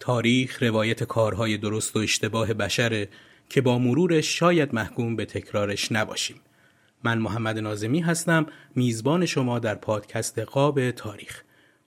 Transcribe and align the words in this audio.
تاریخ 0.00 0.62
روایت 0.62 1.04
کارهای 1.04 1.56
درست 1.56 1.96
و 1.96 1.98
اشتباه 1.98 2.54
بشره 2.54 3.08
که 3.48 3.60
با 3.60 3.78
مرورش 3.78 4.38
شاید 4.38 4.74
محکوم 4.74 5.16
به 5.16 5.24
تکرارش 5.24 5.92
نباشیم. 5.92 6.40
من 7.04 7.18
محمد 7.18 7.58
نازمی 7.58 8.00
هستم 8.00 8.46
میزبان 8.74 9.26
شما 9.26 9.58
در 9.58 9.74
پادکست 9.74 10.38
قاب 10.38 10.90
تاریخ. 10.90 11.42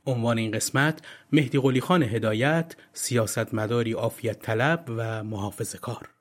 عنوان 0.05 0.37
این 0.37 0.51
قسمت 0.51 1.01
مهدی 1.31 1.59
قلی 1.59 1.81
خان 1.81 2.03
هدایت 2.03 2.75
سیاستمداری 2.93 3.93
آفیت 3.93 4.39
طلب 4.39 4.85
و 4.87 5.23
محافظ 5.23 5.75
کار. 5.75 6.12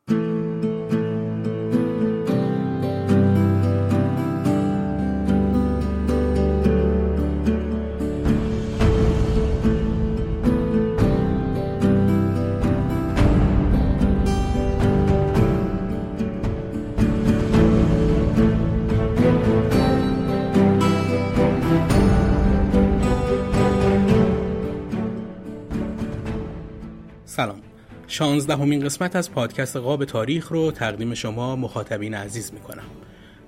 شانزدهمین 28.13 28.85
قسمت 28.85 29.17
از 29.17 29.33
پادکست 29.33 29.77
قاب 29.77 30.05
تاریخ 30.05 30.49
رو 30.49 30.71
تقدیم 30.71 31.15
شما 31.15 31.57
مخاطبین 31.57 32.15
عزیز 32.15 32.55
می‌کنم. 32.55 32.83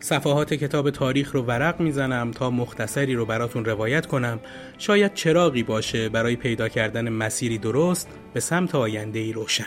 صفحات 0.00 0.54
کتاب 0.54 0.90
تاریخ 0.90 1.32
رو 1.34 1.42
ورق 1.42 1.80
می‌زنم 1.80 2.30
تا 2.30 2.50
مختصری 2.50 3.14
رو 3.14 3.26
براتون 3.26 3.64
روایت 3.64 4.06
کنم. 4.06 4.40
شاید 4.78 5.14
چراغی 5.14 5.62
باشه 5.62 6.08
برای 6.08 6.36
پیدا 6.36 6.68
کردن 6.68 7.08
مسیری 7.08 7.58
درست 7.58 8.08
به 8.34 8.40
سمت 8.40 8.74
آینده 8.74 9.18
ای 9.18 9.32
روشن. 9.32 9.66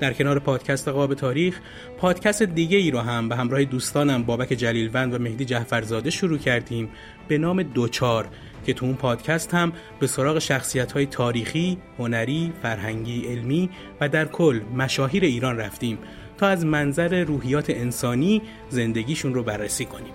در 0.00 0.12
کنار 0.12 0.38
پادکست 0.38 0.88
قاب 0.88 1.14
تاریخ 1.14 1.60
پادکست 1.98 2.42
دیگه 2.42 2.78
ای 2.78 2.90
رو 2.90 2.98
هم 2.98 3.28
به 3.28 3.36
همراه 3.36 3.64
دوستانم 3.64 4.22
بابک 4.22 4.48
جلیلوند 4.48 5.14
و 5.14 5.18
مهدی 5.18 5.44
جعفرزاده 5.44 6.10
شروع 6.10 6.38
کردیم 6.38 6.88
به 7.28 7.38
نام 7.38 7.62
دوچار. 7.62 8.28
که 8.64 8.72
تو 8.72 8.86
اون 8.86 8.94
پادکست 8.94 9.54
هم 9.54 9.72
به 10.00 10.06
سراغ 10.06 10.38
شخصیت 10.38 10.92
های 10.92 11.06
تاریخی، 11.06 11.78
هنری، 11.98 12.52
فرهنگی، 12.62 13.26
علمی 13.26 13.70
و 14.00 14.08
در 14.08 14.24
کل 14.24 14.60
مشاهیر 14.76 15.24
ایران 15.24 15.56
رفتیم 15.56 15.98
تا 16.38 16.48
از 16.48 16.64
منظر 16.64 17.24
روحیات 17.24 17.70
انسانی 17.70 18.42
زندگیشون 18.70 19.34
رو 19.34 19.42
بررسی 19.42 19.84
کنیم. 19.84 20.12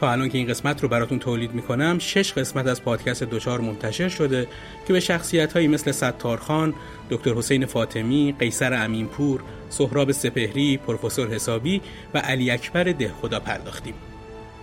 تا 0.00 0.12
الان 0.12 0.28
که 0.28 0.38
این 0.38 0.46
قسمت 0.46 0.82
رو 0.82 0.88
براتون 0.88 1.18
تولید 1.18 1.54
می‌کنم 1.54 1.98
شش 1.98 2.32
قسمت 2.32 2.66
از 2.66 2.82
پادکست 2.82 3.22
دوچار 3.22 3.60
منتشر 3.60 4.08
شده 4.08 4.46
که 4.86 4.92
به 4.92 5.00
شخصیت 5.00 5.52
هایی 5.52 5.68
مثل 5.68 5.90
ستارخان، 5.90 6.74
دکتر 7.10 7.34
حسین 7.34 7.66
فاطمی، 7.66 8.34
قیصر 8.38 8.84
امینپور، 8.84 9.40
سهراب 9.68 10.12
سپهری، 10.12 10.76
پروفسور 10.76 11.28
حسابی 11.28 11.80
و 12.14 12.18
علی 12.18 12.50
اکبر 12.50 12.84
ده 12.84 13.12
خدا 13.20 13.40
پرداختیم. 13.40 13.94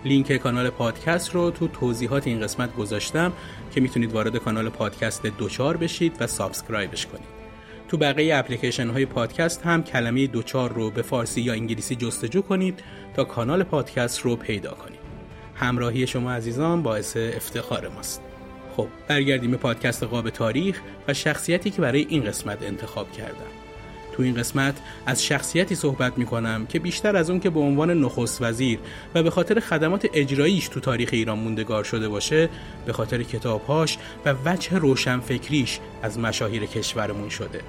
لینک 0.04 0.36
کانال 0.36 0.70
پادکست 0.70 1.34
رو 1.34 1.50
تو 1.50 1.68
توضیحات 1.68 2.26
این 2.26 2.40
قسمت 2.40 2.76
گذاشتم 2.76 3.32
که 3.74 3.80
می‌تونید 3.80 4.12
وارد 4.12 4.36
کانال 4.36 4.68
پادکست 4.68 5.26
دوچار 5.26 5.76
بشید 5.76 6.16
و 6.20 6.26
subscribe 6.26 6.91
ش 6.91 7.06
کنید. 7.06 7.40
تو 7.88 7.96
بقیه 7.96 8.36
اپلیکیشن 8.36 8.88
های 8.88 9.06
پادکست 9.06 9.62
هم 9.62 9.82
کلمه 9.82 10.26
دوچار 10.26 10.72
رو 10.72 10.90
به 10.90 11.02
فارسی 11.02 11.40
یا 11.40 11.52
انگلیسی 11.52 11.96
جستجو 11.96 12.42
کنید 12.42 12.82
تا 13.16 13.24
کانال 13.24 13.62
پادکست 13.62 14.20
رو 14.20 14.36
پیدا 14.36 14.70
کنید. 14.70 15.00
همراهی 15.54 16.06
شما 16.06 16.32
عزیزان 16.32 16.82
باعث 16.82 17.16
افتخار 17.16 17.88
ماست. 17.88 18.22
خب 18.76 18.88
برگردیم 19.08 19.50
به 19.50 19.56
پادکست 19.56 20.02
قاب 20.02 20.30
تاریخ 20.30 20.80
و 21.08 21.14
شخصیتی 21.14 21.70
که 21.70 21.82
برای 21.82 22.06
این 22.08 22.24
قسمت 22.24 22.62
انتخاب 22.62 23.12
کردم. 23.12 23.59
تو 24.12 24.22
این 24.22 24.34
قسمت 24.34 24.74
از 25.06 25.24
شخصیتی 25.24 25.74
صحبت 25.74 26.18
می 26.18 26.26
کنم 26.26 26.66
که 26.66 26.78
بیشتر 26.78 27.16
از 27.16 27.30
اون 27.30 27.40
که 27.40 27.50
به 27.50 27.60
عنوان 27.60 27.90
نخست 27.90 28.42
وزیر 28.42 28.78
و 29.14 29.22
به 29.22 29.30
خاطر 29.30 29.60
خدمات 29.60 30.06
اجراییش 30.14 30.68
تو 30.68 30.80
تاریخ 30.80 31.08
ایران 31.12 31.38
موندگار 31.38 31.84
شده 31.84 32.08
باشه 32.08 32.48
به 32.86 32.92
خاطر 32.92 33.22
کتابهاش 33.22 33.98
و 34.24 34.34
وجه 34.44 34.78
روشنفکریش 34.78 35.78
از 36.02 36.18
مشاهیر 36.18 36.66
کشورمون 36.66 37.28
شده 37.28 37.60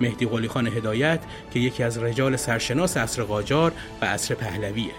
مهدی 0.00 0.26
قلی 0.26 0.48
خان 0.48 0.66
هدایت 0.66 1.20
که 1.50 1.60
یکی 1.60 1.82
از 1.82 1.98
رجال 1.98 2.36
سرشناس 2.36 2.96
عصر 2.96 3.22
قاجار 3.22 3.72
و 4.02 4.04
عصر 4.04 4.34
پهلویه 4.34 4.92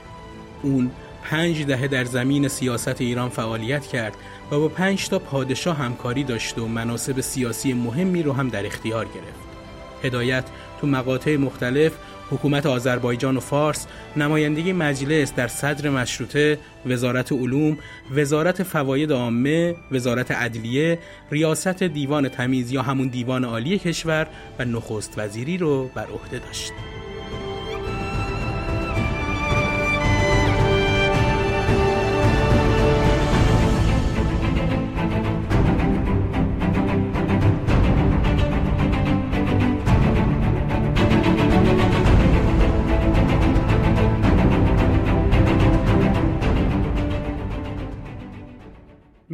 اون 0.63 0.91
پنج 1.23 1.63
دهه 1.63 1.87
در 1.87 2.03
زمین 2.03 2.47
سیاست 2.47 3.01
ایران 3.01 3.29
فعالیت 3.29 3.87
کرد 3.87 4.15
و 4.51 4.59
با 4.59 4.67
پنج 4.67 5.09
تا 5.09 5.19
پادشاه 5.19 5.77
همکاری 5.77 6.23
داشت 6.23 6.57
و 6.57 6.67
مناسب 6.67 7.21
سیاسی 7.21 7.73
مهمی 7.73 8.23
رو 8.23 8.33
هم 8.33 8.49
در 8.49 8.65
اختیار 8.65 9.05
گرفت. 9.05 9.54
هدایت 10.05 10.43
تو 10.81 10.87
مقاطع 10.87 11.37
مختلف 11.37 11.91
حکومت 12.31 12.65
آذربایجان 12.65 13.37
و 13.37 13.39
فارس، 13.39 13.87
نمایندگی 14.17 14.73
مجلس 14.73 15.33
در 15.33 15.47
صدر 15.47 15.89
مشروطه، 15.89 16.59
وزارت 16.85 17.31
علوم، 17.31 17.77
وزارت 18.11 18.63
فواید 18.63 19.11
عامه، 19.11 19.75
وزارت 19.91 20.31
عدلیه، 20.31 20.99
ریاست 21.31 21.83
دیوان 21.83 22.29
تمیز 22.29 22.71
یا 22.71 22.81
همون 22.81 23.07
دیوان 23.07 23.45
عالی 23.45 23.79
کشور 23.79 24.27
و 24.59 24.65
نخست 24.65 25.13
وزیری 25.17 25.57
رو 25.57 25.89
بر 25.95 26.07
عهده 26.07 26.39
داشت. 26.39 26.71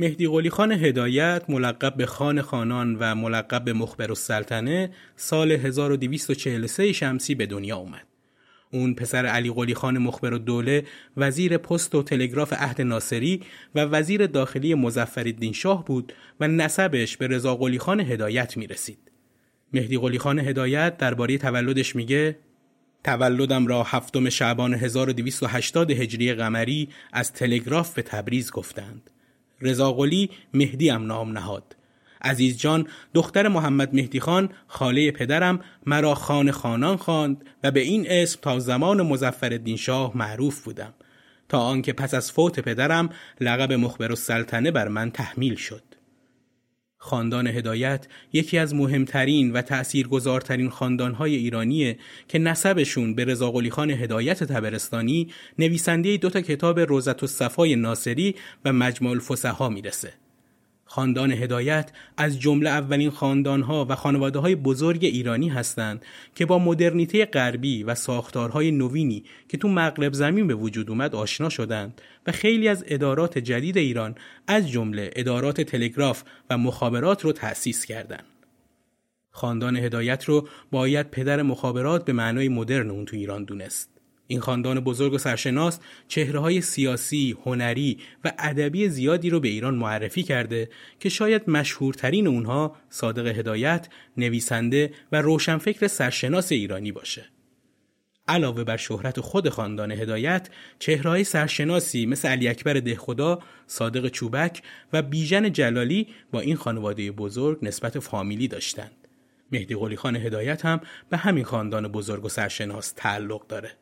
مهدی 0.01 0.27
قلی 0.27 0.49
خان 0.49 0.71
هدایت 0.71 1.43
ملقب 1.49 1.95
به 1.95 2.05
خان 2.05 2.41
خانان 2.41 2.95
و 2.99 3.15
ملقب 3.15 3.63
به 3.63 3.73
مخبر 3.73 4.09
السلطنه 4.09 4.91
سال 5.15 5.51
1243 5.51 6.93
شمسی 6.93 7.35
به 7.35 7.45
دنیا 7.45 7.77
اومد. 7.77 8.07
اون 8.71 8.93
پسر 8.93 9.25
علی 9.25 9.51
قلی 9.51 9.73
خان 9.73 9.97
مخبر 9.97 10.33
و 10.33 10.37
دوله 10.37 10.83
وزیر 11.17 11.57
پست 11.57 11.95
و 11.95 12.03
تلگراف 12.03 12.53
عهد 12.53 12.81
ناصری 12.81 13.41
و 13.75 13.79
وزیر 13.79 14.27
داخلی 14.27 14.73
مزفر 14.73 15.33
شاه 15.53 15.85
بود 15.85 16.13
و 16.39 16.47
نسبش 16.47 17.17
به 17.17 17.27
رضا 17.27 17.55
قلی 17.55 17.79
خان 17.79 17.99
هدایت 17.99 18.57
می 18.57 18.67
رسید. 18.67 19.11
مهدی 19.73 19.97
قلی 19.97 20.19
خان 20.19 20.39
هدایت 20.39 20.97
درباره 20.97 21.37
تولدش 21.37 21.95
میگه 21.95 22.37
تولدم 23.03 23.67
را 23.67 23.83
هفتم 23.83 24.29
شعبان 24.29 24.73
1280 24.73 25.91
هجری 25.91 26.33
قمری 26.33 26.89
از 27.13 27.33
تلگراف 27.33 27.93
به 27.93 28.01
تبریز 28.01 28.51
گفتند. 28.51 29.09
رضا 29.61 29.93
قلی 29.93 30.29
مهدی 30.53 30.89
هم 30.89 31.05
نام 31.05 31.31
نهاد. 31.31 31.75
عزیز 32.23 32.57
جان 32.57 32.87
دختر 33.13 33.47
محمد 33.47 33.95
مهدی 33.95 34.19
خان 34.19 34.49
خاله 34.67 35.11
پدرم 35.11 35.59
مرا 35.85 36.15
خان 36.15 36.51
خانان 36.51 36.97
خواند 36.97 37.45
و 37.63 37.71
به 37.71 37.79
این 37.79 38.05
اسم 38.09 38.39
تا 38.41 38.59
زمان 38.59 39.01
مزفر 39.01 39.75
شاه 39.75 40.17
معروف 40.17 40.63
بودم 40.63 40.93
تا 41.49 41.59
آنکه 41.59 41.93
پس 41.93 42.13
از 42.13 42.31
فوت 42.31 42.59
پدرم 42.59 43.09
لقب 43.41 43.73
مخبر 43.73 44.09
السلطنه 44.09 44.71
بر 44.71 44.87
من 44.87 45.11
تحمیل 45.11 45.55
شد 45.55 45.83
خاندان 47.03 47.47
هدایت 47.47 48.07
یکی 48.33 48.57
از 48.57 48.75
مهمترین 48.75 49.51
و 49.53 49.61
تأثیرگذارترین 49.61 50.69
خاندانهای 50.69 51.35
ایرانیه 51.35 51.97
که 52.27 52.39
نسبشون 52.39 53.15
به 53.15 53.25
رضا 53.25 53.51
خان 53.71 53.89
هدایت 53.89 54.43
تبرستانی 54.43 55.27
نویسنده 55.59 56.17
دو 56.17 56.29
تا 56.29 56.41
کتاب 56.41 56.79
روزت 56.79 57.23
و 57.23 57.27
صفای 57.27 57.75
ناصری 57.75 58.35
و 58.65 58.73
مجموع 58.73 59.11
الفسحا 59.11 59.69
می‌رسه. 59.69 60.13
خاندان 60.91 61.31
هدایت 61.31 61.91
از 62.17 62.39
جمله 62.39 62.69
اولین 62.69 63.09
خاندانها 63.09 63.85
و 63.89 63.95
خانواده 63.95 64.39
های 64.39 64.55
بزرگ 64.55 65.05
ایرانی 65.05 65.49
هستند 65.49 66.05
که 66.35 66.45
با 66.45 66.59
مدرنیته 66.59 67.25
غربی 67.25 67.83
و 67.83 67.95
ساختارهای 67.95 68.71
نوینی 68.71 69.23
که 69.49 69.57
تو 69.57 69.67
مغرب 69.67 70.13
زمین 70.13 70.47
به 70.47 70.53
وجود 70.53 70.89
اومد 70.89 71.15
آشنا 71.15 71.49
شدند 71.49 72.01
و 72.27 72.31
خیلی 72.31 72.67
از 72.67 72.83
ادارات 72.87 73.37
جدید 73.37 73.77
ایران 73.77 74.15
از 74.47 74.69
جمله 74.69 75.11
ادارات 75.15 75.61
تلگراف 75.61 76.23
و 76.49 76.57
مخابرات 76.57 77.21
رو 77.21 77.31
تأسیس 77.31 77.85
کردند. 77.85 78.25
خاندان 79.29 79.77
هدایت 79.77 80.23
رو 80.23 80.47
باید 80.71 81.09
پدر 81.09 81.41
مخابرات 81.41 82.05
به 82.05 82.13
معنای 82.13 82.49
مدرن 82.49 82.89
اون 82.89 83.05
تو 83.05 83.15
ایران 83.15 83.43
دونست. 83.43 84.00
این 84.27 84.39
خاندان 84.39 84.79
بزرگ 84.79 85.13
و 85.13 85.17
سرشناس 85.17 85.79
چهره 86.07 86.39
های 86.39 86.61
سیاسی، 86.61 87.35
هنری 87.45 87.97
و 88.23 88.33
ادبی 88.39 88.89
زیادی 88.89 89.29
رو 89.29 89.39
به 89.39 89.47
ایران 89.47 89.75
معرفی 89.75 90.23
کرده 90.23 90.69
که 90.99 91.09
شاید 91.09 91.49
مشهورترین 91.49 92.27
اونها 92.27 92.75
صادق 92.89 93.27
هدایت، 93.27 93.87
نویسنده 94.17 94.93
و 95.11 95.21
روشنفکر 95.21 95.87
سرشناس 95.87 96.51
ایرانی 96.51 96.91
باشه. 96.91 97.25
علاوه 98.27 98.63
بر 98.63 98.77
شهرت 98.77 99.19
خود 99.19 99.49
خاندان 99.49 99.91
هدایت، 99.91 100.49
چهرهای 100.79 101.23
سرشناسی 101.23 102.05
مثل 102.05 102.27
علی 102.27 102.47
اکبر 102.47 102.73
دهخدا، 102.73 103.39
صادق 103.67 104.07
چوبک 104.07 104.61
و 104.93 105.01
بیژن 105.01 105.51
جلالی 105.51 106.07
با 106.31 106.39
این 106.39 106.55
خانواده 106.55 107.11
بزرگ 107.11 107.59
نسبت 107.61 107.99
فامیلی 107.99 108.47
داشتند. 108.47 109.07
مهدی 109.51 109.75
قلی 109.75 109.95
خان 109.95 110.15
هدایت 110.15 110.65
هم 110.65 110.81
به 111.09 111.17
همین 111.17 111.43
خاندان 111.43 111.87
بزرگ 111.87 112.25
و 112.25 112.29
سرشناس 112.29 112.93
تعلق 112.95 113.47
داره. 113.47 113.80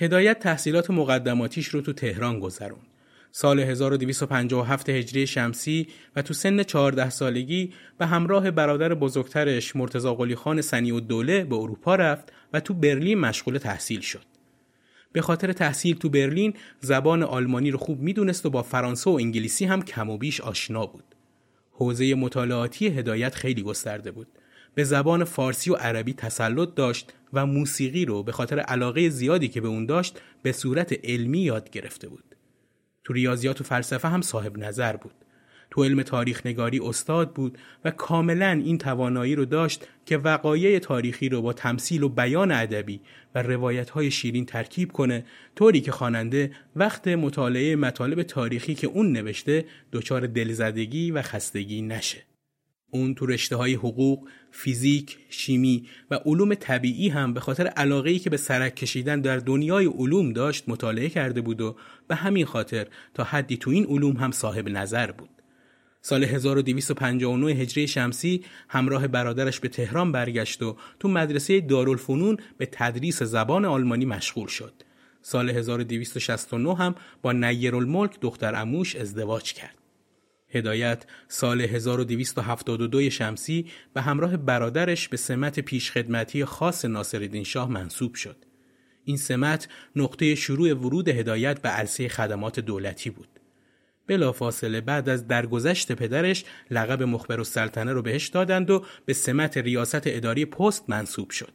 هدایت 0.00 0.38
تحصیلات 0.38 0.90
مقدماتیش 0.90 1.68
رو 1.68 1.80
تو 1.80 1.92
تهران 1.92 2.40
گذرون. 2.40 2.80
سال 3.32 3.60
1257 3.60 4.88
هجری 4.88 5.26
شمسی 5.26 5.88
و 6.16 6.22
تو 6.22 6.34
سن 6.34 6.62
14 6.62 7.10
سالگی 7.10 7.72
به 7.98 8.06
همراه 8.06 8.50
برادر 8.50 8.94
بزرگترش 8.94 9.76
مرتزا 9.76 10.14
قلی 10.14 10.34
خان 10.34 10.60
سنی 10.60 10.90
و 10.90 11.00
دوله 11.00 11.44
به 11.44 11.56
اروپا 11.56 11.94
رفت 11.94 12.32
و 12.52 12.60
تو 12.60 12.74
برلین 12.74 13.18
مشغول 13.18 13.58
تحصیل 13.58 14.00
شد. 14.00 14.24
به 15.12 15.20
خاطر 15.20 15.52
تحصیل 15.52 15.96
تو 15.96 16.08
برلین 16.08 16.54
زبان 16.80 17.22
آلمانی 17.22 17.70
رو 17.70 17.78
خوب 17.78 18.00
می‌دونست 18.00 18.46
و 18.46 18.50
با 18.50 18.62
فرانسه 18.62 19.10
و 19.10 19.14
انگلیسی 19.14 19.64
هم 19.64 19.82
کم 19.82 20.10
و 20.10 20.18
بیش 20.18 20.40
آشنا 20.40 20.86
بود. 20.86 21.04
حوزه 21.72 22.14
مطالعاتی 22.14 22.86
هدایت 22.86 23.34
خیلی 23.34 23.62
گسترده 23.62 24.10
بود. 24.10 24.28
به 24.74 24.84
زبان 24.84 25.24
فارسی 25.24 25.70
و 25.70 25.74
عربی 25.74 26.14
تسلط 26.14 26.74
داشت 26.74 27.12
و 27.32 27.46
موسیقی 27.46 28.04
رو 28.04 28.22
به 28.22 28.32
خاطر 28.32 28.58
علاقه 28.58 29.08
زیادی 29.08 29.48
که 29.48 29.60
به 29.60 29.68
اون 29.68 29.86
داشت 29.86 30.20
به 30.42 30.52
صورت 30.52 31.04
علمی 31.04 31.38
یاد 31.38 31.70
گرفته 31.70 32.08
بود. 32.08 32.24
تو 33.04 33.12
ریاضیات 33.12 33.60
و 33.60 33.64
فلسفه 33.64 34.08
هم 34.08 34.22
صاحب 34.22 34.58
نظر 34.58 34.96
بود. 34.96 35.14
تو 35.70 35.84
علم 35.84 36.02
تاریخ 36.02 36.46
نگاری 36.46 36.80
استاد 36.80 37.34
بود 37.34 37.58
و 37.84 37.90
کاملا 37.90 38.50
این 38.64 38.78
توانایی 38.78 39.34
رو 39.34 39.44
داشت 39.44 39.88
که 40.06 40.18
وقایع 40.18 40.78
تاریخی 40.78 41.28
رو 41.28 41.42
با 41.42 41.52
تمثیل 41.52 42.02
و 42.02 42.08
بیان 42.08 42.52
ادبی 42.52 43.00
و 43.34 43.42
روایت 43.42 43.90
های 43.90 44.10
شیرین 44.10 44.46
ترکیب 44.46 44.92
کنه 44.92 45.24
طوری 45.56 45.80
که 45.80 45.92
خواننده 45.92 46.50
وقت 46.76 47.08
مطالعه 47.08 47.76
مطالب 47.76 48.22
تاریخی 48.22 48.74
که 48.74 48.86
اون 48.86 49.12
نوشته 49.12 49.64
دچار 49.92 50.26
دلزدگی 50.26 51.10
و 51.10 51.22
خستگی 51.22 51.82
نشه. 51.82 52.18
اون 52.90 53.14
تو 53.14 53.26
رشته 53.26 53.56
های 53.56 53.74
حقوق، 53.74 54.28
فیزیک، 54.50 55.18
شیمی 55.30 55.88
و 56.10 56.14
علوم 56.14 56.54
طبیعی 56.54 57.08
هم 57.08 57.34
به 57.34 57.40
خاطر 57.40 57.66
علاقه 57.66 58.18
که 58.18 58.30
به 58.30 58.36
سرک 58.36 58.76
کشیدن 58.76 59.20
در 59.20 59.36
دنیای 59.36 59.86
علوم 59.86 60.32
داشت 60.32 60.64
مطالعه 60.68 61.08
کرده 61.08 61.40
بود 61.40 61.60
و 61.60 61.76
به 62.08 62.14
همین 62.14 62.44
خاطر 62.44 62.86
تا 63.14 63.24
حدی 63.24 63.56
تو 63.56 63.70
این 63.70 63.86
علوم 63.86 64.16
هم 64.16 64.30
صاحب 64.30 64.68
نظر 64.68 65.10
بود. 65.10 65.28
سال 66.00 66.24
1259 66.24 67.52
هجری 67.52 67.88
شمسی 67.88 68.44
همراه 68.68 69.08
برادرش 69.08 69.60
به 69.60 69.68
تهران 69.68 70.12
برگشت 70.12 70.62
و 70.62 70.76
تو 71.00 71.08
مدرسه 71.08 71.60
دارالفنون 71.60 72.36
به 72.58 72.68
تدریس 72.72 73.22
زبان 73.22 73.64
آلمانی 73.64 74.04
مشغول 74.04 74.48
شد. 74.48 74.72
سال 75.22 75.50
1269 75.50 76.76
هم 76.76 76.94
با 77.22 77.32
نیرالملک 77.32 78.20
دختر 78.20 78.54
اموش 78.54 78.96
ازدواج 78.96 79.52
کرد. 79.52 79.77
هدایت 80.50 81.04
سال 81.28 81.60
1272 81.60 83.10
شمسی 83.10 83.66
به 83.94 84.02
همراه 84.02 84.36
برادرش 84.36 85.08
به 85.08 85.16
سمت 85.16 85.60
پیشخدمتی 85.60 86.44
خاص 86.44 86.84
ناصرالدین 86.84 87.44
شاه 87.44 87.70
منصوب 87.70 88.14
شد. 88.14 88.36
این 89.04 89.16
سمت 89.16 89.68
نقطه 89.96 90.34
شروع 90.34 90.72
ورود 90.72 91.08
هدایت 91.08 91.62
به 91.62 91.68
عرصه 91.68 92.08
خدمات 92.08 92.60
دولتی 92.60 93.10
بود. 93.10 93.28
بلافاصله 94.06 94.80
بعد 94.80 95.08
از 95.08 95.26
درگذشت 95.26 95.92
پدرش 95.92 96.44
لقب 96.70 97.02
مخبر 97.02 97.38
السلطنه 97.38 97.92
رو 97.92 98.02
بهش 98.02 98.28
دادند 98.28 98.70
و 98.70 98.84
به 99.06 99.12
سمت 99.12 99.56
ریاست 99.56 100.02
اداری 100.04 100.44
پست 100.44 100.84
منصوب 100.90 101.30
شد. 101.30 101.52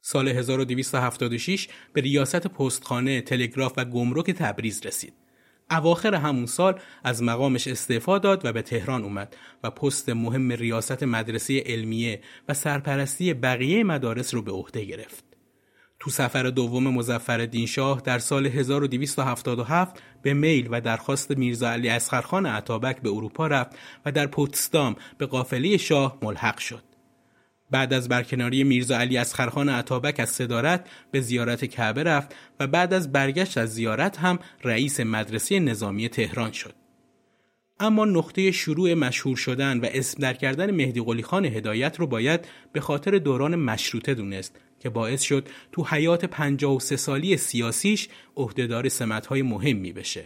سال 0.00 0.28
1276 0.28 1.68
به 1.92 2.00
ریاست 2.00 2.46
پستخانه، 2.46 3.20
تلگراف 3.20 3.72
و 3.76 3.84
گمرک 3.84 4.30
تبریز 4.30 4.86
رسید. 4.86 5.25
اواخر 5.70 6.14
همون 6.14 6.46
سال 6.46 6.80
از 7.04 7.22
مقامش 7.22 7.68
استعفا 7.68 8.18
داد 8.18 8.44
و 8.44 8.52
به 8.52 8.62
تهران 8.62 9.04
اومد 9.04 9.36
و 9.62 9.70
پست 9.70 10.08
مهم 10.08 10.52
ریاست 10.52 11.02
مدرسه 11.02 11.62
علمیه 11.66 12.20
و 12.48 12.54
سرپرستی 12.54 13.34
بقیه 13.34 13.84
مدارس 13.84 14.34
رو 14.34 14.42
به 14.42 14.52
عهده 14.52 14.84
گرفت. 14.84 15.24
تو 16.00 16.10
سفر 16.10 16.42
دوم 16.42 16.88
مزفر 16.88 17.66
شاه 17.66 18.00
در 18.00 18.18
سال 18.18 18.46
1277 18.46 20.02
به 20.22 20.34
میل 20.34 20.68
و 20.70 20.80
درخواست 20.80 21.30
میرزا 21.30 21.70
علی 21.70 21.88
اسخرخان 21.88 22.46
عطابک 22.46 23.00
به 23.00 23.08
اروپا 23.08 23.46
رفت 23.46 23.76
و 24.06 24.12
در 24.12 24.26
پوتسدام 24.26 24.96
به 25.18 25.26
قافله 25.26 25.76
شاه 25.76 26.18
ملحق 26.22 26.58
شد. 26.58 26.95
بعد 27.70 27.92
از 27.92 28.08
برکناری 28.08 28.64
میرزا 28.64 28.98
علی 28.98 29.24
خرخان 29.24 29.68
عطابک 29.68 30.20
از 30.20 30.30
صدارت 30.30 30.88
به 31.10 31.20
زیارت 31.20 31.64
کعبه 31.64 32.02
رفت 32.02 32.34
و 32.60 32.66
بعد 32.66 32.94
از 32.94 33.12
برگشت 33.12 33.58
از 33.58 33.74
زیارت 33.74 34.18
هم 34.18 34.38
رئیس 34.64 35.00
مدرسه 35.00 35.60
نظامی 35.60 36.08
تهران 36.08 36.52
شد. 36.52 36.74
اما 37.80 38.04
نقطه 38.04 38.50
شروع 38.50 38.94
مشهور 38.94 39.36
شدن 39.36 39.80
و 39.80 39.86
اسم 39.92 40.22
در 40.22 40.34
کردن 40.34 40.70
مهدی 40.70 41.00
قلی 41.00 41.22
خان 41.22 41.44
هدایت 41.44 42.00
رو 42.00 42.06
باید 42.06 42.48
به 42.72 42.80
خاطر 42.80 43.18
دوران 43.18 43.56
مشروطه 43.56 44.14
دونست 44.14 44.56
که 44.80 44.90
باعث 44.90 45.22
شد 45.22 45.48
تو 45.72 45.84
حیات 45.84 46.24
53 46.24 46.96
سالی 46.96 47.36
سیاسیش 47.36 48.08
عهدهدار 48.36 48.88
سمت‌های 48.88 49.42
مهمی 49.42 49.92
بشه. 49.92 50.24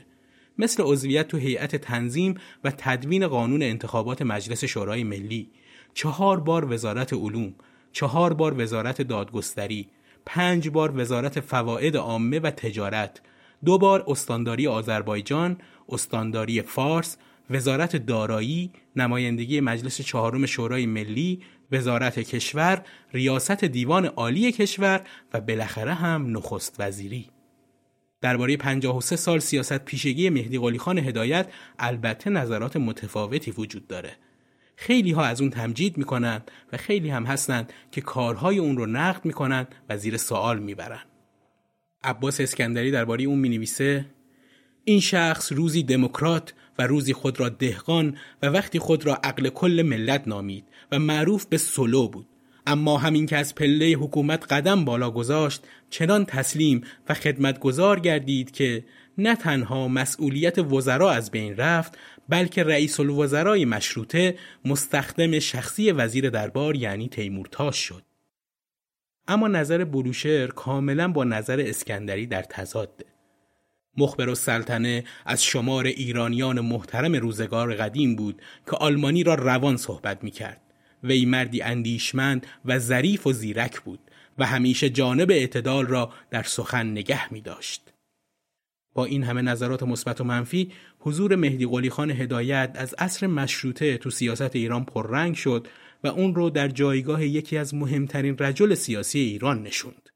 مثل 0.59 0.83
عضویت 0.83 1.29
تو 1.29 1.37
هیئت 1.37 1.77
تنظیم 1.77 2.35
و 2.65 2.71
تدوین 2.71 3.29
قانون 3.29 3.63
انتخابات 3.63 4.23
مجلس 4.23 4.65
شورای 4.65 5.05
ملی 5.05 5.51
چهار 5.95 6.41
بار 6.41 6.73
وزارت 6.73 7.13
علوم 7.13 7.55
چهار 7.93 8.35
بار 8.35 8.63
وزارت 8.63 9.03
دادگستری 9.03 9.89
پنج 10.27 10.69
بار 10.69 11.01
وزارت 11.01 11.41
فواید 11.41 11.97
عامه 11.97 12.39
و 12.39 12.51
تجارت 12.51 13.21
دو 13.65 13.79
بار 13.79 14.05
استانداری 14.09 14.67
آذربایجان 14.67 15.59
استانداری 15.89 16.63
فارس 16.63 17.17
وزارت 17.51 17.97
دارایی 17.97 18.73
نمایندگی 18.97 19.61
مجلس 19.61 20.01
چهارم 20.01 20.47
شورای 20.47 20.87
ملی 20.87 21.41
وزارت 21.73 22.19
کشور 22.19 22.85
ریاست 23.13 23.65
دیوان 23.65 24.07
عالی 24.07 24.53
کشور 24.53 25.01
و 25.35 25.41
بالاخره 25.41 25.95
هم 25.95 26.37
نخست 26.37 26.77
وزیری. 26.79 27.31
درباره 28.21 28.57
53 28.57 29.17
سال 29.17 29.39
سیاست 29.39 29.79
پیشگی 29.79 30.31
مهدی 30.31 30.59
قلی 30.59 30.79
خان 30.79 30.99
هدایت 30.99 31.49
البته 31.79 32.31
نظرات 32.31 32.77
متفاوتی 32.77 33.51
وجود 33.51 33.87
داره. 33.87 34.17
خیلی 34.81 35.11
ها 35.11 35.25
از 35.25 35.41
اون 35.41 35.51
تمجید 35.51 35.99
می‌کنن 35.99 36.43
و 36.73 36.77
خیلی 36.77 37.09
هم 37.11 37.25
هستند 37.25 37.73
که 37.93 38.01
کارهای 38.01 38.59
اون 38.59 38.77
رو 38.77 38.87
نقد 38.87 39.25
می‌کنن 39.25 39.67
و 39.89 39.97
زیر 39.97 40.17
سوال 40.17 40.59
می‌برن 40.59 41.03
عباس 42.05 42.41
اسکندری 42.41 42.91
درباره 42.91 43.25
اون 43.25 43.39
می‌نویسه 43.39 44.07
این 44.85 45.01
شخص 45.01 45.53
روزی 45.53 45.83
دموکرات 45.83 46.55
و 46.79 46.87
روزی 46.87 47.13
خود 47.13 47.41
را 47.41 47.49
دهقان 47.49 48.17
و 48.43 48.47
وقتی 48.47 48.79
خود 48.79 49.07
را 49.07 49.15
عقل 49.15 49.49
کل 49.49 49.83
ملت 49.87 50.29
نامید 50.29 50.65
و 50.93 50.99
معروف 50.99 51.47
به 51.47 51.59
سلو 51.59 52.09
بود. 52.09 52.27
اما 52.67 52.99
همین 52.99 53.27
که 53.27 53.37
از 53.37 53.55
پله 53.55 53.87
حکومت 53.93 54.53
قدم 54.53 54.85
بالا 54.85 55.11
گذاشت 55.11 55.63
چنان 55.91 56.25
تسلیم 56.25 56.83
و 57.09 57.15
خدمتگزار 57.15 58.01
گردید 58.01 58.51
که 58.51 58.85
نه 59.23 59.37
تنها 59.37 59.89
مسئولیت 59.89 60.59
وزرا 60.59 61.11
از 61.13 61.31
بین 61.31 61.57
رفت 61.57 61.99
بلکه 62.29 62.65
رئیس 62.65 63.01
الوزرای 63.01 63.65
مشروطه 63.65 64.39
مستخدم 64.65 65.39
شخصی 65.39 65.93
وزیر 65.93 66.31
دربار 66.31 66.77
یعنی 66.77 67.09
تیمورتاش 67.09 67.77
شد 67.77 68.03
اما 69.29 69.49
نظر 69.49 69.85
بروشر 69.85 70.47
کاملا 70.47 71.09
با 71.09 71.25
نظر 71.25 71.65
اسکندری 71.69 72.27
در 72.27 72.43
تضاده 72.43 73.05
مخبر 73.97 74.29
و 74.29 74.35
سلطنه 74.35 75.05
از 75.27 75.45
شمار 75.45 75.87
ایرانیان 75.87 76.61
محترم 76.61 77.17
روزگار 77.17 77.75
قدیم 77.75 78.17
بود 78.17 78.43
که 78.67 78.77
آلمانی 78.77 79.23
را 79.23 79.35
روان 79.35 79.77
صحبت 79.77 80.25
می 80.25 80.31
کرد. 80.31 80.61
وی 81.05 81.25
مردی 81.25 81.63
اندیشمند 81.63 82.47
و 82.65 82.79
ظریف 82.79 83.27
و 83.27 83.33
زیرک 83.33 83.81
بود 83.81 84.01
و 84.39 84.47
همیشه 84.47 84.91
جانب 84.91 85.31
اعتدال 85.31 85.87
را 85.87 86.13
در 86.31 86.43
سخن 86.43 86.87
نگه 86.91 87.33
می 87.33 87.41
داشت. 87.41 87.93
با 88.95 89.05
این 89.05 89.23
همه 89.23 89.43
نظرات 89.43 89.83
مثبت 89.83 90.21
و 90.21 90.25
منفی 90.25 90.73
حضور 90.99 91.37
مهدی 91.37 91.67
قلی 91.67 91.91
خان 91.91 92.11
هدایت 92.11 92.73
از 92.75 92.95
عصر 92.99 93.27
مشروطه 93.27 93.99
تو 93.99 94.11
سیاست 94.11 94.57
ایران 94.57 94.85
پررنگ 94.85 95.35
شد 95.35 95.69
و 96.05 96.09
اون 96.09 96.35
رو 96.35 96.51
در 96.51 96.69
جایگاه 96.69 97.27
یکی 97.27 97.57
از 97.57 97.75
مهمترین 97.75 98.37
رجل 98.39 98.75
سیاسی 98.75 99.19
ایران 99.19 99.63
نشوند. 99.63 100.09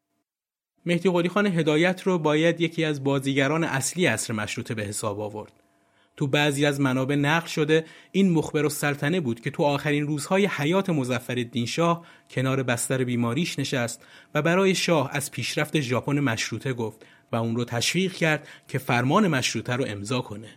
مهدی 0.87 1.11
قلی 1.11 1.29
خان 1.29 1.47
هدایت 1.47 2.03
رو 2.03 2.19
باید 2.19 2.61
یکی 2.61 2.85
از 2.85 3.05
بازیگران 3.05 3.65
اصلی 3.65 4.07
عصر 4.07 4.33
مشروطه 4.33 4.75
به 4.75 4.83
حساب 4.83 5.21
آورد. 5.21 5.53
تو 6.17 6.27
بعضی 6.27 6.67
از 6.67 6.81
منابع 6.81 7.15
نقل 7.15 7.47
شده 7.47 7.85
این 8.13 8.33
مخبر 8.33 8.65
و 8.65 8.69
سلطنه 8.69 9.21
بود 9.21 9.41
که 9.41 9.51
تو 9.51 9.63
آخرین 9.63 10.07
روزهای 10.07 10.47
حیات 10.47 10.91
مزفر 10.91 11.47
شاه 11.67 12.07
کنار 12.31 12.63
بستر 12.63 13.05
بیماریش 13.05 13.59
نشست 13.59 14.07
و 14.35 14.43
برای 14.43 14.75
شاه 14.75 15.11
از 15.13 15.31
پیشرفت 15.31 15.81
ژاپن 15.81 16.21
مشروطه 16.21 16.73
گفت 16.73 17.07
و 17.35 17.37
اون 17.37 17.57
رو 17.57 17.65
تشویق 17.65 18.13
کرد 18.13 18.49
که 18.69 18.79
فرمان 18.79 19.29
مشروطه 19.29 19.73
رو 19.73 19.85
امضا 19.89 20.21
کنه. 20.21 20.51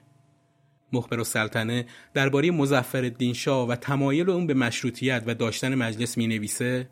مخبر 0.94 1.24
سلطنه 1.24 1.86
درباره 2.14 2.52
مزفر 2.52 3.34
شاه 3.34 3.68
و 3.68 3.76
تمایل 3.76 4.30
اون 4.30 4.48
به 4.48 4.54
مشروطیت 4.54 5.24
و 5.26 5.36
داشتن 5.36 5.76
مجلس 5.76 6.18
می 6.18 6.28
نویسه 6.28 6.90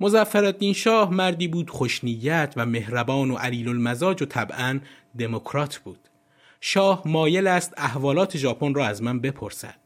مزفرالدین 0.00 0.72
شاه 0.72 1.10
مردی 1.10 1.48
بود 1.48 1.70
خوشنیت 1.70 2.54
و 2.56 2.66
مهربان 2.66 3.30
و 3.30 3.36
علیل 3.36 3.68
المزاج 3.68 4.22
و 4.22 4.26
طبعا 4.26 4.80
دموکرات 5.18 5.76
بود. 5.76 6.08
شاه 6.60 7.02
مایل 7.06 7.46
است 7.46 7.74
احوالات 7.76 8.36
ژاپن 8.36 8.74
را 8.74 8.86
از 8.86 9.02
من 9.02 9.20
بپرسد. 9.20 9.78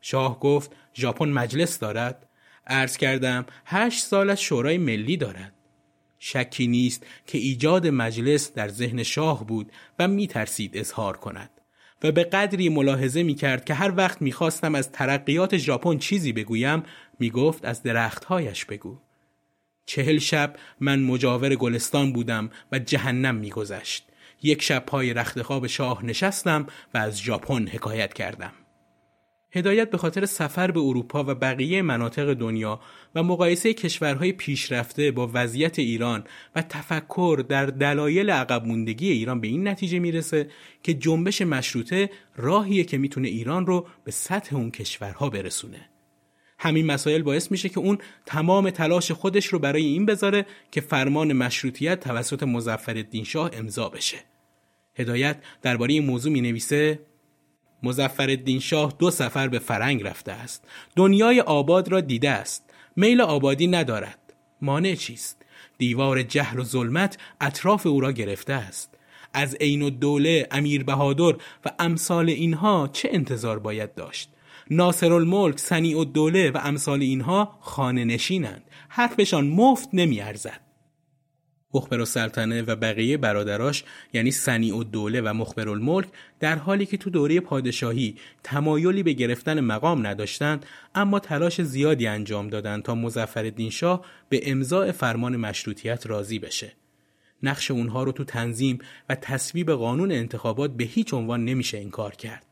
شاه 0.00 0.40
گفت 0.40 0.72
ژاپن 0.94 1.28
مجلس 1.28 1.78
دارد؟ 1.78 2.28
عرض 2.66 2.96
کردم 2.96 3.46
هشت 3.66 4.04
سال 4.04 4.30
از 4.30 4.40
شورای 4.40 4.78
ملی 4.78 5.16
دارد. 5.16 5.52
شکی 6.18 6.66
نیست 6.66 7.06
که 7.26 7.38
ایجاد 7.38 7.86
مجلس 7.86 8.52
در 8.52 8.68
ذهن 8.68 9.02
شاه 9.02 9.46
بود 9.46 9.72
و 9.98 10.08
می 10.08 10.26
ترسید 10.26 10.76
اظهار 10.76 11.16
کند. 11.16 11.50
و 12.02 12.12
به 12.12 12.24
قدری 12.24 12.68
ملاحظه 12.68 13.22
می 13.22 13.34
کرد 13.34 13.64
که 13.64 13.74
هر 13.74 13.92
وقت 13.96 14.22
می 14.22 14.32
خواستم 14.32 14.74
از 14.74 14.92
ترقیات 14.92 15.56
ژاپن 15.56 15.98
چیزی 15.98 16.32
بگویم 16.32 16.82
می 17.18 17.30
گفت 17.30 17.64
از 17.64 17.82
درختهایش 17.82 18.64
بگو. 18.64 18.98
چهل 19.86 20.18
شب 20.18 20.56
من 20.80 21.02
مجاور 21.02 21.54
گلستان 21.54 22.12
بودم 22.12 22.50
و 22.72 22.78
جهنم 22.78 23.34
میگذشت. 23.34 24.04
یک 24.42 24.62
شب 24.62 24.86
پای 24.86 25.14
رخت 25.14 25.42
خواب 25.42 25.66
شاه 25.66 26.04
نشستم 26.04 26.66
و 26.94 26.98
از 26.98 27.20
ژاپن 27.20 27.66
حکایت 27.66 28.14
کردم. 28.14 28.52
هدایت 29.52 29.90
به 29.90 29.98
خاطر 29.98 30.26
سفر 30.26 30.70
به 30.70 30.80
اروپا 30.80 31.24
و 31.24 31.34
بقیه 31.34 31.82
مناطق 31.82 32.34
دنیا 32.34 32.80
و 33.14 33.22
مقایسه 33.22 33.74
کشورهای 33.74 34.32
پیشرفته 34.32 35.10
با 35.10 35.30
وضعیت 35.34 35.78
ایران 35.78 36.24
و 36.56 36.62
تفکر 36.62 37.44
در 37.48 37.66
دلایل 37.66 38.30
عقب 38.30 38.64
موندگی 38.66 39.10
ایران 39.10 39.40
به 39.40 39.48
این 39.48 39.68
نتیجه 39.68 39.98
می‌رسه 39.98 40.50
که 40.82 40.94
جنبش 40.94 41.42
مشروطه 41.42 42.10
راهیه 42.36 42.84
که 42.84 42.98
می‌تونه 42.98 43.28
ایران 43.28 43.66
رو 43.66 43.86
به 44.04 44.10
سطح 44.10 44.56
اون 44.56 44.70
کشورها 44.70 45.30
برسونه. 45.30 45.88
همین 46.58 46.86
مسائل 46.86 47.22
باعث 47.22 47.50
میشه 47.50 47.68
که 47.68 47.80
اون 47.80 47.98
تمام 48.26 48.70
تلاش 48.70 49.12
خودش 49.12 49.46
رو 49.46 49.58
برای 49.58 49.84
این 49.84 50.06
بذاره 50.06 50.46
که 50.70 50.80
فرمان 50.80 51.32
مشروطیت 51.32 52.00
توسط 52.00 52.42
مزفر 52.42 53.04
شاه 53.24 53.50
امضا 53.52 53.88
بشه. 53.88 54.16
هدایت 54.94 55.42
درباره 55.62 55.92
این 55.92 56.06
موضوع 56.06 56.32
می 56.32 56.40
نویسه 56.40 56.98
مزفر 57.82 58.38
شاه 58.60 58.94
دو 58.98 59.10
سفر 59.10 59.48
به 59.48 59.58
فرنگ 59.58 60.02
رفته 60.02 60.32
است. 60.32 60.64
دنیای 60.96 61.40
آباد 61.40 61.88
را 61.88 62.00
دیده 62.00 62.30
است. 62.30 62.70
میل 62.96 63.20
آبادی 63.20 63.66
ندارد. 63.66 64.18
مانع 64.62 64.94
چیست؟ 64.94 65.42
دیوار 65.78 66.22
جهل 66.22 66.58
و 66.58 66.64
ظلمت 66.64 67.18
اطراف 67.40 67.86
او 67.86 68.00
را 68.00 68.12
گرفته 68.12 68.52
است. 68.52 68.94
از 69.34 69.54
عین 69.54 69.82
و 69.82 69.90
دوله، 69.90 70.48
امیر 70.50 70.84
بهادر 70.84 71.36
و 71.64 71.70
امثال 71.78 72.30
اینها 72.30 72.90
چه 72.92 73.08
انتظار 73.12 73.58
باید 73.58 73.94
داشت؟ 73.94 74.30
ناصر 74.70 75.12
الملک، 75.12 75.58
سنی 75.58 75.94
و 75.94 76.04
دوله 76.04 76.50
و 76.50 76.58
امثال 76.62 77.02
اینها 77.02 77.58
خانه 77.60 78.04
نشینند. 78.04 78.62
حرفشان 78.88 79.46
مفت 79.48 79.88
نمیارزد. 79.92 80.67
مخبر 81.74 82.04
سلطنه 82.04 82.62
و 82.62 82.76
بقیه 82.76 83.16
برادراش 83.16 83.84
یعنی 84.12 84.30
سنی 84.30 84.70
و 84.70 84.82
دوله 84.82 85.20
و 85.20 85.32
مخبر 85.34 85.68
الملک 85.68 86.08
در 86.40 86.56
حالی 86.56 86.86
که 86.86 86.96
تو 86.96 87.10
دوره 87.10 87.40
پادشاهی 87.40 88.16
تمایلی 88.42 89.02
به 89.02 89.12
گرفتن 89.12 89.60
مقام 89.60 90.06
نداشتند 90.06 90.66
اما 90.94 91.20
تلاش 91.20 91.62
زیادی 91.62 92.06
انجام 92.06 92.48
دادند 92.48 92.82
تا 92.82 92.94
مزفر 92.94 93.68
شاه 93.70 94.04
به 94.28 94.50
امضاع 94.50 94.92
فرمان 94.92 95.36
مشروطیت 95.36 96.06
راضی 96.06 96.38
بشه. 96.38 96.72
نقش 97.42 97.70
اونها 97.70 98.02
رو 98.02 98.12
تو 98.12 98.24
تنظیم 98.24 98.78
و 99.08 99.14
تصویب 99.14 99.70
قانون 99.70 100.12
انتخابات 100.12 100.70
به 100.70 100.84
هیچ 100.84 101.14
عنوان 101.14 101.44
نمیشه 101.44 101.78
انکار 101.78 102.14
کرد. 102.14 102.47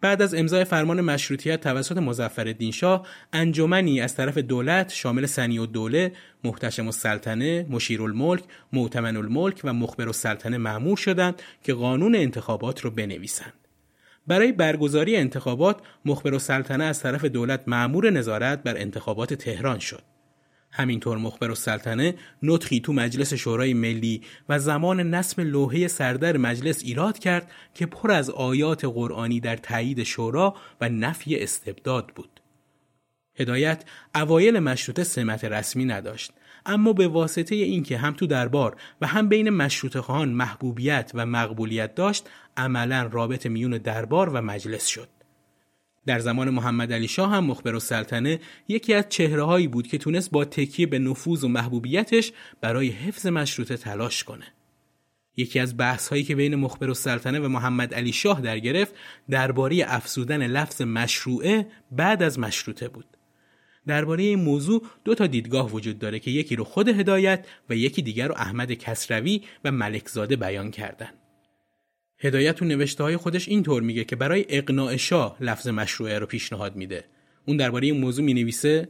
بعد 0.00 0.22
از 0.22 0.34
امضای 0.34 0.64
فرمان 0.64 1.00
مشروطیت 1.00 1.60
توسط 1.60 1.96
مظفرالدین 1.96 2.70
شاه 2.70 3.06
انجمنی 3.32 4.00
از 4.00 4.14
طرف 4.14 4.38
دولت 4.38 4.92
شامل 4.92 5.26
سنی 5.26 5.58
و 5.58 5.66
دوله، 5.66 6.12
محتشم 6.44 6.86
السلطنه، 6.86 7.66
مشیر 7.70 8.02
الملک، 8.02 8.44
معتمن 8.72 9.16
الملک 9.16 9.60
و 9.64 9.72
مخبر 9.72 10.06
السلطنه 10.06 10.58
معمور 10.58 10.96
شدند 10.96 11.42
که 11.62 11.74
قانون 11.74 12.14
انتخابات 12.14 12.84
را 12.84 12.90
بنویسند. 12.90 13.52
برای 14.26 14.52
برگزاری 14.52 15.16
انتخابات 15.16 15.76
مخبر 16.04 16.32
السلطنه 16.34 16.84
از 16.84 17.00
طرف 17.00 17.24
دولت 17.24 17.62
معمور 17.66 18.10
نظارت 18.10 18.62
بر 18.62 18.76
انتخابات 18.76 19.34
تهران 19.34 19.78
شد. 19.78 20.02
همینطور 20.72 21.18
مخبر 21.18 21.54
سلطنه 21.54 22.14
نطخی 22.42 22.80
تو 22.80 22.92
مجلس 22.92 23.34
شورای 23.34 23.74
ملی 23.74 24.22
و 24.48 24.58
زمان 24.58 25.00
نصب 25.00 25.40
لوحه 25.40 25.88
سردر 25.88 26.36
مجلس 26.36 26.82
ایراد 26.82 27.18
کرد 27.18 27.50
که 27.74 27.86
پر 27.86 28.10
از 28.10 28.30
آیات 28.30 28.84
قرآنی 28.84 29.40
در 29.40 29.56
تایید 29.56 30.02
شورا 30.02 30.54
و 30.80 30.88
نفی 30.88 31.36
استبداد 31.36 32.08
بود. 32.14 32.40
هدایت 33.36 33.84
اوایل 34.14 34.58
مشروطه 34.58 35.04
سمت 35.04 35.44
رسمی 35.44 35.84
نداشت 35.84 36.32
اما 36.66 36.92
به 36.92 37.08
واسطه 37.08 37.54
اینکه 37.54 37.98
هم 37.98 38.12
تو 38.12 38.26
دربار 38.26 38.76
و 39.00 39.06
هم 39.06 39.28
بین 39.28 39.50
مشروطه 39.50 40.00
خواهان 40.00 40.28
محبوبیت 40.28 41.10
و 41.14 41.26
مقبولیت 41.26 41.94
داشت 41.94 42.28
عملا 42.56 43.08
رابط 43.12 43.46
میون 43.46 43.70
دربار 43.70 44.28
و 44.28 44.42
مجلس 44.42 44.86
شد. 44.86 45.08
در 46.06 46.18
زمان 46.18 46.50
محمد 46.50 46.92
علی 46.92 47.08
شاه 47.08 47.30
هم 47.30 47.44
مخبر 47.44 47.72
السلطنه 47.72 48.40
یکی 48.68 48.94
از 48.94 49.04
چهره 49.08 49.42
هایی 49.42 49.68
بود 49.68 49.86
که 49.86 49.98
تونست 49.98 50.30
با 50.30 50.44
تکیه 50.44 50.86
به 50.86 50.98
نفوذ 50.98 51.44
و 51.44 51.48
محبوبیتش 51.48 52.32
برای 52.60 52.88
حفظ 52.88 53.26
مشروطه 53.26 53.76
تلاش 53.76 54.24
کنه. 54.24 54.44
یکی 55.36 55.58
از 55.58 55.76
بحث 55.76 56.08
هایی 56.08 56.24
که 56.24 56.34
بین 56.36 56.54
مخبر 56.54 56.88
السلطنه 56.88 57.40
و 57.40 57.48
محمد 57.48 57.94
علی 57.94 58.12
شاه 58.12 58.40
در 58.40 58.58
گرفت 58.58 58.94
درباره 59.30 59.84
افزودن 59.86 60.46
لفظ 60.46 60.82
مشروعه 60.82 61.66
بعد 61.92 62.22
از 62.22 62.38
مشروطه 62.38 62.88
بود. 62.88 63.06
درباره 63.86 64.22
این 64.22 64.40
موضوع 64.40 64.86
دو 65.04 65.14
تا 65.14 65.26
دیدگاه 65.26 65.72
وجود 65.72 65.98
داره 65.98 66.18
که 66.18 66.30
یکی 66.30 66.56
رو 66.56 66.64
خود 66.64 66.88
هدایت 66.88 67.46
و 67.70 67.76
یکی 67.76 68.02
دیگر 68.02 68.28
رو 68.28 68.34
احمد 68.34 68.72
کسروی 68.72 69.42
و 69.64 69.72
ملکزاده 69.72 70.36
بیان 70.36 70.70
کردن. 70.70 71.10
هدایت 72.20 72.56
تو 72.56 72.64
نوشته 72.64 73.04
های 73.04 73.16
خودش 73.16 73.48
اینطور 73.48 73.82
میگه 73.82 74.04
که 74.04 74.16
برای 74.16 74.46
اقناع 74.48 74.96
شاه 74.96 75.36
لفظ 75.40 75.68
مشروعه 75.68 76.18
رو 76.18 76.26
پیشنهاد 76.26 76.76
میده. 76.76 77.04
اون 77.46 77.56
درباره 77.56 77.86
این 77.86 78.00
موضوع 78.00 78.24
می 78.24 78.34
نویسه 78.34 78.88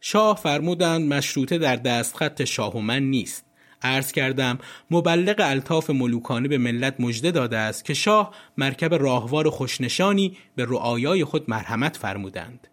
شاه 0.00 0.36
فرمودند 0.36 1.12
مشروطه 1.12 1.58
در 1.58 1.76
دستخط 1.76 2.44
شاه 2.44 2.76
و 2.76 2.80
من 2.80 3.02
نیست. 3.02 3.44
عرض 3.82 4.12
کردم 4.12 4.58
مبلغ 4.90 5.36
الطاف 5.38 5.90
ملوکانه 5.90 6.48
به 6.48 6.58
ملت 6.58 7.00
مژده 7.00 7.30
داده 7.30 7.56
است 7.56 7.84
که 7.84 7.94
شاه 7.94 8.34
مرکب 8.56 8.94
راهوار 8.94 9.50
خوشنشانی 9.50 10.36
به 10.56 10.64
رعایای 10.64 11.24
خود 11.24 11.50
مرحمت 11.50 11.96
فرمودند. 11.96 12.68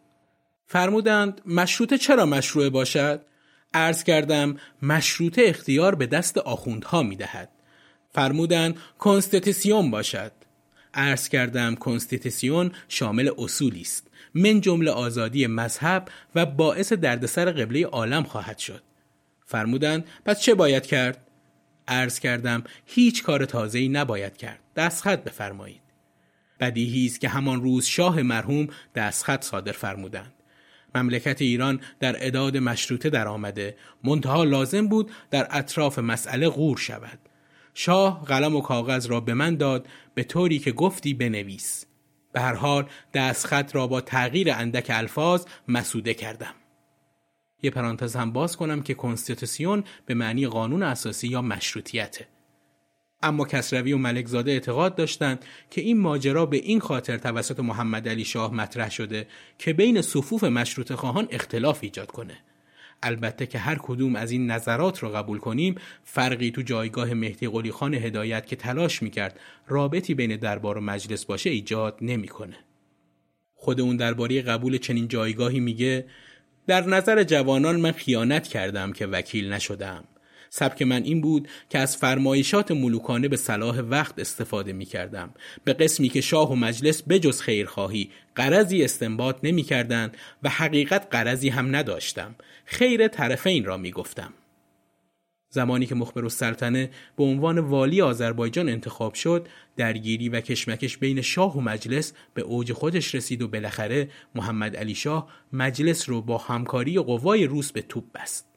فرمودند 0.68 1.42
مشروطه 1.46 1.98
چرا 1.98 2.26
مشروعه 2.26 2.70
باشد؟ 2.70 3.22
عرض 3.74 4.04
کردم 4.04 4.58
مشروطه 4.82 5.42
اختیار 5.46 5.96
به 5.96 6.08
دست 6.08 6.38
آخوندها 6.38 7.04
می 7.04 7.16
دهد. 7.16 7.55
فرمودن 8.16 8.76
کنستیتوسیون 9.00 9.92
باشد. 9.92 10.32
عرض 10.94 11.30
کردم 11.30 11.76
کنستیتوسیون 11.76 12.72
شامل 12.88 13.32
اصولی 13.38 13.82
است. 13.82 14.08
من 14.34 14.62
جمله 14.62 14.92
آزادی 14.92 15.48
مذهب 15.48 16.08
و 16.36 16.46
باعث 16.46 16.94
دردسر 16.94 17.52
قبله 17.52 17.86
عالم 17.86 18.24
خواهد 18.24 18.58
شد. 18.58 18.84
فرمودند 19.46 20.06
پس 20.26 20.42
چه 20.42 20.54
باید 20.54 20.86
کرد؟ 20.86 21.28
عرض 21.88 22.20
کردم 22.20 22.64
هیچ 22.86 23.24
کار 23.24 23.46
تازه‌ای 23.46 23.90
نباید 23.90 24.38
کرد. 24.38 24.60
دستخط 24.76 25.24
بفرمایید. 25.24 25.82
بدیهی 26.60 27.06
است 27.06 27.22
که 27.22 27.30
همان 27.30 27.62
روز 27.62 27.86
شاه 27.86 28.22
مرحوم 28.22 28.68
دستخط 28.96 29.44
صادر 29.44 29.72
فرمودند. 29.72 30.34
مملکت 30.96 31.42
ایران 31.42 31.80
در 32.00 32.16
اداد 32.20 32.58
مشروطه 32.58 33.10
در 33.10 33.28
آمده 33.28 33.78
منتها 34.04 34.44
لازم 34.44 34.88
بود 34.88 35.12
در 35.32 35.48
اطراف 35.52 36.00
مسئله 36.00 36.50
غور 36.50 36.78
شود 36.78 37.20
شاه 37.78 38.26
قلم 38.26 38.56
و 38.56 38.62
کاغذ 38.62 39.08
را 39.08 39.20
به 39.20 39.34
من 39.34 39.56
داد 39.56 39.88
به 40.14 40.24
طوری 40.24 40.60
که 40.60 40.72
گفتی 40.72 41.14
بنویس. 41.14 41.86
به 42.34 42.42
هر 42.42 42.54
حال 42.54 42.90
دستخط 43.14 43.76
را 43.76 43.88
با 43.88 44.02
تغییر 44.02 44.52
اندک 44.52 44.86
الفاظ 44.90 45.46
مسوده 45.68 46.14
کردم. 46.14 46.54
یه 47.64 47.72
پرانتز 47.72 48.16
هم 48.16 48.32
باز 48.32 48.58
کنم 48.58 48.82
که 48.82 48.94
کنستیتوسیون 48.94 49.84
به 50.06 50.14
معنی 50.14 50.48
قانون 50.48 50.84
اساسی 50.84 51.28
یا 51.28 51.42
مشروطیته. 51.42 52.28
اما 53.22 53.46
کسروی 53.46 53.94
و 53.94 53.98
ملکزاده 53.98 54.52
اعتقاد 54.52 54.96
داشتند 54.96 55.46
که 55.70 55.82
این 55.82 56.00
ماجرا 56.00 56.46
به 56.46 56.58
این 56.58 56.80
خاطر 56.80 57.18
توسط 57.18 57.60
محمد 57.60 58.10
علی 58.10 58.26
شاه 58.26 58.54
مطرح 58.54 58.92
شده 58.92 59.28
که 59.58 59.74
بین 59.74 60.02
صفوف 60.02 60.44
مشروط 60.44 60.94
خواهان 60.94 61.28
اختلاف 61.32 61.80
ایجاد 61.82 62.12
کنه. 62.12 62.38
البته 63.04 63.46
که 63.46 63.60
هر 63.60 63.78
کدوم 63.82 64.16
از 64.16 64.32
این 64.32 64.52
نظرات 64.52 65.00
رو 65.00 65.10
قبول 65.10 65.38
کنیم 65.38 65.76
فرقی 66.04 66.52
تو 66.52 66.62
جایگاه 66.62 67.14
مهدی 67.14 67.48
قلی 67.48 67.72
خان 67.72 67.94
هدایت 67.94 68.46
که 68.46 68.56
تلاش 68.56 69.04
می‌کرد 69.04 69.40
رابطی 69.68 70.14
بین 70.14 70.36
دربار 70.36 70.78
و 70.78 70.82
مجلس 70.82 71.26
باشه 71.26 71.50
ایجاد 71.50 71.98
نمی‌کنه. 72.02 72.56
خود 73.56 73.82
اون 73.82 73.98
درباره 73.98 74.42
قبول 74.42 74.78
چنین 74.78 75.08
جایگاهی 75.08 75.60
میگه 75.60 76.06
در 76.68 76.88
نظر 76.88 77.24
جوانان 77.24 77.76
من 77.76 77.92
خیانت 77.92 78.48
کردم 78.48 78.94
که 78.94 79.06
وکیل 79.06 79.54
نشدم 79.54 80.04
سبک 80.50 80.82
من 80.82 81.04
این 81.04 81.22
بود 81.22 81.48
که 81.70 81.80
از 81.80 81.98
فرمایشات 81.98 82.72
ملوکانه 82.72 83.28
به 83.28 83.38
صلاح 83.38 83.80
وقت 83.80 84.20
استفاده 84.20 84.74
می 84.74 84.86
کردم. 84.86 85.30
به 85.64 85.74
قسمی 85.74 86.10
که 86.10 86.22
شاه 86.22 86.52
و 86.52 86.56
مجلس 86.56 87.04
بجز 87.10 87.42
خیرخواهی 87.42 88.10
قرضی 88.36 88.84
استنباط 88.84 89.38
نمی 89.44 89.64
کردن 89.64 90.12
و 90.44 90.50
حقیقت 90.50 91.08
قرضی 91.12 91.50
هم 91.50 91.76
نداشتم. 91.76 92.36
خیر 92.66 93.08
طرفین 93.08 93.66
را 93.66 93.78
می 93.78 93.92
گفتم. 93.92 94.34
زمانی 95.56 95.86
که 95.86 95.96
مخبر 95.96 96.24
السلطنه 96.24 96.90
به 97.18 97.24
عنوان 97.24 97.60
والی 97.60 98.02
آذربایجان 98.02 98.70
انتخاب 98.70 99.14
شد 99.14 99.48
درگیری 99.78 100.30
و 100.30 100.42
کشمکش 100.42 100.98
بین 100.98 101.22
شاه 101.22 101.58
و 101.58 101.62
مجلس 101.62 102.14
به 102.34 102.42
اوج 102.42 102.74
خودش 102.74 103.16
رسید 103.16 103.42
و 103.42 103.48
بالاخره 103.48 104.10
محمد 104.36 104.76
علی 104.76 104.96
شاه 104.96 105.28
مجلس 105.54 106.10
رو 106.10 106.22
با 106.22 106.38
همکاری 106.38 107.00
قوای 107.00 107.46
روس 107.46 107.72
به 107.72 107.82
توپ 107.82 108.04
بست 108.16 108.55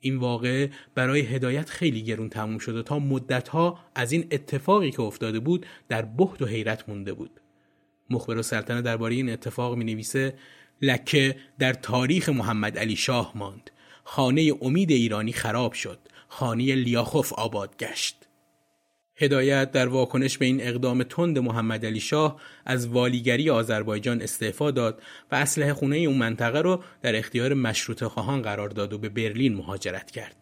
این 0.00 0.16
واقعه 0.16 0.70
برای 0.94 1.20
هدایت 1.20 1.70
خیلی 1.70 2.02
گرون 2.02 2.28
تموم 2.28 2.58
شده 2.58 2.82
تا 2.82 2.98
مدتها 2.98 3.78
از 3.94 4.12
این 4.12 4.26
اتفاقی 4.30 4.90
که 4.90 5.02
افتاده 5.02 5.40
بود 5.40 5.66
در 5.88 6.02
بحت 6.02 6.42
و 6.42 6.46
حیرت 6.46 6.88
مونده 6.88 7.12
بود. 7.12 7.40
مخبر 8.10 8.42
سلطنه 8.42 8.82
درباره 8.82 9.14
این 9.14 9.30
اتفاق 9.30 9.74
می 9.76 9.84
نویسه 9.84 10.34
لکه 10.82 11.36
در 11.58 11.72
تاریخ 11.72 12.28
محمد 12.28 12.78
علی 12.78 12.96
شاه 12.96 13.32
ماند. 13.34 13.70
خانه 14.04 14.52
امید 14.62 14.90
ایرانی 14.90 15.32
خراب 15.32 15.72
شد. 15.72 15.98
خانه 16.28 16.74
لیاخوف 16.74 17.32
آباد 17.32 17.76
گشت. 17.76 18.25
هدایت 19.16 19.72
در 19.72 19.88
واکنش 19.88 20.38
به 20.38 20.46
این 20.46 20.62
اقدام 20.62 21.02
تند 21.02 21.38
محمد 21.38 21.86
علی 21.86 22.00
شاه 22.00 22.40
از 22.66 22.88
والیگری 22.88 23.50
آذربایجان 23.50 24.22
استعفا 24.22 24.70
داد 24.70 25.02
و 25.32 25.34
اسلحه 25.34 25.74
خونه 25.74 25.96
اون 25.96 26.16
منطقه 26.16 26.60
رو 26.60 26.82
در 27.02 27.16
اختیار 27.16 27.54
مشروط 27.54 28.04
خواهان 28.04 28.42
قرار 28.42 28.68
داد 28.68 28.92
و 28.92 28.98
به 28.98 29.08
برلین 29.08 29.54
مهاجرت 29.54 30.10
کرد. 30.10 30.36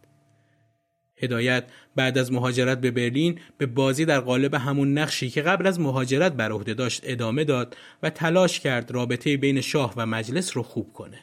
هدایت 1.16 1.64
بعد 1.96 2.18
از 2.18 2.32
مهاجرت 2.32 2.80
به 2.80 2.90
برلین 2.90 3.40
به 3.58 3.66
بازی 3.66 4.04
در 4.04 4.20
قالب 4.20 4.54
همون 4.54 4.98
نقشی 4.98 5.30
که 5.30 5.42
قبل 5.42 5.66
از 5.66 5.80
مهاجرت 5.80 6.32
بر 6.32 6.52
عهده 6.52 6.74
داشت 6.74 7.02
ادامه 7.04 7.44
داد 7.44 7.76
و 8.02 8.10
تلاش 8.10 8.60
کرد 8.60 8.90
رابطه 8.90 9.37
بین 9.37 9.60
شاه 9.60 9.94
و 9.96 10.06
مجلس 10.06 10.56
رو 10.56 10.62
خوب 10.62 10.92
کنه. 10.92 11.20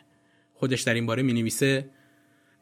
خودش 0.53 0.81
در 0.81 0.93
این 0.93 1.05
باره 1.05 1.23
می 1.23 1.33
نویسه 1.33 1.89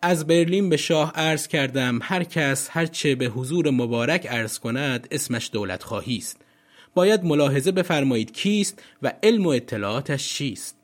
از 0.02 0.28
برلین 0.28 0.70
به 0.70 0.78
شاه 0.78 1.12
عرض 1.16 1.48
کردم 1.48 2.00
هر 2.02 2.24
کس 2.24 2.70
هرچه 2.72 3.16
به 3.16 3.26
حضور 3.26 3.70
مبارک 3.70 4.28
عرض 4.28 4.60
کند 4.60 5.08
اسمش 5.12 5.50
دولت 5.54 5.84
خواهی 5.84 6.18
است. 6.18 6.42
باید 6.94 7.24
ملاحظه 7.24 7.72
بفرمایید 7.72 8.32
کیست 8.32 8.82
و 9.02 9.14
علم 9.24 9.46
و 9.46 9.50
اطلاعاتش 9.50 10.34
چیست. 10.34 10.78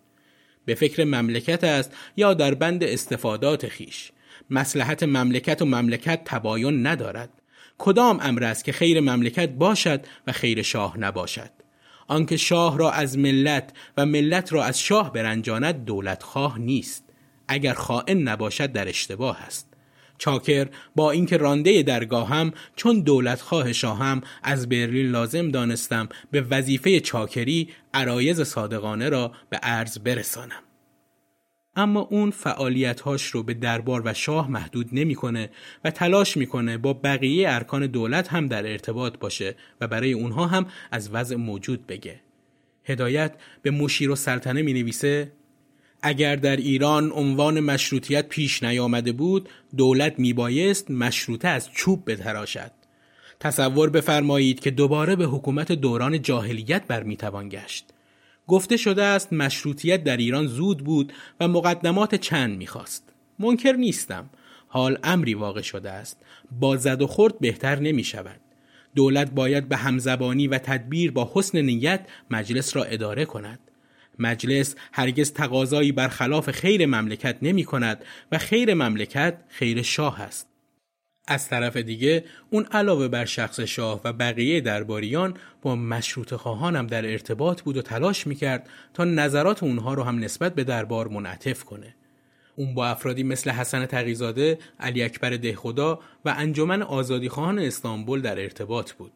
به 0.66 0.76
فکر 0.76 1.04
مملکت 1.04 1.64
است 1.64 1.92
یا 2.18 2.34
در 2.34 2.54
بند 2.54 2.84
استفادات 2.84 3.68
خیش. 3.68 4.12
مسلحت 4.50 5.04
مملکت 5.04 5.62
و 5.62 5.66
مملکت 5.66 6.22
تباین 6.26 6.88
ندارد. 6.88 7.30
کدام 7.78 8.20
امر 8.22 8.44
است 8.44 8.66
که 8.66 8.72
خیر 8.72 9.00
مملکت 9.00 9.50
باشد 9.50 10.06
و 10.28 10.32
خیر 10.32 10.62
شاه 10.62 10.98
نباشد؟ 11.00 11.52
آنکه 12.08 12.38
شاه 12.38 12.78
را 12.78 12.92
از 12.92 13.18
ملت 13.18 13.74
و 13.98 14.06
ملت 14.06 14.54
را 14.54 14.64
از 14.64 14.80
شاه 14.80 15.14
برنجاند 15.14 15.86
دولت 15.86 16.24
خواه 16.24 16.60
نیست. 16.60 17.05
اگر 17.48 17.74
خائن 17.74 18.18
نباشد 18.18 18.72
در 18.72 18.90
اشتباه 18.90 19.42
است. 19.42 19.74
چاکر 20.18 20.68
با 20.96 21.12
اینکه 21.12 21.38
رانده 21.38 21.84
درگاه 21.84 22.30
هم 22.30 22.52
چون 22.76 23.00
دولت 23.00 23.42
خواه 23.42 23.74
شاهم 23.74 24.22
از 24.44 24.70
برلین 24.70 25.12
لازم 25.12 25.52
دانستم 25.52 26.10
به 26.32 26.42
وظیفه 26.42 27.00
چاکری 27.00 27.70
عرایز 27.94 28.42
صادقانه 28.42 29.10
را 29.10 29.32
به 29.50 29.58
عرض 29.58 30.00
برسانم. 30.00 30.62
اما 31.76 32.00
اون 32.00 32.32
فعالیتهاش 32.32 33.26
رو 33.26 33.44
به 33.44 33.54
دربار 33.54 34.02
و 34.06 34.14
شاه 34.14 34.52
محدود 34.52 34.90
نمی‌کنه 34.92 35.50
و 35.84 35.92
تلاش 35.92 36.38
می‌کنه 36.38 36.78
با 36.78 36.94
بقیه 36.94 37.50
ارکان 37.50 37.88
دولت 37.88 38.28
هم 38.28 38.48
در 38.48 38.72
ارتباط 38.72 39.18
باشه 39.18 39.56
و 39.82 39.88
برای 39.88 40.14
اونها 40.14 40.48
هم 40.48 40.68
از 40.92 41.10
وضع 41.14 41.36
موجود 41.36 41.88
بگه. 41.88 42.20
هدایت 42.84 43.36
به 43.62 43.72
مشیر 43.72 44.12
و 44.12 44.16
سلطنه 44.16 44.62
می 44.62 44.74
نویسه 44.74 45.32
اگر 46.08 46.36
در 46.36 46.56
ایران 46.56 47.12
عنوان 47.12 47.60
مشروطیت 47.60 48.28
پیش 48.30 48.64
نیامده 48.64 49.12
بود 49.12 49.50
دولت 49.78 50.20
میبایست 50.20 50.92
مشروطه 50.92 51.48
از 51.48 51.70
چوب 51.72 52.12
بتراشد. 52.12 52.72
تصور 53.40 53.90
بفرمایید 53.90 54.60
که 54.60 54.72
دوباره 54.72 55.16
به 55.16 55.26
حکومت 55.26 55.72
دوران 55.72 56.22
جاهلیت 56.22 56.88
برمیتوان 56.88 57.50
گشت. 57.50 57.86
گفته 58.48 58.78
شده 58.78 59.04
است 59.04 59.34
مشروطیت 59.34 60.04
در 60.04 60.18
ایران 60.18 60.48
زود 60.48 60.78
بود 60.78 61.14
و 61.40 61.48
مقدمات 61.48 62.16
چند 62.16 62.58
می‌خواست. 62.58 63.14
منکر 63.40 63.74
نیستم. 63.74 64.30
حال 64.68 64.98
امری 65.04 65.34
واقع 65.34 65.62
شده 65.62 65.92
است. 65.92 66.18
با 66.60 66.78
زد 66.78 67.02
و 67.02 67.08
خورد 67.08 67.40
بهتر 67.40 67.80
نمی 67.80 68.04
شود 68.04 68.40
دولت 68.96 69.32
باید 69.32 69.70
به 69.70 69.78
همزبانی 69.78 70.48
و 70.48 70.58
تدبیر 70.58 71.12
با 71.12 71.32
حسن 71.34 71.62
نیت 71.62 72.08
مجلس 72.32 72.76
را 72.76 72.84
اداره 72.84 73.26
کند. 73.26 73.60
مجلس 74.20 74.76
هرگز 74.94 75.34
تقاضایی 75.34 75.92
برخلاف 75.92 76.52
خیر 76.52 76.86
مملکت 76.86 77.38
نمی 77.42 77.64
کند 77.64 78.06
و 78.32 78.38
خیر 78.38 78.74
مملکت 78.74 79.38
خیر 79.48 79.82
شاه 79.82 80.22
است. 80.22 80.48
از 81.28 81.50
طرف 81.50 81.78
دیگه 81.78 82.26
اون 82.50 82.66
علاوه 82.72 83.08
بر 83.08 83.26
شخص 83.26 83.60
شاه 83.60 84.02
و 84.04 84.14
بقیه 84.14 84.62
درباریان 84.62 85.38
با 85.62 85.76
مشروط 85.76 86.34
خواهانم 86.34 86.88
در 86.88 87.12
ارتباط 87.12 87.62
بود 87.62 87.78
و 87.78 87.82
تلاش 87.82 88.28
می‌کرد 88.28 88.70
تا 88.94 89.04
نظرات 89.04 89.64
اونها 89.64 89.94
رو 89.94 90.04
هم 90.04 90.20
نسبت 90.20 90.56
به 90.56 90.64
دربار 90.64 91.08
منعطف 91.08 91.64
کنه. 91.64 91.96
اون 92.56 92.74
با 92.74 92.88
افرادی 92.88 93.24
مثل 93.24 93.50
حسن 93.50 93.86
تقیزاده، 93.86 94.60
علی 94.80 95.04
اکبر 95.04 95.30
دهخدا 95.30 96.00
و 96.26 96.36
انجمن 96.38 96.82
آزادی 96.82 97.30
خواهان 97.30 97.60
استانبول 97.60 98.22
در 98.22 98.40
ارتباط 98.40 98.92
بود. 98.92 99.12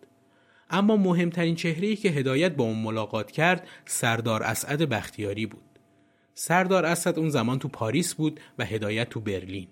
اما 0.70 0.98
مهمترین 0.98 1.56
چهره‌ای 1.56 1.96
که 1.96 2.10
هدایت 2.10 2.56
با 2.56 2.64
اون 2.64 2.78
ملاقات 2.78 3.32
کرد 3.32 3.68
سردار 3.86 4.44
اسعد 4.44 4.90
بختیاری 4.90 5.46
بود. 5.46 5.64
سردار 6.34 6.86
اسد 6.86 7.20
اون 7.20 7.30
زمان 7.30 7.60
تو 7.60 7.68
پاریس 7.68 8.14
بود 8.14 8.40
و 8.60 8.66
هدایت 8.66 9.10
تو 9.10 9.20
برلین. 9.20 9.68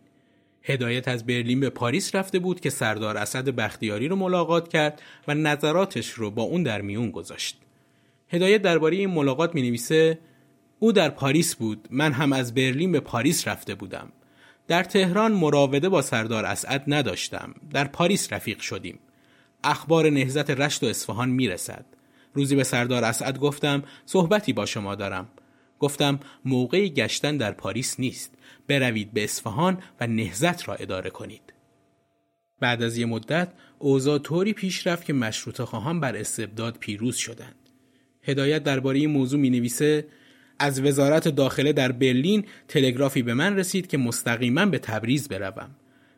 هدایت 0.63 1.07
از 1.07 1.25
برلین 1.25 1.60
به 1.60 1.69
پاریس 1.69 2.15
رفته 2.15 2.39
بود 2.39 2.60
که 2.60 2.69
سردار 2.69 3.17
اسد 3.17 3.49
بختیاری 3.49 4.07
رو 4.07 4.15
ملاقات 4.15 4.67
کرد 4.67 5.01
و 5.27 5.33
نظراتش 5.33 6.10
رو 6.10 6.31
با 6.31 6.43
اون 6.43 6.63
در 6.63 6.81
میون 6.81 7.12
گذاشت. 7.12 7.57
هدایت 8.29 8.62
درباره 8.62 8.97
این 8.97 9.10
ملاقات 9.10 9.55
می 9.55 9.62
نویسه 9.62 10.19
او 10.79 10.91
در 10.91 11.10
پاریس 11.10 11.55
بود 11.55 11.88
من 11.91 12.12
هم 12.12 12.33
از 12.33 12.53
برلین 12.53 12.91
به 12.91 12.99
پاریس 12.99 13.47
رفته 13.47 13.75
بودم. 13.75 14.12
در 14.67 14.83
تهران 14.83 15.31
مراوده 15.31 15.89
با 15.89 16.01
سردار 16.01 16.45
اسعد 16.45 16.83
نداشتم. 16.88 17.53
در 17.73 17.88
پاریس 17.88 18.33
رفیق 18.33 18.60
شدیم. 18.60 18.99
اخبار 19.67 20.10
نهزت 20.10 20.49
رشت 20.49 20.84
و 20.84 20.86
اصفهان 20.86 21.30
می‌رسد. 21.30 21.86
روزی 22.34 22.56
به 22.56 22.63
سردار 22.63 23.03
اسعد 23.03 23.39
گفتم 23.39 23.84
صحبتی 24.06 24.53
با 24.53 24.65
شما 24.65 24.95
دارم. 24.95 25.30
گفتم 25.80 26.19
موقع 26.45 26.88
گشتن 26.88 27.38
در 27.38 27.51
پاریس 27.51 27.99
نیست. 27.99 28.34
بروید 28.67 29.13
به 29.13 29.23
اصفهان 29.23 29.77
و 29.99 30.08
نهزت 30.08 30.69
را 30.69 30.75
اداره 30.75 31.10
کنید. 31.10 31.53
بعد 32.60 32.84
از 32.84 32.97
یه 32.97 33.06
مدت 33.06 33.53
اوضاع 33.80 34.19
طوری 34.19 34.53
پیش 34.53 34.88
رفت 34.88 35.06
که 35.06 35.13
مشروط 35.13 35.62
خواهان 35.62 35.99
بر 35.99 36.15
استبداد 36.15 36.77
پیروز 36.80 37.15
شدند. 37.15 37.56
هدایت 38.23 38.63
درباره 38.63 38.99
این 38.99 39.10
موضوع 39.10 39.39
می 39.39 39.49
نویسه 39.49 40.08
از 40.60 40.82
وزارت 40.82 41.27
داخله 41.27 41.73
در 41.73 41.91
برلین 41.91 42.45
تلگرافی 42.67 43.21
به 43.21 43.34
من 43.34 43.58
رسید 43.58 43.88
که 43.88 43.97
مستقیما 43.97 44.65
به 44.65 44.80
تبریز 44.80 45.27
بروم. 45.27 45.75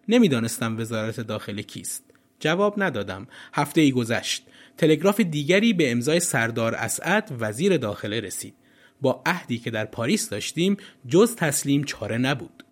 نمی‌دانستم 0.08 0.80
وزارت 0.80 1.20
داخله 1.20 1.64
کیست. 1.64 2.04
جواب 2.40 2.84
ندادم. 2.84 3.28
هفته 3.54 3.82
ای 3.82 3.92
گذشت. 3.92 4.44
تلگراف 4.78 5.20
دیگری 5.20 5.74
به 5.74 5.92
امضای 5.92 6.20
سردار 6.20 6.76
اسعد 6.76 7.32
وزیر 7.40 7.78
داخله 7.78 8.20
رسید. 8.20 8.54
با 9.02 9.22
عهدی 9.26 9.58
که 9.58 9.72
در 9.72 9.86
پاریس 9.86 10.30
داشتیم 10.30 10.78
جز 11.08 11.36
تسلیم 11.36 11.84
چاره 11.84 12.18
نبود. 12.18 12.64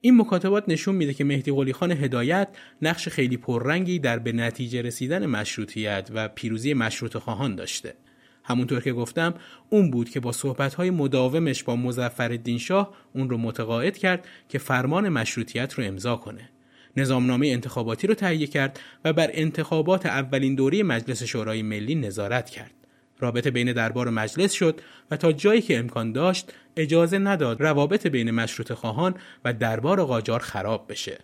این 0.00 0.16
مکاتبات 0.16 0.64
نشون 0.68 0.94
میده 0.94 1.14
که 1.14 1.24
مهدی 1.24 1.52
قلی 1.52 1.72
خان 1.72 1.92
هدایت 1.92 2.48
نقش 2.82 3.08
خیلی 3.08 3.36
پررنگی 3.36 3.98
در 3.98 4.18
به 4.18 4.32
نتیجه 4.32 4.82
رسیدن 4.82 5.26
مشروطیت 5.26 6.08
و 6.14 6.28
پیروزی 6.28 6.74
مشروط 6.74 7.16
خواهان 7.16 7.54
داشته. 7.54 7.94
همونطور 8.44 8.80
که 8.80 8.92
گفتم 8.92 9.34
اون 9.70 9.90
بود 9.90 10.10
که 10.10 10.20
با 10.20 10.32
صحبتهای 10.32 10.90
مداومش 10.90 11.62
با 11.62 11.76
مزفر 11.76 12.38
شاه 12.58 12.94
اون 13.14 13.30
رو 13.30 13.38
متقاعد 13.38 13.98
کرد 13.98 14.26
که 14.48 14.58
فرمان 14.58 15.08
مشروطیت 15.08 15.74
رو 15.74 15.84
امضا 15.84 16.16
کنه. 16.16 16.50
نظامنامه 16.96 17.46
انتخاباتی 17.46 18.06
رو 18.06 18.14
تهیه 18.14 18.46
کرد 18.46 18.80
و 19.04 19.12
بر 19.12 19.30
انتخابات 19.32 20.06
اولین 20.06 20.54
دوره 20.54 20.82
مجلس 20.82 21.22
شورای 21.22 21.62
ملی 21.62 21.94
نظارت 21.94 22.50
کرد 22.50 22.74
رابطه 23.18 23.50
بین 23.50 23.72
دربار 23.72 24.08
و 24.08 24.10
مجلس 24.10 24.52
شد 24.52 24.80
و 25.10 25.16
تا 25.16 25.32
جایی 25.32 25.62
که 25.62 25.78
امکان 25.78 26.12
داشت 26.12 26.52
اجازه 26.76 27.18
نداد 27.18 27.62
روابط 27.62 28.06
بین 28.06 28.30
مشروط 28.30 28.72
خواهان 28.72 29.14
و 29.44 29.52
دربار 29.52 30.04
قاجار 30.04 30.40
خراب 30.40 30.86
بشه 30.88 31.18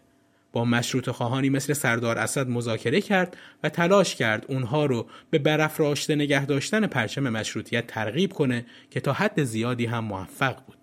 با 0.53 0.65
مشروط 0.65 1.11
خواهانی 1.11 1.51
مثل 1.51 1.73
سردار 1.73 2.19
اسد 2.19 2.49
مذاکره 2.49 3.01
کرد 3.01 3.37
و 3.63 3.69
تلاش 3.69 4.15
کرد 4.15 4.45
اونها 4.49 4.87
رو 4.87 5.07
به 5.31 5.39
برافراشته 5.39 6.15
نگه 6.15 6.47
داشتن 6.47 6.87
پرچم 6.87 7.29
مشروطیت 7.29 7.87
ترغیب 7.87 8.33
کنه 8.33 8.67
که 8.91 9.01
تا 9.01 9.13
حد 9.13 9.45
زیادی 9.45 9.87
هم 9.87 10.05
موفق 10.05 10.57
بود. 10.67 10.78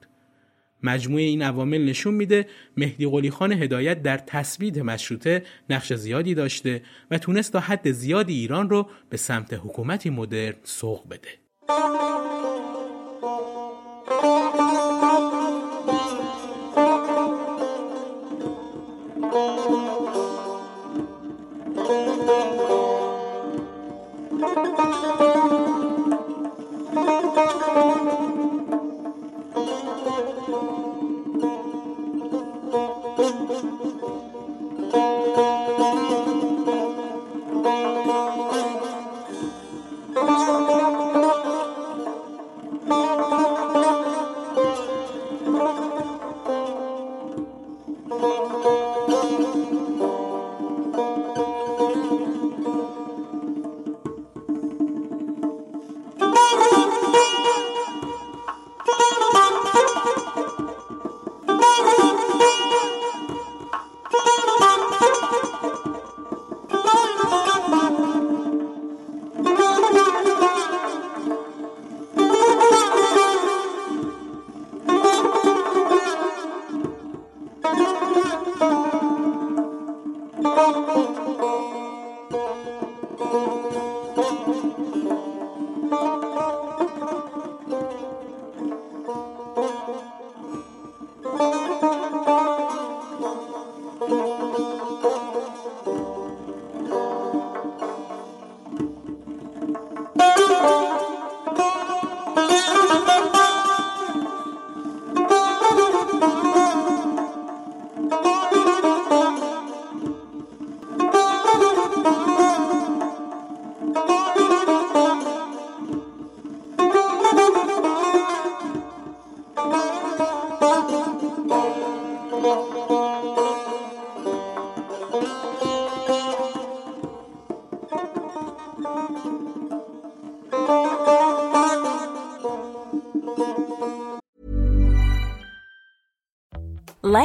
مجموعه 0.86 1.24
این 1.24 1.42
عوامل 1.42 1.86
نشون 1.86 2.14
میده 2.14 2.48
مهدی 2.78 3.06
قلی 3.08 3.32
خان 3.32 3.52
هدایت 3.52 4.02
در 4.02 4.18
تثبیت 4.18 4.78
مشروطه 4.78 5.44
نقش 5.70 5.94
زیادی 5.94 6.36
داشته 6.36 6.82
و 7.12 7.18
تونست 7.18 7.54
تا 7.54 7.60
حد 7.60 7.92
زیادی 7.92 8.34
ایران 8.34 8.70
رو 8.70 8.88
به 9.10 9.18
سمت 9.18 9.54
حکومتی 9.54 10.10
مدرن 10.10 10.56
سوق 10.64 11.10
بده. 11.10 11.30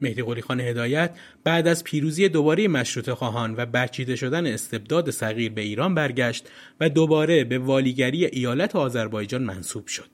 مهدی 0.00 0.22
قلی 0.22 0.42
خان 0.42 0.60
هدایت 0.60 1.18
بعد 1.44 1.68
از 1.68 1.84
پیروزی 1.84 2.28
دوباره 2.28 2.68
مشروط 2.68 3.10
خواهان 3.10 3.54
و 3.56 3.66
برچیده 3.66 4.16
شدن 4.16 4.46
استبداد 4.46 5.10
صغیر 5.10 5.52
به 5.52 5.60
ایران 5.60 5.94
برگشت 5.94 6.48
و 6.80 6.88
دوباره 6.88 7.44
به 7.44 7.58
والیگری 7.58 8.24
ایالت 8.24 8.76
آذربایجان 8.76 9.42
منصوب 9.42 9.86
شد. 9.86 10.08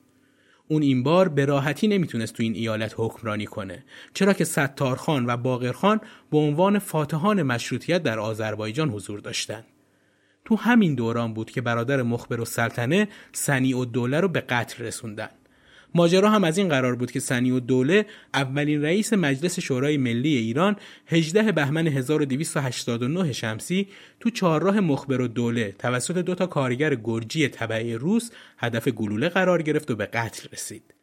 اون 0.67 0.81
این 0.81 1.03
بار 1.03 1.29
به 1.29 1.45
راحتی 1.45 1.87
نمی‌تونست 1.87 2.33
تو 2.33 2.43
این 2.43 2.55
ایالت 2.55 2.93
حکمرانی 2.97 3.45
کنه 3.45 3.83
چرا 4.13 4.33
که 4.33 4.43
ستارخان 4.43 5.25
و 5.25 5.37
باقرخان 5.37 6.01
به 6.31 6.37
عنوان 6.37 6.79
فاتحان 6.79 7.43
مشروطیت 7.43 8.03
در 8.03 8.19
آذربایجان 8.19 8.89
حضور 8.89 9.19
داشتند. 9.19 9.65
تو 10.45 10.55
همین 10.55 10.95
دوران 10.95 11.33
بود 11.33 11.51
که 11.51 11.61
برادر 11.61 12.01
مخبر 12.01 12.39
و 12.39 12.45
سلطنه 12.45 13.07
سنی 13.31 13.73
و 13.73 13.85
دوله 13.85 14.19
رو 14.19 14.27
به 14.27 14.41
قتل 14.41 14.83
رسوندن. 14.83 15.29
ماجرا 15.95 16.29
هم 16.29 16.43
از 16.43 16.57
این 16.57 16.69
قرار 16.69 16.95
بود 16.95 17.11
که 17.11 17.19
سنی 17.19 17.51
و 17.51 17.59
دوله 17.59 18.05
اولین 18.33 18.81
رئیس 18.81 19.13
مجلس 19.13 19.59
شورای 19.59 19.97
ملی 19.97 20.37
ایران 20.37 20.75
18 21.07 21.51
بهمن 21.51 21.87
1289 21.87 23.33
شمسی 23.33 23.87
تو 24.19 24.29
چهارراه 24.29 24.79
مخبر 24.79 25.21
و 25.21 25.27
دوله 25.27 25.75
توسط 25.79 26.17
دو 26.17 26.35
تا 26.35 26.47
کارگر 26.47 26.95
گرجی 26.95 27.47
تبعی 27.47 27.93
روس 27.93 28.31
هدف 28.57 28.87
گلوله 28.87 29.29
قرار 29.29 29.61
گرفت 29.61 29.91
و 29.91 29.95
به 29.95 30.05
قتل 30.05 30.47
رسید. 30.53 30.93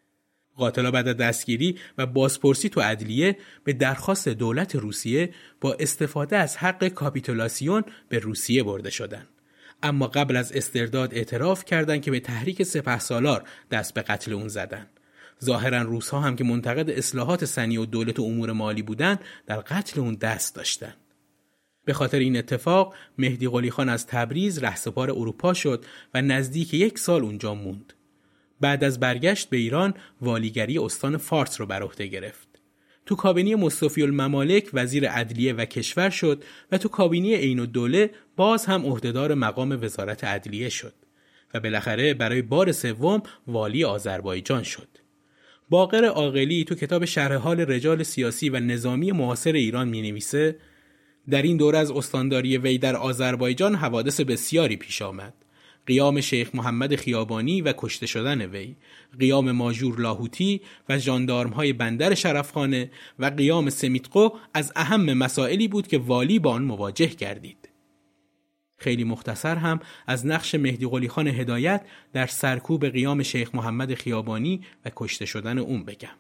قاتلا 0.57 0.91
بعد 0.91 1.09
از 1.09 1.17
دستگیری 1.17 1.79
و 1.99 2.07
بازپرسی 2.07 2.69
تو 2.69 2.81
عدلیه 2.81 3.37
به 3.65 3.73
درخواست 3.73 4.29
دولت 4.29 4.77
روسیه 4.77 5.31
با 5.61 5.77
استفاده 5.81 6.37
از 6.37 6.57
حق 6.57 6.89
کاپیتولاسیون 6.89 7.85
به 8.09 8.19
روسیه 8.19 8.63
برده 8.63 8.91
شدند. 8.91 9.32
اما 9.83 10.07
قبل 10.07 10.37
از 10.37 10.53
استرداد 10.53 11.15
اعتراف 11.15 11.65
کردند 11.65 12.03
که 12.03 12.11
به 12.11 12.21
تحریک 12.21 12.63
سپه 12.63 12.99
سالار 12.99 13.45
دست 13.71 13.95
به 13.95 14.03
قتل 14.03 14.33
اون 14.33 14.49
زدن. 14.49 14.87
ظاهرا 15.45 15.83
روسها 15.83 16.21
هم 16.21 16.37
که 16.37 16.45
منتقد 16.45 16.91
اصلاحات 16.91 17.45
سنی 17.45 17.77
و 17.77 17.85
دولت 17.85 18.19
و 18.19 18.23
امور 18.23 18.53
مالی 18.53 18.83
بودند 18.83 19.21
در 19.47 19.61
قتل 19.61 20.01
اون 20.01 20.15
دست 20.15 20.55
داشتند. 20.55 20.97
به 21.85 21.93
خاطر 21.93 22.19
این 22.19 22.37
اتفاق 22.37 22.95
مهدی 23.19 23.49
قلی 23.49 23.71
خان 23.71 23.89
از 23.89 24.07
تبریز 24.07 24.59
رهسپار 24.59 25.11
اروپا 25.11 25.55
شد 25.55 25.85
و 26.15 26.23
نزدیک 26.23 26.75
یک 26.75 26.99
سال 26.99 27.23
اونجا 27.23 27.55
موند. 27.55 27.93
بعد 28.61 28.85
از 28.85 29.01
برگشت 29.01 29.51
به 29.51 29.57
ایران 29.57 29.95
والیگری 30.21 30.79
استان 30.79 31.17
فارس 31.17 31.61
رو 31.61 31.67
بر 31.67 31.83
عهده 31.83 32.07
گرفت. 32.07 32.52
تو 33.13 33.17
کابینی 33.17 33.55
مصطفی 33.55 34.03
الممالک 34.03 34.71
وزیر 34.73 35.09
عدلیه 35.09 35.53
و 35.53 35.65
کشور 35.65 36.11
شد 36.11 36.45
و 36.73 36.79
تو 36.79 36.89
کابینی 36.89 37.35
عین 37.35 37.61
الدوله 37.61 38.11
باز 38.37 38.67
هم 38.67 38.87
عهدهدار 38.87 39.35
مقام 39.35 39.79
وزارت 39.83 40.25
عدلیه 40.25 40.69
شد 40.69 40.93
و 41.55 41.61
بالاخره 41.61 42.15
برای 42.15 42.43
بار 42.43 42.73
سوم 42.73 43.23
والی 43.47 43.85
آذربایجان 43.85 44.63
شد. 44.63 44.89
باقر 45.71 46.05
عاقلی 46.05 46.65
تو 46.65 46.75
کتاب 46.75 47.05
شرح 47.05 47.37
حال 47.37 47.61
رجال 47.61 48.03
سیاسی 48.03 48.51
و 48.51 48.61
نظامی 48.61 49.13
معاصر 49.13 49.53
ایران 49.53 49.89
می 49.89 50.03
نویسه 50.03 50.57
در 51.31 51.43
این 51.43 51.57
دوره 51.57 51.79
از 51.79 51.91
استانداری 51.91 52.59
وی 52.59 52.79
در 52.79 52.97
آذربایجان 52.97 53.75
حوادث 53.75 54.21
بسیاری 54.21 54.77
پیش 54.77 55.03
آمد. 55.03 55.35
قیام 55.87 56.21
شیخ 56.21 56.55
محمد 56.55 56.97
خیابانی 56.97 57.63
و 57.63 57.75
کشته 57.77 58.07
شدن 58.07 58.47
وی 58.47 58.77
قیام 59.19 59.53
ماجور 59.53 60.01
لاهوتی 60.01 60.61
و 60.89 60.99
های 61.55 61.73
بندر 61.73 62.15
شرفخانه 62.15 62.91
و 63.19 63.27
قیام 63.27 63.71
سمیتقو 63.71 64.29
از 64.55 64.73
اهم 64.77 65.13
مسائلی 65.13 65.69
بود 65.69 65.87
که 65.87 65.99
والی 65.99 66.39
با 66.39 66.53
آن 66.53 66.63
مواجه 66.63 67.07
کردید. 67.07 67.69
خیلی 68.77 69.05
مختصر 69.05 69.57
هم 69.57 69.81
از 70.07 70.27
نقش 70.27 70.55
مهدی 70.55 70.87
قلی 70.87 71.09
خان 71.09 71.29
هدایت 71.29 71.87
در 72.13 72.27
سرکوب 72.27 72.89
قیام 72.89 73.23
شیخ 73.23 73.55
محمد 73.55 73.95
خیابانی 73.95 74.61
و 74.85 74.91
کشته 74.97 75.27
شدن 75.27 75.59
اون 75.59 75.85
بگم. 75.85 76.17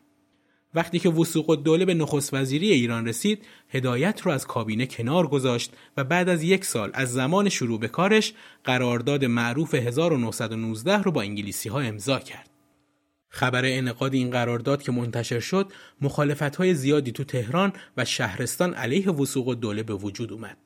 وقتی 0.75 0.99
که 0.99 1.09
وسوق 1.09 1.51
الدوله 1.51 1.85
به 1.85 1.95
نخست 1.95 2.35
وزیری 2.35 2.71
ایران 2.71 3.09
رسید 3.09 3.45
هدایت 3.69 4.21
رو 4.21 4.33
از 4.33 4.47
کابینه 4.47 4.87
کنار 4.87 5.27
گذاشت 5.27 5.73
و 5.97 6.05
بعد 6.05 6.29
از 6.29 6.43
یک 6.43 6.65
سال 6.65 6.91
از 6.95 7.13
زمان 7.13 7.49
شروع 7.49 7.81
به 7.81 7.89
کارش 7.89 8.33
قرارداد 8.65 9.25
معروف 9.25 9.75
1919 9.75 11.03
رو 11.03 11.13
با 11.13 11.23
انگلیسی 11.23 11.69
ها 11.69 11.81
امضا 11.81 12.19
کرد. 12.19 12.51
خبر 13.29 13.65
انعقاد 13.65 14.15
این 14.15 14.31
قرارداد 14.31 14.83
که 14.83 14.93
منتشر 14.93 15.41
شد 15.41 15.73
مخالفت 16.01 16.57
های 16.57 16.75
زیادی 16.75 17.13
تو 17.13 17.25
تهران 17.25 17.73
و 17.97 18.05
شهرستان 18.05 18.75
علیه 18.75 19.11
وسوق 19.11 19.49
الدوله 19.49 19.83
به 19.83 19.95
وجود 19.95 20.33
اومد. 20.33 20.57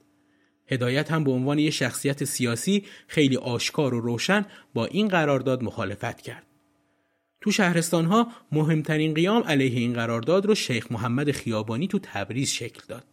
هدایت 0.68 1.10
هم 1.10 1.24
به 1.24 1.30
عنوان 1.30 1.58
یک 1.58 1.72
شخصیت 1.72 2.24
سیاسی 2.24 2.84
خیلی 3.06 3.36
آشکار 3.36 3.94
و 3.94 4.00
روشن 4.00 4.46
با 4.74 4.86
این 4.86 5.08
قرارداد 5.08 5.62
مخالفت 5.62 6.20
کرد. 6.20 6.46
تو 7.46 7.52
شهرستان 7.52 8.04
ها 8.04 8.28
مهمترین 8.52 9.14
قیام 9.14 9.42
علیه 9.42 9.78
این 9.78 9.92
قرارداد 9.92 10.46
رو 10.46 10.54
شیخ 10.54 10.92
محمد 10.92 11.30
خیابانی 11.30 11.88
تو 11.88 11.98
تبریز 12.02 12.50
شکل 12.50 12.80
داد. 12.88 13.04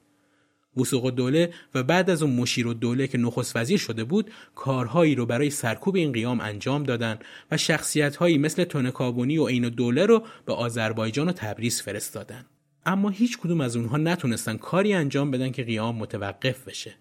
وسوق 0.77 1.09
دوله 1.09 1.53
و 1.75 1.83
بعد 1.83 2.09
از 2.09 2.23
اون 2.23 2.35
مشیر 2.35 2.67
و 2.67 2.73
دوله 2.73 3.07
که 3.07 3.17
نخست 3.17 3.55
وزیر 3.55 3.77
شده 3.77 4.03
بود 4.03 4.31
کارهایی 4.55 5.15
رو 5.15 5.25
برای 5.25 5.49
سرکوب 5.49 5.95
این 5.95 6.11
قیام 6.11 6.41
انجام 6.41 6.83
دادن 6.83 7.19
و 7.51 7.57
شخصیت 7.57 8.15
هایی 8.15 8.37
مثل 8.37 8.63
تونکابونی 8.63 9.37
و 9.37 9.47
عین 9.47 9.69
دوله 9.69 10.05
رو 10.05 10.23
به 10.45 10.53
آذربایجان 10.53 11.29
و 11.29 11.31
تبریز 11.31 11.81
فرستادن. 11.81 12.45
اما 12.85 13.09
هیچ 13.09 13.37
کدوم 13.37 13.61
از 13.61 13.75
اونها 13.75 13.97
نتونستن 13.97 14.57
کاری 14.57 14.93
انجام 14.93 15.31
بدن 15.31 15.51
که 15.51 15.63
قیام 15.63 15.95
متوقف 15.95 16.67
بشه. 16.67 16.95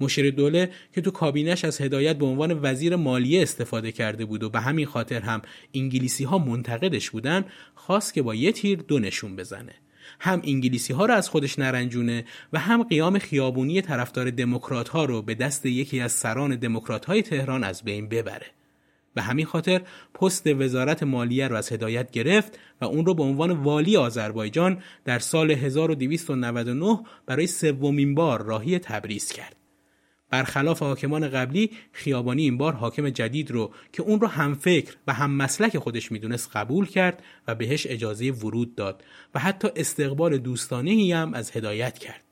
مشیر 0.00 0.30
دوله 0.30 0.70
که 0.94 1.00
تو 1.00 1.10
کابینش 1.10 1.64
از 1.64 1.80
هدایت 1.80 2.18
به 2.18 2.26
عنوان 2.26 2.58
وزیر 2.62 2.96
مالیه 2.96 3.42
استفاده 3.42 3.92
کرده 3.92 4.24
بود 4.24 4.42
و 4.42 4.50
به 4.50 4.60
همین 4.60 4.86
خاطر 4.86 5.20
هم 5.20 5.42
انگلیسی 5.74 6.24
ها 6.24 6.38
منتقدش 6.38 7.10
بودن 7.10 7.44
خواست 7.74 8.14
که 8.14 8.22
با 8.22 8.34
یه 8.34 8.52
تیر 8.52 8.78
دو 8.78 8.98
نشون 8.98 9.36
بزنه 9.36 9.74
هم 10.20 10.42
انگلیسی 10.44 10.92
ها 10.92 11.06
رو 11.06 11.14
از 11.14 11.28
خودش 11.28 11.58
نرنجونه 11.58 12.24
و 12.52 12.58
هم 12.58 12.82
قیام 12.82 13.18
خیابونی 13.18 13.82
طرفدار 13.82 14.30
دموکرات 14.30 14.88
ها 14.88 15.04
رو 15.04 15.22
به 15.22 15.34
دست 15.34 15.66
یکی 15.66 16.00
از 16.00 16.12
سران 16.12 16.56
دموکرات 16.56 17.04
های 17.04 17.22
تهران 17.22 17.64
از 17.64 17.82
بین 17.82 18.08
ببره 18.08 18.46
به 19.14 19.22
همین 19.22 19.46
خاطر 19.46 19.82
پست 20.14 20.46
وزارت 20.46 21.02
مالیه 21.02 21.48
رو 21.48 21.56
از 21.56 21.72
هدایت 21.72 22.10
گرفت 22.10 22.58
و 22.80 22.84
اون 22.84 23.06
رو 23.06 23.14
به 23.14 23.22
عنوان 23.22 23.50
والی 23.50 23.96
آذربایجان 23.96 24.82
در 25.04 25.18
سال 25.18 25.50
1299 25.50 27.00
برای 27.26 27.46
سومین 27.46 28.14
بار 28.14 28.42
راهی 28.42 28.78
تبریز 28.78 29.32
کرد. 29.32 29.55
برخلاف 30.36 30.82
حاکمان 30.82 31.28
قبلی 31.28 31.70
خیابانی 31.92 32.42
این 32.42 32.58
بار 32.58 32.72
حاکم 32.72 33.10
جدید 33.10 33.50
رو 33.50 33.72
که 33.92 34.02
اون 34.02 34.20
رو 34.20 34.26
هم 34.26 34.54
فکر 34.54 34.96
و 35.06 35.12
هم 35.12 35.30
مسلک 35.30 35.78
خودش 35.78 36.12
می‌دونست 36.12 36.50
قبول 36.54 36.86
کرد 36.86 37.22
و 37.48 37.54
بهش 37.54 37.86
اجازه 37.86 38.30
ورود 38.30 38.74
داد 38.74 39.04
و 39.34 39.38
حتی 39.38 39.68
استقبال 39.76 40.38
دوستانه 40.38 41.16
هم 41.16 41.34
از 41.34 41.56
هدایت 41.56 41.98
کرد. 41.98 42.24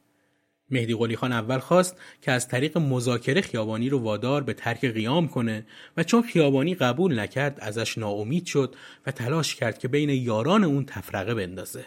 مهدی 0.71 0.95
قلی 0.95 1.17
خان 1.17 1.33
اول 1.33 1.59
خواست 1.59 1.97
که 2.23 2.33
از 2.33 2.49
طریق 2.49 2.79
مذاکره 2.79 3.41
خیابانی 3.41 3.89
رو 3.89 3.99
وادار 3.99 4.43
به 4.43 4.55
ترک 4.55 4.85
قیام 4.85 5.29
کنه 5.29 5.67
و 5.97 6.05
چون 6.05 6.23
خیابانی 6.23 6.75
قبول 6.75 7.19
نکرد 7.19 7.59
ازش 7.61 7.99
ناامید 7.99 8.47
شد 8.47 8.75
و 9.07 9.11
تلاش 9.11 9.55
کرد 9.55 9.79
که 9.79 9.89
بین 9.89 10.11
یاران 10.11 10.65
اون 10.65 10.85
تفرقه 10.85 11.35
بندازه. 11.35 11.85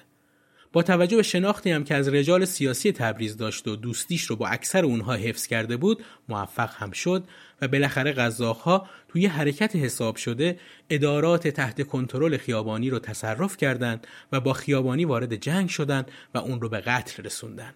با 0.74 0.84
توجه 0.84 1.18
به 1.18 1.24
شناختی 1.24 1.72
هم 1.72 1.84
که 1.84 1.96
از 1.96 2.10
رجال 2.10 2.46
سیاسی 2.46 2.92
تبریز 2.92 3.38
داشت 3.38 3.68
و 3.68 3.76
دوستیش 3.76 4.24
رو 4.24 4.36
با 4.36 4.48
اکثر 4.48 4.86
اونها 4.86 5.14
حفظ 5.14 5.48
کرده 5.48 5.78
بود 5.78 6.04
موفق 6.30 6.70
هم 6.76 6.92
شد 6.92 7.24
و 7.62 7.68
بالاخره 7.68 8.12
قزاقها 8.12 8.88
توی 9.08 9.26
حرکت 9.26 9.76
حساب 9.76 10.16
شده 10.16 10.60
ادارات 10.90 11.48
تحت 11.48 11.88
کنترل 11.88 12.38
خیابانی 12.38 12.90
رو 12.90 13.00
تصرف 13.00 13.58
کردند 13.58 14.08
و 14.32 14.40
با 14.40 14.54
خیابانی 14.54 15.06
وارد 15.06 15.36
جنگ 15.36 15.70
شدند 15.70 16.12
و 16.34 16.38
اون 16.38 16.62
رو 16.62 16.70
به 16.70 16.80
قتل 16.80 17.24
رسوندن. 17.24 17.74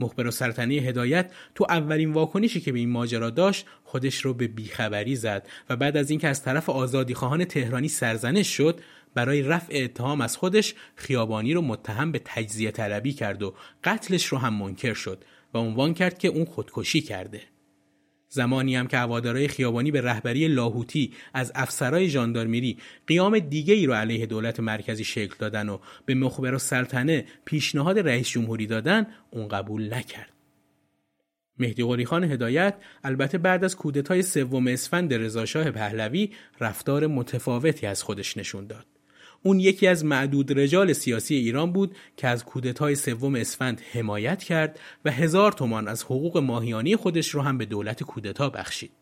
مخبر 0.00 0.26
و 0.26 0.30
سلطنه 0.30 0.74
هدایت 0.74 1.30
تو 1.54 1.66
اولین 1.68 2.12
واکنشی 2.12 2.60
که 2.60 2.72
به 2.72 2.78
این 2.78 2.90
ماجرا 2.90 3.30
داشت 3.30 3.66
خودش 3.84 4.20
رو 4.20 4.34
به 4.34 4.48
بیخبری 4.48 5.16
زد 5.16 5.48
و 5.70 5.76
بعد 5.76 5.96
از 5.96 6.10
اینکه 6.10 6.28
از 6.28 6.42
طرف 6.42 6.70
آزادی 6.70 7.14
خواهان 7.14 7.44
تهرانی 7.44 7.88
سرزنش 7.88 8.56
شد 8.56 8.80
برای 9.14 9.42
رفع 9.42 9.72
اتهام 9.84 10.20
از 10.20 10.36
خودش 10.36 10.74
خیابانی 10.96 11.54
رو 11.54 11.62
متهم 11.62 12.12
به 12.12 12.20
تجزیه 12.24 12.70
طلبی 12.70 13.12
کرد 13.12 13.42
و 13.42 13.54
قتلش 13.84 14.26
رو 14.26 14.38
هم 14.38 14.54
منکر 14.54 14.94
شد 14.94 15.24
و 15.54 15.58
عنوان 15.58 15.94
کرد 15.94 16.18
که 16.18 16.28
اون 16.28 16.44
خودکشی 16.44 17.00
کرده. 17.00 17.40
زمانی 18.28 18.76
هم 18.76 18.86
که 18.86 18.96
هوادارای 18.96 19.48
خیابانی 19.48 19.90
به 19.90 20.00
رهبری 20.00 20.48
لاهوتی 20.48 21.12
از 21.34 21.52
افسرای 21.54 22.08
ژاندارمری 22.08 22.78
قیام 23.06 23.38
دیگه 23.38 23.74
ای 23.74 23.86
رو 23.86 23.92
علیه 23.92 24.26
دولت 24.26 24.60
مرکزی 24.60 25.04
شکل 25.04 25.34
دادن 25.38 25.68
و 25.68 25.78
به 26.06 26.14
مخبر 26.14 26.54
و 26.54 26.58
سلطنه 26.58 27.24
پیشنهاد 27.44 27.98
رئیس 27.98 28.28
جمهوری 28.28 28.66
دادن 28.66 29.06
اون 29.30 29.48
قبول 29.48 29.94
نکرد. 29.94 30.32
مهدی 31.58 31.84
قلی 31.84 32.04
خان 32.04 32.24
هدایت 32.24 32.74
البته 33.04 33.38
بعد 33.38 33.64
از 33.64 33.76
کودتای 33.76 34.22
سوم 34.22 34.66
اسفند 34.66 35.14
رضاشاه 35.14 35.70
پهلوی 35.70 36.30
رفتار 36.60 37.06
متفاوتی 37.06 37.86
از 37.86 38.02
خودش 38.02 38.36
نشون 38.36 38.66
داد. 38.66 38.86
اون 39.42 39.60
یکی 39.60 39.86
از 39.86 40.04
معدود 40.04 40.58
رجال 40.58 40.92
سیاسی 40.92 41.34
ایران 41.34 41.72
بود 41.72 41.96
که 42.16 42.28
از 42.28 42.44
کودتای 42.44 42.94
سوم 42.94 43.34
اسفند 43.34 43.80
حمایت 43.92 44.42
کرد 44.42 44.80
و 45.04 45.10
هزار 45.10 45.52
تومان 45.52 45.88
از 45.88 46.04
حقوق 46.04 46.38
ماهیانی 46.38 46.96
خودش 46.96 47.28
رو 47.28 47.42
هم 47.42 47.58
به 47.58 47.64
دولت 47.64 48.02
کودتا 48.02 48.50
بخشید. 48.50 48.92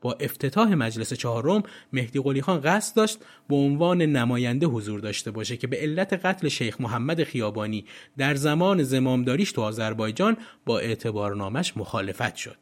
با 0.00 0.12
افتتاح 0.12 0.74
مجلس 0.74 1.12
چهارم 1.12 1.62
مهدی 1.92 2.20
قلی 2.20 2.42
خان 2.42 2.60
قصد 2.60 2.96
داشت 2.96 3.18
به 3.48 3.56
عنوان 3.56 4.02
نماینده 4.02 4.66
حضور 4.66 5.00
داشته 5.00 5.30
باشه 5.30 5.56
که 5.56 5.66
به 5.66 5.76
علت 5.76 6.12
قتل 6.12 6.48
شیخ 6.48 6.80
محمد 6.80 7.24
خیابانی 7.24 7.84
در 8.16 8.34
زمان 8.34 8.82
زمامداریش 8.82 9.52
تو 9.52 9.62
آذربایجان 9.62 10.36
با 10.66 10.78
اعتبارنامش 10.78 11.76
مخالفت 11.76 12.36
شد. 12.36 12.56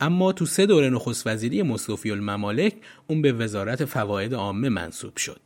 اما 0.00 0.32
تو 0.32 0.46
سه 0.46 0.66
دوره 0.66 0.90
نخست 0.90 1.26
وزیری 1.26 1.62
مصطفی 1.62 2.10
الممالک 2.10 2.74
اون 3.06 3.22
به 3.22 3.32
وزارت 3.32 3.84
فواید 3.84 4.34
عامه 4.34 4.68
منصوب 4.68 5.16
شد. 5.16 5.40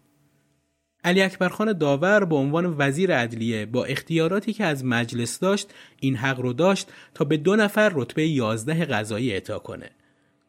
علی 1.05 1.23
اکبرخان 1.23 1.73
داور 1.73 2.25
به 2.25 2.37
عنوان 2.37 2.75
وزیر 2.79 3.15
عدلیه 3.15 3.67
با 3.67 3.85
اختیاراتی 3.85 4.53
که 4.53 4.65
از 4.65 4.85
مجلس 4.85 5.39
داشت 5.39 5.69
این 6.01 6.17
حق 6.17 6.41
رو 6.41 6.53
داشت 6.53 6.89
تا 7.15 7.25
به 7.25 7.37
دو 7.37 7.57
نفر 7.57 7.93
رتبه 7.95 8.29
11 8.29 8.85
قضایی 8.85 9.33
اعطا 9.33 9.59
کنه 9.59 9.91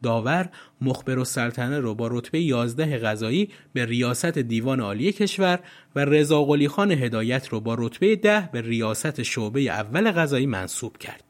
داور 0.03 0.49
مخبر 0.81 1.17
و 1.17 1.23
سلطنه 1.23 1.79
رو 1.79 1.95
با 1.95 2.07
رتبه 2.11 2.39
11 2.39 2.99
غذایی 2.99 3.49
به 3.73 3.85
ریاست 3.85 4.37
دیوان 4.37 4.79
عالی 4.79 5.11
کشور 5.11 5.59
و 5.95 6.05
رضا 6.05 6.67
خان 6.69 6.91
هدایت 6.91 7.47
رو 7.47 7.59
با 7.59 7.75
رتبه 7.79 8.15
10 8.15 8.49
به 8.51 8.61
ریاست 8.61 9.23
شعبه 9.23 9.61
اول 9.61 10.11
غذایی 10.11 10.45
منصوب 10.45 10.97
کرد. 10.97 11.23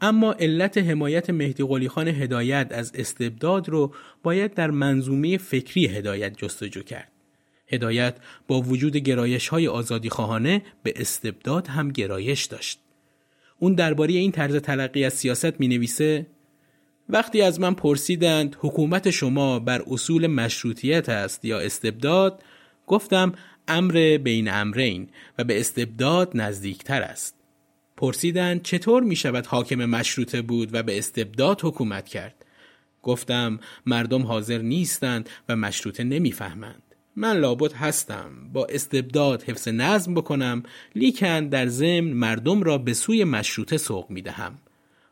اما 0.00 0.32
علت 0.32 0.78
حمایت 0.78 1.30
مهدی 1.30 1.64
قلی 1.64 1.88
خان 1.88 2.08
هدایت 2.08 2.68
از 2.70 2.92
استبداد 2.94 3.68
رو 3.68 3.94
باید 4.22 4.54
در 4.54 4.70
منظومه 4.70 5.38
فکری 5.38 5.86
هدایت 5.86 6.38
جستجو 6.38 6.82
کرد. 6.82 7.13
هدایت 7.66 8.16
با 8.48 8.60
وجود 8.60 8.96
گرایش 8.96 9.48
های 9.48 9.68
آزادی 9.68 10.10
خواهانه 10.10 10.62
به 10.82 10.92
استبداد 10.96 11.66
هم 11.66 11.88
گرایش 11.88 12.44
داشت. 12.44 12.78
اون 13.58 13.74
درباره 13.74 14.12
این 14.14 14.32
طرز 14.32 14.56
تلقی 14.56 15.04
از 15.04 15.12
سیاست 15.12 15.60
می 15.60 15.68
نویسه 15.68 16.26
وقتی 17.08 17.42
از 17.42 17.60
من 17.60 17.74
پرسیدند 17.74 18.56
حکومت 18.60 19.10
شما 19.10 19.58
بر 19.58 19.82
اصول 19.90 20.26
مشروطیت 20.26 21.08
است 21.08 21.44
یا 21.44 21.58
استبداد 21.58 22.42
گفتم 22.86 23.32
امر 23.68 24.18
بین 24.22 24.48
امرین 24.48 25.08
و 25.38 25.44
به 25.44 25.60
استبداد 25.60 26.30
نزدیکتر 26.34 27.02
است. 27.02 27.34
پرسیدند 27.96 28.62
چطور 28.62 29.02
می 29.02 29.16
شود 29.16 29.46
حاکم 29.46 29.84
مشروطه 29.84 30.42
بود 30.42 30.74
و 30.74 30.82
به 30.82 30.98
استبداد 30.98 31.60
حکومت 31.62 32.08
کرد. 32.08 32.44
گفتم 33.02 33.60
مردم 33.86 34.22
حاضر 34.22 34.58
نیستند 34.58 35.28
و 35.48 35.56
مشروطه 35.56 36.04
نمی‌فهمند. 36.04 36.83
من 37.16 37.36
لابد 37.36 37.72
هستم 37.72 38.30
با 38.52 38.66
استبداد 38.66 39.42
حفظ 39.42 39.68
نظم 39.68 40.14
بکنم 40.14 40.62
لیکن 40.94 41.48
در 41.48 41.66
ضمن 41.66 42.12
مردم 42.12 42.62
را 42.62 42.78
به 42.78 42.94
سوی 42.94 43.24
مشروطه 43.24 43.76
سوق 43.76 44.10
می 44.10 44.22
دهم. 44.22 44.58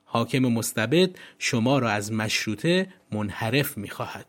حاکم 0.05 0.39
مستبد 0.39 1.11
شما 1.39 1.79
را 1.79 1.91
از 1.91 2.13
مشروطه 2.13 2.89
منحرف 3.13 3.79
می 3.79 3.89
خواهد. 3.89 4.27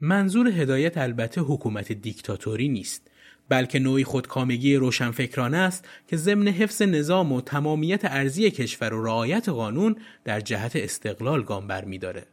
منظور 0.00 0.48
هدایت 0.48 0.98
البته 0.98 1.40
حکومت 1.40 1.92
دیکتاتوری 1.92 2.68
نیست 2.68 3.10
بلکه 3.48 3.78
نوعی 3.78 4.04
خودکامگی 4.04 4.76
روشنفکرانه 4.76 5.56
است 5.56 5.88
که 6.08 6.16
ضمن 6.16 6.48
حفظ 6.48 6.82
نظام 6.82 7.32
و 7.32 7.40
تمامیت 7.40 8.04
ارزی 8.04 8.50
کشور 8.50 8.94
و 8.94 9.04
رعایت 9.04 9.48
قانون 9.48 9.96
در 10.24 10.40
جهت 10.40 10.76
استقلال 10.76 11.42
گام 11.42 11.66
برمیداره. 11.66 12.26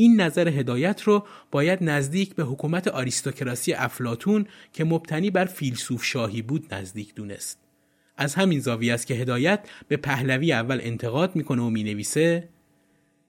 این 0.00 0.20
نظر 0.20 0.48
هدایت 0.48 1.02
رو 1.02 1.26
باید 1.50 1.78
نزدیک 1.82 2.34
به 2.34 2.42
حکومت 2.42 2.88
آریستوکراسی 2.88 3.72
افلاتون 3.72 4.46
که 4.72 4.84
مبتنی 4.84 5.30
بر 5.30 5.44
فیلسوف 5.44 6.04
شاهی 6.04 6.42
بود 6.42 6.74
نزدیک 6.74 7.14
دونست. 7.14 7.58
از 8.16 8.34
همین 8.34 8.60
زاویه 8.60 8.94
است 8.94 9.06
که 9.06 9.14
هدایت 9.14 9.68
به 9.88 9.96
پهلوی 9.96 10.52
اول 10.52 10.80
انتقاد 10.82 11.36
می‌کنه 11.36 11.62
و 11.62 11.70
می‌نویسه 11.70 12.48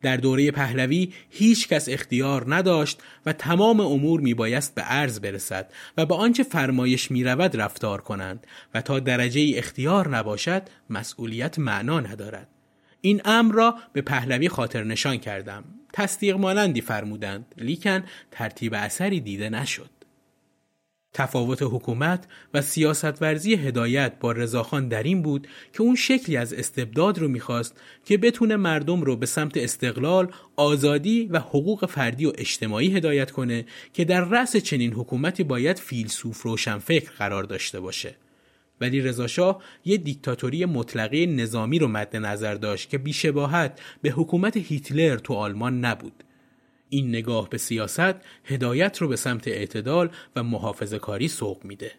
در 0.02 0.18
دوره 0.18 0.52
پهلوی 0.52 1.14
هیچ 1.30 1.68
کس 1.68 1.90
اختیار 1.90 2.56
نداشت 2.56 3.02
و 3.26 3.34
تمام 3.34 3.80
امور 3.80 4.22
میبایست 4.22 4.76
به 4.76 4.82
عرض 4.82 5.20
برسد 5.20 5.74
و 5.98 6.06
به 6.06 6.16
آنچه 6.16 6.44
فرمایش 6.44 7.12
می‌رود 7.12 7.62
رفتار 7.62 8.02
کنند 8.02 8.48
و 8.74 8.82
تا 8.82 9.00
درجه 9.00 9.52
اختیار 9.56 10.18
نباشد 10.18 10.64
مسئولیت 10.90 11.60
معنا 11.60 12.00
ندارد 12.00 12.48
این 13.02 13.22
امر 13.26 13.54
را 13.54 13.76
به 13.94 14.02
پهلوی 14.02 14.50
خاطر 14.50 14.84
نشان 14.84 15.18
کردم. 15.18 15.64
تصدیق 15.94 16.36
مانندی 16.36 16.82
فرمودند. 16.82 17.46
لیکن 17.58 18.04
ترتیب 18.32 18.74
اثری 18.74 19.20
دیده 19.20 19.50
نشد. 19.50 19.90
تفاوت 21.14 21.60
حکومت 21.62 22.28
و 22.54 22.62
سیاست 22.62 23.22
ورزی 23.22 23.56
هدایت 23.56 24.14
با 24.20 24.32
رضاخان 24.32 24.88
در 24.88 25.04
این 25.04 25.22
بود 25.22 25.48
که 25.74 25.82
اون 25.82 25.96
شکلی 25.96 26.38
از 26.38 26.54
استبداد 26.54 27.20
رو 27.20 27.28
می‌خواست 27.28 27.82
که 28.06 28.18
بتونه 28.18 28.56
مردم 28.56 29.02
رو 29.02 29.16
به 29.16 29.26
سمت 29.26 29.58
استقلال، 29.58 30.34
آزادی 30.56 31.28
و 31.32 31.40
حقوق 31.40 31.86
فردی 31.86 32.26
و 32.26 32.32
اجتماعی 32.38 32.96
هدایت 32.98 33.32
کنه 33.32 33.66
که 33.94 34.06
در 34.06 34.22
رأس 34.22 34.58
چنین 34.58 34.94
حکومتی 34.94 35.44
باید 35.44 35.80
فیلسوف 35.80 36.42
روشنفکر 36.42 37.12
قرار 37.12 37.44
داشته 37.44 37.80
باشه. 37.80 38.16
ولی 38.82 39.02
رضاشاه 39.02 39.64
یه 39.86 39.98
دیکتاتوری 39.98 40.66
مطلقه 40.66 41.26
نظامی 41.26 41.80
رو 41.80 41.88
مد 41.88 42.16
نظر 42.16 42.54
داشت 42.54 42.90
که 42.90 42.98
بیشباهت 42.98 43.82
به 44.02 44.10
حکومت 44.10 44.58
هیتلر 44.58 45.18
تو 45.18 45.34
آلمان 45.34 45.86
نبود. 45.86 46.24
این 46.90 47.10
نگاه 47.10 47.50
به 47.50 47.58
سیاست 47.58 48.16
هدایت 48.46 48.98
رو 48.98 49.08
به 49.08 49.16
سمت 49.16 49.48
اعتدال 49.48 50.10
و 50.36 50.44
محافظه 50.44 51.00
کاری 51.00 51.28
سوق 51.28 51.66
میده. 51.66 51.92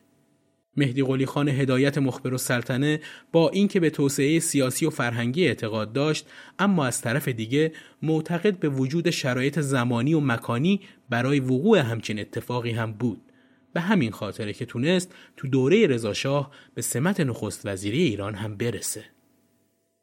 مهدی 0.77 1.03
قلی 1.03 1.27
خان 1.27 1.49
هدایت 1.49 1.99
مخبر 1.99 2.35
و 2.35 2.38
سلطنه 2.38 3.01
با 3.33 3.51
اینکه 3.51 3.81
به 3.81 3.90
توسعه 3.90 4.40
سیاسی 4.40 4.87
و 4.87 4.90
فرهنگی 4.90 5.47
اعتقاد 5.47 5.92
داشت 5.92 6.27
اما 6.59 6.87
از 6.87 7.01
طرف 7.01 7.29
دیگه 7.29 7.73
معتقد 8.03 8.59
به 8.59 8.68
وجود 8.68 9.11
شرایط 9.11 9.61
زمانی 9.61 10.14
و 10.14 10.21
مکانی 10.21 10.81
برای 11.11 11.40
وقوع 11.40 11.79
همچین 11.79 12.18
اتفاقی 12.18 12.71
هم 12.71 12.92
بود 12.92 13.32
به 13.72 13.80
همین 13.80 14.11
خاطره 14.11 14.52
که 14.52 14.66
تونست 14.66 15.14
تو 15.37 15.48
دوره 15.48 15.87
رضاشاه 15.87 16.50
به 16.74 16.82
سمت 16.82 17.20
نخست 17.20 17.66
وزیری 17.66 18.02
ایران 18.02 18.35
هم 18.35 18.56
برسه 18.56 19.04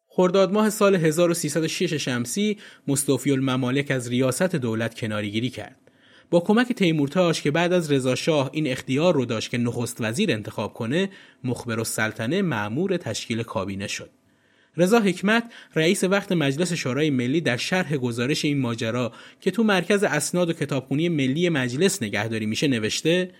خرداد 0.07 0.51
ماه 0.51 0.69
سال 0.69 0.95
1306 0.95 1.93
شمسی 1.93 2.57
مصطفی 2.87 3.31
الممالک 3.31 3.91
از 3.91 4.09
ریاست 4.09 4.55
دولت 4.55 4.95
کناریگیری 4.95 5.49
کرد. 5.49 5.75
با 6.29 6.39
کمک 6.39 6.73
تیمورتاش 6.73 7.41
که 7.41 7.51
بعد 7.51 7.73
از 7.73 7.91
رضاشاه 7.91 8.49
این 8.53 8.67
اختیار 8.67 9.13
رو 9.13 9.25
داشت 9.25 9.51
که 9.51 9.57
نخست 9.57 9.97
وزیر 10.01 10.31
انتخاب 10.31 10.73
کنه، 10.73 11.09
مخبر 11.43 11.79
السلطنه 11.79 12.41
معمور 12.41 12.97
تشکیل 12.97 13.43
کابینه 13.43 13.87
شد. 13.87 14.09
رضا 14.77 14.99
حکمت 14.99 15.43
رئیس 15.75 16.03
وقت 16.03 16.31
مجلس 16.31 16.73
شورای 16.73 17.09
ملی 17.09 17.41
در 17.41 17.57
شرح 17.57 17.97
گزارش 17.97 18.45
این 18.45 18.59
ماجرا 18.59 19.11
که 19.41 19.51
تو 19.51 19.63
مرکز 19.63 20.03
اسناد 20.03 20.49
و 20.49 20.53
کتابخونی 20.53 21.09
ملی 21.09 21.49
مجلس 21.49 22.03
نگهداری 22.03 22.45
میشه 22.45 22.67
نوشته 22.67 23.31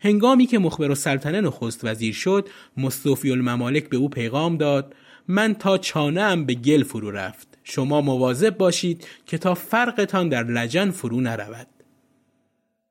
هنگامی 0.00 0.46
که 0.46 0.58
مخبر 0.58 0.88
السلطنه 0.88 1.40
نخست 1.40 1.84
وزیر 1.84 2.14
شد 2.14 2.48
مصطفی 2.76 3.30
الممالک 3.30 3.88
به 3.88 3.96
او 3.96 4.08
پیغام 4.08 4.56
داد 4.56 4.94
من 5.28 5.54
تا 5.54 5.78
چانه 5.78 6.20
ام 6.20 6.44
به 6.44 6.54
گل 6.54 6.82
فرو 6.82 7.10
رفت. 7.10 7.58
شما 7.64 8.00
مواظب 8.00 8.56
باشید 8.56 9.06
که 9.26 9.38
تا 9.38 9.54
فرقتان 9.54 10.28
در 10.28 10.44
لجن 10.44 10.90
فرو 10.90 11.20
نرود. 11.20 11.66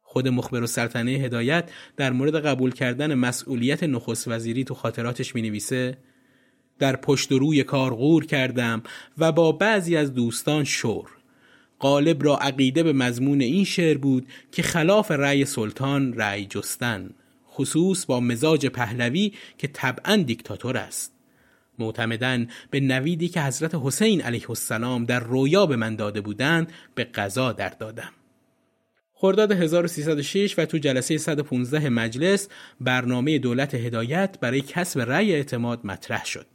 خود 0.02 0.28
مخبر 0.28 0.64
و 0.64 0.68
سلطنه 0.68 1.12
هدایت 1.12 1.70
در 1.98 2.12
مورد 2.12 2.46
قبول 2.46 2.72
کردن 2.72 3.14
مسئولیت 3.14 3.84
نخست 3.84 4.28
وزیری 4.28 4.64
تو 4.64 4.74
خاطراتش 4.74 5.36
می 5.36 5.42
نویسه 5.42 5.98
در 6.80 6.96
پشت 6.96 7.32
و 7.32 7.40
روی 7.40 7.64
کار 7.64 7.94
غور 7.94 8.26
کردم 8.26 8.84
و 9.18 9.32
با 9.32 9.52
بعضی 9.52 9.98
از 9.98 10.14
دوستان 10.14 10.64
شور. 10.64 11.19
قالب 11.80 12.24
را 12.24 12.38
عقیده 12.38 12.84
به 12.84 12.94
مضمون 12.94 13.42
این 13.42 13.64
شعر 13.64 13.98
بود 13.98 14.28
که 14.52 14.64
خلاف 14.64 15.12
رأی 15.12 15.46
سلطان 15.46 16.14
رأی 16.14 16.46
جستن 16.46 17.10
خصوص 17.52 18.06
با 18.06 18.20
مزاج 18.20 18.68
پهلوی 18.68 19.34
که 19.58 19.68
طبعا 19.68 20.16
دیکتاتور 20.16 20.78
است 20.78 21.14
معتمدن 21.80 22.48
به 22.72 22.80
نویدی 22.80 23.28
که 23.28 23.42
حضرت 23.42 23.76
حسین 23.76 24.22
علیه 24.22 24.50
السلام 24.50 25.06
در 25.06 25.20
رویا 25.20 25.66
به 25.66 25.76
من 25.76 25.96
داده 25.96 26.22
بودند 26.22 26.72
به 26.96 27.04
قضا 27.04 27.52
در 27.52 27.70
دادم 27.70 28.12
خرداد 29.14 29.52
1306 29.52 30.60
و 30.60 30.66
تو 30.66 30.78
جلسه 30.78 31.18
115 31.18 31.90
مجلس 31.90 32.48
برنامه 32.82 33.40
دولت 33.40 33.76
هدایت 33.76 34.38
برای 34.42 34.62
کسب 34.62 35.00
رأی 35.00 35.34
اعتماد 35.36 35.86
مطرح 35.86 36.26
شد. 36.26 36.46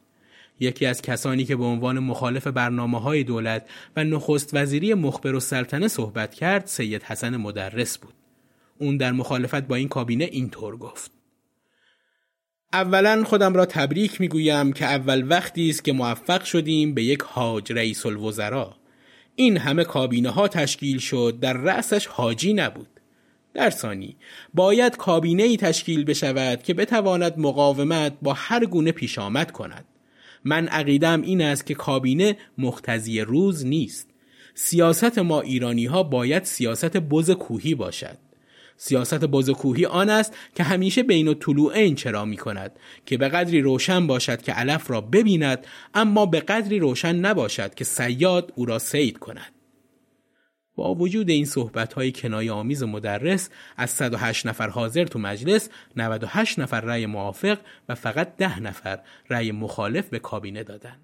یکی 0.61 0.87
از 0.87 1.03
کسانی 1.03 1.45
که 1.45 1.57
به 1.57 1.65
عنوان 1.65 1.99
مخالف 1.99 2.47
برنامه 2.47 3.01
های 3.01 3.25
دولت 3.25 3.67
و 3.97 4.05
نخست 4.05 4.51
وزیری 4.53 4.95
مخبر 4.95 5.35
و 5.35 5.41
سلطنه 5.41 5.89
صحبت 5.89 6.35
کرد 6.35 6.67
سید 6.67 7.03
حسن 7.03 7.37
مدرس 7.37 7.99
بود. 7.99 8.15
اون 8.79 8.97
در 8.97 9.13
مخالفت 9.13 9.63
با 9.63 9.75
این 9.75 9.89
کابینه 9.89 10.25
اینطور 10.25 10.77
گفت. 10.77 11.11
اولا 12.73 13.25
خودم 13.25 13.55
را 13.55 13.67
تبریک 13.67 14.21
می‌گویم 14.21 14.73
که 14.73 14.85
اول 14.85 15.25
وقتی 15.29 15.71
است 15.71 15.85
که 15.85 15.93
موفق 15.93 16.45
شدیم 16.45 16.95
به 16.95 17.03
یک 17.03 17.23
حاج 17.23 17.73
رئیس 17.73 18.07
الوزراء 18.07 18.75
این 19.37 19.57
همه 19.57 19.85
کابینه 19.85 20.31
ها 20.31 20.49
تشکیل 20.49 20.99
شد 20.99 21.39
در 21.41 21.53
رأسش 21.53 22.07
حاجی 22.07 22.55
نبود 22.55 23.01
در 23.55 23.71
ثانی 23.71 24.17
باید 24.55 24.97
کابینه 24.97 25.43
ای 25.43 25.57
تشکیل 25.57 26.05
بشود 26.05 26.63
که 26.63 26.75
بتواند 26.75 27.39
مقاومت 27.39 28.17
با 28.23 28.33
هر 28.33 28.65
گونه 28.65 28.93
پیش 28.93 29.19
آمد 29.19 29.53
کند 29.53 29.85
من 30.45 30.69
عقیدم 30.69 31.23
این 31.23 31.43
است 31.43 31.67
که 31.67 31.75
کابینه 31.75 32.37
مختزی 32.59 33.21
روز 33.21 33.67
نیست. 33.67 34.11
سیاست 34.55 35.19
ما 35.19 35.41
ایرانی 35.41 35.87
ها 35.87 36.03
باید 36.03 36.45
سیاست 36.45 36.97
بز 36.97 37.31
کوهی 37.31 37.75
باشد. 37.75 38.19
سیاست 38.77 39.25
بازکوهی 39.25 39.87
آن 39.87 40.11
است 40.11 40.37
که 40.55 40.63
همیشه 40.63 41.03
بین 41.03 41.35
طلوعین 41.35 41.95
چرا 41.95 42.25
می 42.25 42.37
کند 42.37 42.73
که 43.07 43.17
به 43.17 43.29
قدری 43.29 43.61
روشن 43.61 44.07
باشد 44.07 44.43
که 44.43 44.53
علف 44.53 44.91
را 44.91 45.01
ببیند 45.01 45.67
اما 45.95 46.27
به 46.27 46.41
قدری 46.41 46.79
روشن 46.79 47.17
نباشد 47.17 47.75
که 47.75 47.85
سیاد 47.85 48.53
او 48.57 48.65
را 48.65 48.79
سید 48.79 49.19
کند. 49.19 49.54
با 50.77 50.95
وجود 50.95 51.31
این 51.31 51.45
صحبت 51.45 51.93
های 51.93 52.13
کنایه 52.13 52.53
آمیز 52.53 52.83
مدرس 52.83 53.51
از 53.77 53.91
108 53.91 54.47
نفر 54.47 54.69
حاضر 54.69 55.05
تو 55.05 55.19
مجلس 55.19 55.69
98 55.97 56.59
نفر 56.59 56.81
رأی 56.81 57.07
موافق 57.07 57.59
و 57.89 57.95
فقط 57.95 58.37
10 58.37 58.61
نفر 58.61 58.99
رأی 59.31 59.53
مخالف 59.53 60.09
به 60.09 60.19
کابینه 60.19 60.63
دادند. 60.63 61.01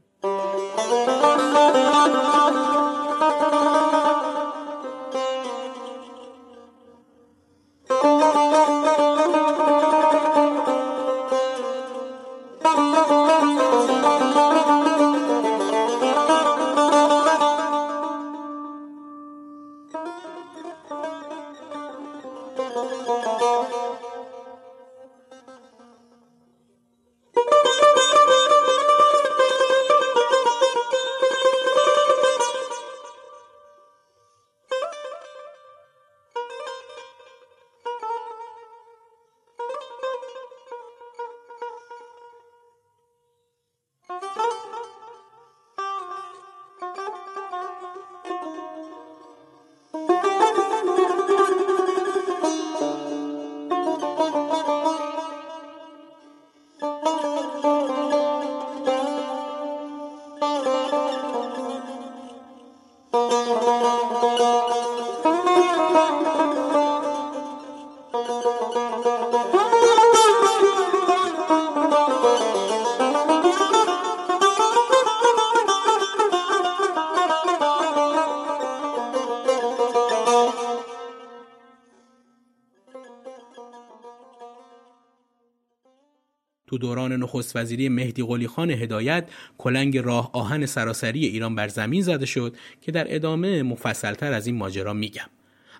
تو 86.70 86.78
دوران 86.78 87.12
نخست 87.12 87.56
وزیری 87.56 87.88
مهدی 87.88 88.22
قلی 88.22 88.46
خان 88.46 88.70
هدایت 88.70 89.28
کلنگ 89.58 89.98
راه 89.98 90.30
آهن 90.32 90.66
سراسری 90.66 91.26
ایران 91.26 91.54
بر 91.54 91.68
زمین 91.68 92.02
زده 92.02 92.26
شد 92.26 92.56
که 92.80 92.92
در 92.92 93.14
ادامه 93.14 93.62
مفصلتر 93.62 94.32
از 94.32 94.46
این 94.46 94.56
ماجرا 94.56 94.92
میگم. 94.92 95.26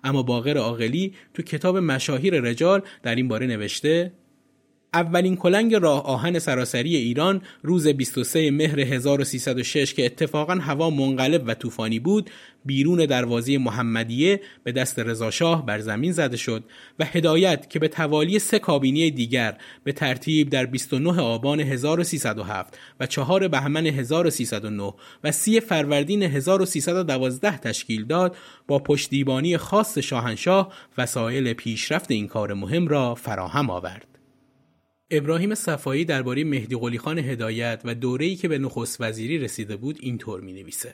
اما 0.03 0.23
باقر 0.23 0.57
عاقلی 0.57 1.13
تو 1.33 1.43
کتاب 1.43 1.77
مشاهیر 1.77 2.41
رجال 2.41 2.81
در 3.03 3.15
این 3.15 3.27
باره 3.27 3.47
نوشته 3.47 4.11
اولین 4.93 5.35
کلنگ 5.35 5.75
راه 5.75 6.03
آهن 6.03 6.39
سراسری 6.39 6.95
ایران 6.95 7.41
روز 7.63 7.87
23 7.87 8.51
مهر 8.51 8.79
1306 8.79 9.93
که 9.93 10.05
اتفاقا 10.05 10.53
هوا 10.53 10.89
منقلب 10.89 11.43
و 11.47 11.53
طوفانی 11.53 11.99
بود 11.99 12.29
بیرون 12.65 13.05
دروازه 13.05 13.57
محمدیه 13.57 14.41
به 14.63 14.71
دست 14.71 14.99
رضاشاه 14.99 15.65
بر 15.65 15.79
زمین 15.79 16.11
زده 16.11 16.37
شد 16.37 16.63
و 16.99 17.05
هدایت 17.05 17.69
که 17.69 17.79
به 17.79 17.87
توالی 17.87 18.39
سه 18.39 18.59
کابینه 18.59 19.09
دیگر 19.09 19.57
به 19.83 19.91
ترتیب 19.91 20.49
در 20.49 20.65
29 20.65 21.21
آبان 21.21 21.59
1307 21.59 22.77
و 22.99 23.05
4 23.05 23.47
بهمن 23.47 23.87
1309 23.87 24.93
و 25.23 25.31
3 25.31 25.59
فروردین 25.59 26.23
1312 26.23 27.57
تشکیل 27.57 28.05
داد 28.05 28.35
با 28.67 28.79
پشتیبانی 28.79 29.57
خاص 29.57 29.97
شاهنشاه 29.97 30.73
وسایل 30.97 31.53
پیشرفت 31.53 32.11
این 32.11 32.27
کار 32.27 32.53
مهم 32.53 32.87
را 32.87 33.15
فراهم 33.15 33.69
آورد. 33.69 34.10
ابراهیم 35.11 35.55
صفایی 35.55 36.05
درباره 36.05 36.43
مهدی 36.43 36.75
قلی 36.75 36.97
خان 36.97 37.19
هدایت 37.19 37.81
و 37.85 37.95
دوره‌ای 37.95 38.35
که 38.35 38.47
به 38.47 38.57
نخست 38.57 39.01
وزیری 39.01 39.37
رسیده 39.37 39.75
بود 39.75 39.97
اینطور 39.99 40.41
می 40.41 40.53
نویسه. 40.53 40.93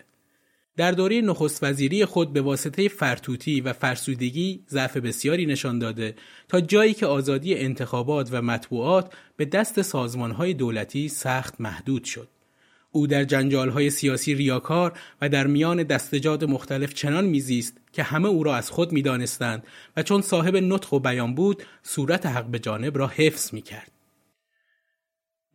در 0.78 0.92
دوره 0.92 1.22
نخست 1.22 1.64
وزیری 1.64 2.06
خود 2.06 2.34
به 2.34 2.42
واسطه 2.42 2.88
فرتوتی 2.88 3.62
و 3.62 3.74
فرسودگی 3.74 4.64
ضعف 4.70 4.98
بسیاری 4.98 5.46
نشان 5.46 5.80
داده 5.80 6.16
تا 6.48 6.62
جایی 6.62 6.94
که 6.94 7.06
آزادی 7.06 7.56
انتخابات 7.56 8.30
و 8.32 8.42
مطبوعات 8.42 9.14
به 9.38 9.46
دست 9.46 9.82
سازمانهای 9.82 10.54
دولتی 10.54 11.10
سخت 11.10 11.62
محدود 11.62 12.04
شد. 12.04 12.28
او 12.92 13.08
در 13.08 13.24
جنجالهای 13.24 13.90
سیاسی 13.90 14.36
ریاکار 14.36 15.00
و 15.22 15.30
در 15.30 15.48
میان 15.48 15.84
دستجات 15.84 16.44
مختلف 16.44 16.94
چنان 16.94 17.26
میزیست 17.26 17.78
که 17.94 18.04
همه 18.04 18.28
او 18.28 18.44
را 18.44 18.56
از 18.56 18.70
خود 18.70 18.92
می‌دانستند 18.92 19.64
و 19.98 20.04
چون 20.04 20.22
صاحب 20.22 20.56
نطق 20.56 20.94
و 20.94 21.00
بیان 21.00 21.36
بود 21.36 21.64
صورت 21.84 22.26
حق 22.26 22.46
به 22.46 22.60
جانب 22.60 22.98
را 22.98 23.08
حفظ 23.08 23.54
می‌کرد. 23.54 23.92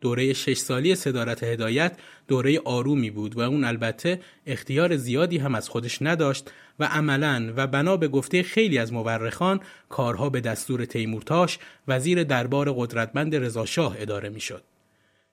دوره 0.02 0.32
شش 0.32 0.56
سالی 0.56 0.94
صدارت 0.94 1.42
هدایت 1.44 1.96
دوره 2.28 2.60
آرومی 2.64 3.10
بود 3.10 3.36
و 3.36 3.40
اون 3.40 3.64
البته 3.64 4.20
اختیار 4.46 4.96
زیادی 4.96 5.38
هم 5.38 5.54
از 5.54 5.68
خودش 5.68 6.02
نداشت 6.02 6.50
و 6.78 6.84
عملا 6.84 7.52
و 7.56 7.66
بنا 7.66 7.96
به 7.96 8.08
گفته 8.08 8.42
خیلی 8.42 8.78
از 8.78 8.92
مورخان 8.92 9.60
کارها 9.88 10.30
به 10.30 10.40
دستور 10.40 10.84
تیمورتاش 10.84 11.58
وزیر 11.88 12.24
دربار 12.24 12.72
قدرتمند 12.72 13.36
رضاشاه 13.36 13.96
اداره 13.98 14.28
می‌شد. 14.28 14.62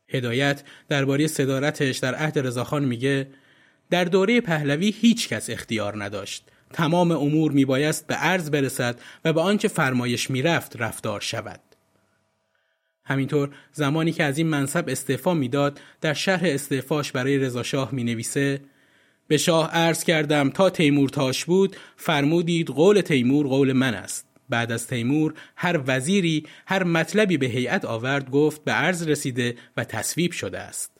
هدایت 0.09 0.63
درباره 0.89 1.27
صدارتش 1.27 1.97
در 1.97 2.15
عهد 2.15 2.39
رضاخان 2.39 2.85
میگه 2.85 3.27
در 3.89 4.03
دوره 4.03 4.41
پهلوی 4.41 4.89
هیچ 4.89 5.29
کس 5.29 5.49
اختیار 5.49 6.03
نداشت. 6.03 6.43
تمام 6.73 7.11
امور 7.11 7.51
میبایست 7.51 8.07
به 8.07 8.15
عرض 8.15 8.49
برسد 8.49 8.99
و 9.25 9.33
به 9.33 9.41
آنچه 9.41 9.67
فرمایش 9.67 10.29
می‌رفت 10.29 10.75
رفتار 10.81 11.21
شود. 11.21 11.68
همینطور 13.09 13.49
زمانی 13.71 14.11
که 14.11 14.23
از 14.23 14.37
این 14.37 14.47
منصب 14.47 14.85
استعفا 14.87 15.33
می‌داد 15.33 15.81
در 16.01 16.13
شرح 16.13 16.41
استعفاش 16.43 17.11
برای 17.11 17.37
رضاشاه 17.37 17.89
می 17.91 18.03
نویسه 18.03 18.61
به 19.27 19.37
شاه 19.37 19.71
عرض 19.71 20.03
کردم 20.03 20.49
تا 20.49 20.69
تیمور 20.69 21.09
تاش 21.09 21.45
بود 21.45 21.75
فرمودید 21.95 22.67
قول 22.67 23.01
تیمور 23.01 23.47
قول 23.47 23.73
من 23.73 23.93
است. 23.93 24.25
بعد 24.49 24.71
از 24.71 24.87
تیمور 24.87 25.33
هر 25.55 25.81
وزیری 25.87 26.43
هر 26.67 26.83
مطلبی 26.83 27.37
به 27.37 27.45
هیئت 27.45 27.85
آورد 27.85 28.29
گفت 28.29 28.63
به 28.63 28.71
عرض 28.71 29.07
رسیده 29.07 29.55
و 29.77 29.83
تصویب 29.83 30.31
شده 30.31 30.59
است. 30.59 30.98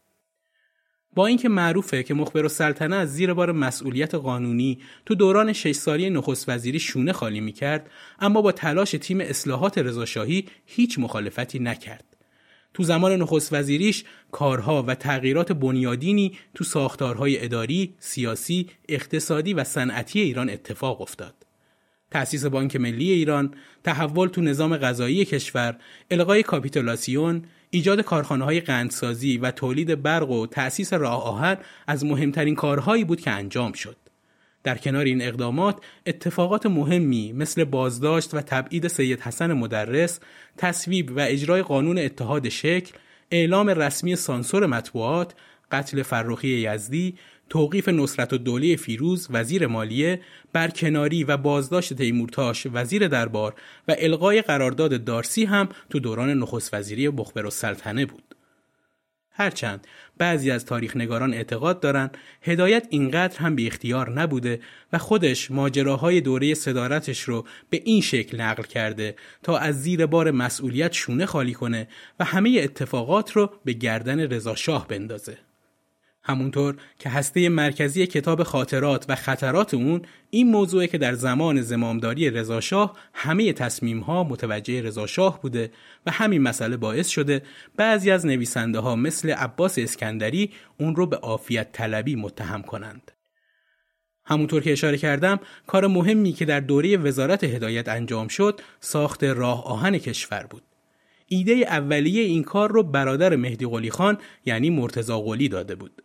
با 1.16 1.28
اینکه 1.28 1.50
معروفه 1.50 2.04
که 2.04 2.14
مخبر 2.14 2.48
سلطنه 2.48 2.96
از 2.96 3.14
زیر 3.14 3.34
بار 3.34 3.52
مسئولیت 3.52 4.16
قانونی 4.16 4.80
تو 5.06 5.16
دوران 5.16 5.54
شش 5.54 5.72
سالی 5.72 6.10
نخست 6.10 6.50
وزیری 6.50 6.80
شونه 6.80 7.14
خالی 7.14 7.40
می‌کرد 7.42 7.90
اما 8.20 8.42
با 8.42 8.52
تلاش 8.52 8.92
تیم 8.92 9.22
اصلاحات 9.22 9.78
رضاشاهی 9.78 10.46
هیچ 10.66 11.00
مخالفتی 11.00 11.60
نکرد 11.60 12.04
تو 12.74 12.84
زمان 12.84 13.12
نخست 13.12 13.54
وزیریش 13.54 14.04
کارها 14.32 14.84
و 14.84 14.96
تغییرات 14.96 15.52
بنیادینی 15.52 16.38
تو 16.56 16.64
ساختارهای 16.64 17.44
اداری، 17.44 17.96
سیاسی، 18.00 18.70
اقتصادی 18.90 19.54
و 19.54 19.64
صنعتی 19.64 20.20
ایران 20.20 20.50
اتفاق 20.50 21.02
افتاد. 21.02 21.34
تأسیس 22.12 22.46
بانک 22.46 22.76
ملی 22.76 23.12
ایران، 23.12 23.54
تحول 23.84 24.28
تو 24.28 24.42
نظام 24.42 24.78
غذایی 24.78 25.26
کشور، 25.26 25.78
الغای 26.12 26.44
کاپیتولاسیون، 26.44 27.46
ایجاد 27.72 28.02
کارخانه 28.02 28.46
های 28.46 28.60
قندسازی 28.60 29.38
و 29.38 29.52
تولید 29.52 30.02
برق 30.02 30.30
و 30.30 30.48
تأسیس 30.48 30.94
راه 30.94 31.24
آهن 31.24 31.58
از 31.88 32.06
مهمترین 32.06 32.56
کارهایی 32.56 33.04
بود 33.04 33.22
که 33.22 33.32
انجام 33.32 33.72
شد. 33.72 33.96
در 34.64 34.78
کنار 34.78 35.06
این 35.06 35.22
اقدامات 35.22 35.78
اتفاقات 36.06 36.66
مهمی 36.66 37.34
مثل 37.34 37.64
بازداشت 37.64 38.34
و 38.34 38.42
تبعید 38.42 38.88
سید 38.88 39.22
حسن 39.22 39.54
مدرس، 39.54 40.20
تصویب 40.58 41.12
و 41.12 41.20
اجرای 41.20 41.62
قانون 41.62 41.98
اتحاد 41.98 42.50
شکل، 42.50 42.92
اعلام 43.32 43.70
رسمی 43.70 44.16
سانسور 44.16 44.66
مطبوعات، 44.66 45.34
قتل 45.72 46.04
فرخی 46.04 46.48
یزدی، 46.48 47.16
توقیف 47.50 47.90
نصرت 47.90 48.34
و 48.34 48.38
دوله 48.38 48.76
فیروز 48.76 49.28
وزیر 49.30 49.68
مالیه 49.68 50.22
برکناری 50.54 51.24
و 51.24 51.38
بازداشت 51.38 51.94
تیمورتاش 51.94 52.68
وزیر 52.74 53.08
دربار 53.08 53.56
و 53.88 53.96
القای 53.98 54.42
قرارداد 54.42 55.04
دارسی 55.04 55.46
هم 55.46 55.70
تو 55.90 56.00
دوران 56.00 56.34
نخست 56.34 56.74
وزیری 56.74 57.10
بخبر 57.10 57.46
و 57.46 57.50
سلطنه 57.50 58.06
بود. 58.06 58.36
هرچند 59.32 59.88
بعضی 60.18 60.52
از 60.52 60.66
تاریخ 60.66 60.98
نگاران 60.98 61.34
اعتقاد 61.34 61.80
دارند 61.80 62.18
هدایت 62.42 62.88
اینقدر 62.90 63.40
هم 63.40 63.56
بی 63.56 63.68
اختیار 63.68 64.10
نبوده 64.10 64.60
و 64.94 64.98
خودش 64.98 65.52
ماجراهای 65.52 66.22
دوره 66.22 66.54
صدارتش 66.54 67.22
رو 67.22 67.46
به 67.70 67.82
این 67.86 68.02
شکل 68.02 68.42
نقل 68.42 68.64
کرده 68.64 69.16
تا 69.44 69.58
از 69.58 69.82
زیر 69.82 70.06
بار 70.06 70.32
مسئولیت 70.32 70.94
شونه 70.94 71.26
خالی 71.26 71.54
کنه 71.54 71.88
و 72.20 72.24
همه 72.24 72.60
اتفاقات 72.64 73.32
رو 73.32 73.52
به 73.66 73.74
گردن 73.74 74.20
رضا 74.20 74.56
شاه 74.56 74.88
بندازه. 74.88 75.38
همونطور 76.30 76.76
که 77.00 77.10
هسته 77.10 77.50
مرکزی 77.50 78.08
کتاب 78.08 78.44
خاطرات 78.44 79.06
و 79.10 79.16
خطرات 79.16 79.74
اون 79.74 80.02
این 80.30 80.52
موضوعه 80.52 80.88
که 80.88 80.98
در 80.98 81.14
زمان 81.14 81.62
زمامداری 81.62 82.30
رضاشاه 82.30 82.98
همه 83.14 83.54
تصمیم 83.54 84.00
ها 84.00 84.24
متوجه 84.24 84.82
رضاشاه 84.82 85.42
بوده 85.42 85.72
و 86.06 86.12
همین 86.12 86.42
مسئله 86.42 86.78
باعث 86.78 87.08
شده 87.08 87.42
بعضی 87.78 88.12
از 88.12 88.26
نویسنده 88.26 88.80
ها 88.80 88.96
مثل 88.96 89.30
عباس 89.30 89.80
اسکندری 89.80 90.52
اون 90.80 90.96
رو 90.96 91.06
به 91.06 91.18
عافیت 91.18 91.72
طلبی 91.72 92.16
متهم 92.16 92.62
کنند. 92.62 93.12
همونطور 94.26 94.62
که 94.62 94.72
اشاره 94.72 94.98
کردم 94.98 95.40
کار 95.68 95.88
مهمی 95.88 96.32
که 96.32 96.46
در 96.46 96.60
دوره 96.60 96.98
وزارت 96.98 97.44
هدایت 97.44 97.90
انجام 97.90 98.28
شد 98.28 98.62
ساخت 98.80 99.24
راه 99.24 99.66
آهن 99.66 99.98
کشور 99.98 100.46
بود. 100.50 100.64
ایده 101.28 101.52
اولیه 101.52 102.24
این 102.24 102.44
کار 102.44 102.72
رو 102.72 102.84
برادر 102.84 103.36
مهدی 103.36 103.66
قلی 103.66 103.90
خان 103.90 104.18
یعنی 104.46 104.70
مرتزا 104.70 105.22
قلی 105.22 105.50
داده 105.50 105.76
بود. 105.76 106.02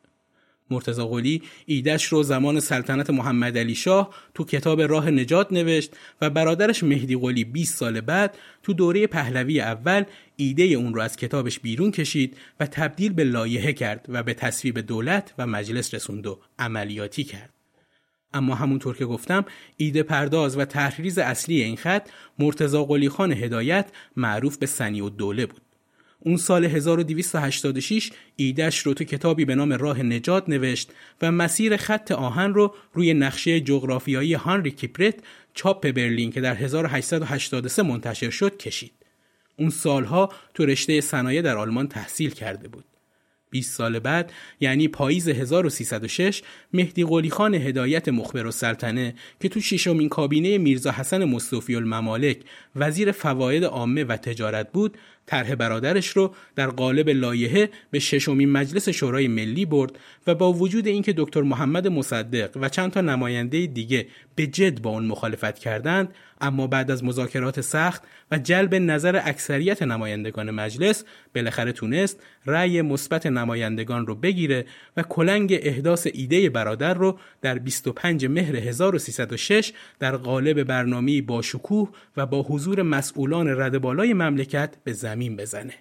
مرتضی 0.70 1.02
قلی 1.02 1.42
ایدش 1.66 2.04
رو 2.04 2.22
زمان 2.22 2.60
سلطنت 2.60 3.10
محمد 3.10 3.58
علی 3.58 3.74
شاه 3.74 4.14
تو 4.34 4.44
کتاب 4.44 4.80
راه 4.80 5.10
نجات 5.10 5.52
نوشت 5.52 5.92
و 6.20 6.30
برادرش 6.30 6.82
مهدی 6.82 7.16
قلی 7.16 7.44
20 7.44 7.76
سال 7.76 8.00
بعد 8.00 8.38
تو 8.62 8.72
دوره 8.72 9.06
پهلوی 9.06 9.60
اول 9.60 10.04
ایده 10.36 10.62
اون 10.64 10.94
رو 10.94 11.00
از 11.00 11.16
کتابش 11.16 11.60
بیرون 11.60 11.90
کشید 11.90 12.36
و 12.60 12.66
تبدیل 12.66 13.12
به 13.12 13.24
لایحه 13.24 13.72
کرد 13.72 14.06
و 14.08 14.22
به 14.22 14.34
تصویب 14.34 14.78
دولت 14.78 15.34
و 15.38 15.46
مجلس 15.46 15.94
رسوند 15.94 16.26
و 16.26 16.40
عملیاتی 16.58 17.24
کرد. 17.24 17.50
اما 18.34 18.54
همونطور 18.54 18.96
که 18.96 19.06
گفتم 19.06 19.44
ایده 19.76 20.02
پرداز 20.02 20.58
و 20.58 20.64
تحریز 20.64 21.18
اصلی 21.18 21.62
این 21.62 21.76
خط 21.76 22.08
مرتضی 22.38 22.84
قلی 22.84 23.08
خان 23.08 23.32
هدایت 23.32 23.86
معروف 24.16 24.56
به 24.56 24.66
سنی 24.66 25.00
و 25.00 25.08
دوله 25.08 25.46
بود. 25.46 25.63
اون 26.26 26.36
سال 26.36 26.64
1286 26.64 28.10
ایدش 28.36 28.78
رو 28.78 28.94
تو 28.94 29.04
کتابی 29.04 29.44
به 29.44 29.54
نام 29.54 29.72
راه 29.72 30.02
نجات 30.02 30.48
نوشت 30.48 30.90
و 31.22 31.32
مسیر 31.32 31.76
خط 31.76 32.12
آهن 32.12 32.54
رو 32.54 32.74
روی 32.92 33.14
نقشه 33.14 33.60
جغرافیایی 33.60 34.34
هانری 34.34 34.70
کیپرت 34.70 35.14
چاپ 35.54 35.90
برلین 35.90 36.32
که 36.32 36.40
در 36.40 36.54
1883 36.54 37.82
منتشر 37.82 38.30
شد 38.30 38.56
کشید. 38.56 38.92
اون 39.58 39.70
سالها 39.70 40.32
تو 40.54 40.66
رشته 40.66 41.00
صنایع 41.00 41.42
در 41.42 41.56
آلمان 41.56 41.88
تحصیل 41.88 42.30
کرده 42.30 42.68
بود. 42.68 42.84
20 43.54 43.76
سال 43.76 43.98
بعد 43.98 44.32
یعنی 44.60 44.88
پاییز 44.88 45.28
1306 45.28 46.42
مهدی 46.72 47.04
قلی 47.04 47.30
خان 47.30 47.54
هدایت 47.54 48.08
مخبر 48.08 48.46
السلطنه 48.46 49.14
که 49.40 49.48
تو 49.48 49.60
ششمین 49.60 50.08
کابینه 50.08 50.58
میرزا 50.58 50.92
حسن 50.92 51.24
مصطفی 51.24 51.76
الممالک 51.76 52.38
وزیر 52.76 53.12
فواید 53.12 53.64
عامه 53.64 54.04
و 54.04 54.16
تجارت 54.16 54.72
بود 54.72 54.98
طرح 55.26 55.54
برادرش 55.54 56.08
رو 56.08 56.34
در 56.56 56.66
قالب 56.66 57.08
لایحه 57.08 57.70
به 57.90 57.98
ششمین 57.98 58.50
مجلس 58.50 58.88
شورای 58.88 59.28
ملی 59.28 59.64
برد 59.64 59.98
و 60.26 60.34
با 60.34 60.52
وجود 60.52 60.86
اینکه 60.86 61.14
دکتر 61.16 61.42
محمد 61.42 61.88
مصدق 61.88 62.56
و 62.56 62.68
چند 62.68 62.90
تا 62.90 63.00
نماینده 63.00 63.66
دیگه 63.66 64.06
به 64.34 64.46
جد 64.46 64.82
با 64.82 64.90
اون 64.90 65.06
مخالفت 65.06 65.58
کردند 65.58 66.14
اما 66.40 66.66
بعد 66.66 66.90
از 66.90 67.04
مذاکرات 67.04 67.60
سخت 67.60 68.02
و 68.30 68.38
جلب 68.38 68.74
نظر 68.74 69.20
اکثریت 69.24 69.82
نمایندگان 69.82 70.50
مجلس 70.50 71.04
بالاخره 71.34 71.72
تونست 71.72 72.20
رأی 72.46 72.82
مثبت 72.82 73.26
نمایندگان 73.26 74.06
رو 74.06 74.14
بگیره 74.14 74.64
و 74.96 75.02
کلنگ 75.02 75.58
احداث 75.62 76.06
ایده 76.14 76.50
برادر 76.50 76.94
رو 76.94 77.18
در 77.42 77.58
25 77.58 78.26
مهر 78.26 78.56
1306 78.56 79.72
در 79.98 80.16
قالب 80.16 80.62
برنامه 80.62 81.22
با 81.22 81.42
شکوه 81.42 81.90
و 82.16 82.26
با 82.26 82.42
حضور 82.42 82.82
مسئولان 82.82 83.60
رد 83.60 83.78
بالای 83.78 84.12
مملکت 84.12 84.74
به 84.84 84.92
زمین 85.14 85.36
بزنه. 85.36 85.74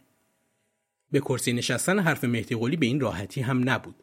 به 1.12 1.20
کرسی 1.20 1.54
نشستن 1.54 2.00
حرف 2.00 2.24
مهدی 2.24 2.56
قلی 2.56 2.78
به 2.78 2.86
این 2.86 3.00
راحتی 3.00 3.42
هم 3.42 3.70
نبود. 3.70 4.03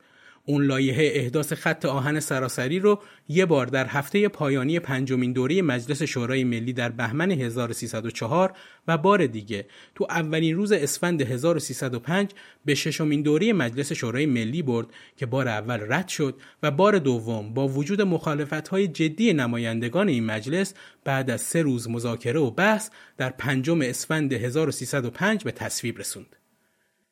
اون 0.50 0.64
لایحه 0.64 1.10
احداث 1.14 1.52
خط 1.52 1.84
آهن 1.84 2.20
سراسری 2.20 2.78
رو 2.78 3.00
یه 3.28 3.46
بار 3.46 3.66
در 3.66 3.86
هفته 3.86 4.28
پایانی 4.28 4.80
پنجمین 4.80 5.32
دوره 5.32 5.62
مجلس 5.62 6.02
شورای 6.02 6.44
ملی 6.44 6.72
در 6.72 6.88
بهمن 6.88 7.30
1304 7.30 8.52
و 8.88 8.98
بار 8.98 9.26
دیگه 9.26 9.66
تو 9.94 10.06
اولین 10.10 10.56
روز 10.56 10.72
اسفند 10.72 11.22
1305 11.22 12.30
به 12.64 12.74
ششمین 12.74 13.22
دوره 13.22 13.52
مجلس 13.52 13.92
شورای 13.92 14.26
ملی 14.26 14.62
برد 14.62 14.86
که 15.16 15.26
بار 15.26 15.48
اول 15.48 15.80
رد 15.88 16.08
شد 16.08 16.34
و 16.62 16.70
بار 16.70 16.98
دوم 16.98 17.54
با 17.54 17.68
وجود 17.68 18.02
مخالفت‌های 18.02 18.88
جدی 18.88 19.32
نمایندگان 19.32 20.08
این 20.08 20.24
مجلس 20.24 20.74
بعد 21.04 21.30
از 21.30 21.40
سه 21.40 21.62
روز 21.62 21.88
مذاکره 21.88 22.40
و 22.40 22.50
بحث 22.50 22.90
در 23.16 23.30
پنجم 23.30 23.80
اسفند 23.82 24.32
1305 24.32 25.44
به 25.44 25.52
تصویب 25.52 25.98
رسوند. 25.98 26.39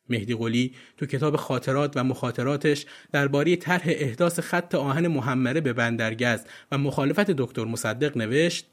مهدی 0.08 0.34
قلی 0.34 0.74
تو 0.96 1.06
کتاب 1.06 1.36
خاطرات 1.36 1.96
و 1.96 2.04
مخاطراتش 2.04 2.86
درباره 3.12 3.56
طرح 3.56 3.84
احداث 3.86 4.40
خط 4.40 4.74
آهن 4.74 5.06
محمره 5.06 5.60
به 5.60 5.72
بندرگز 5.72 6.40
و 6.72 6.78
مخالفت 6.78 7.30
دکتر 7.30 7.64
مصدق 7.64 8.16
نوشت 8.16 8.66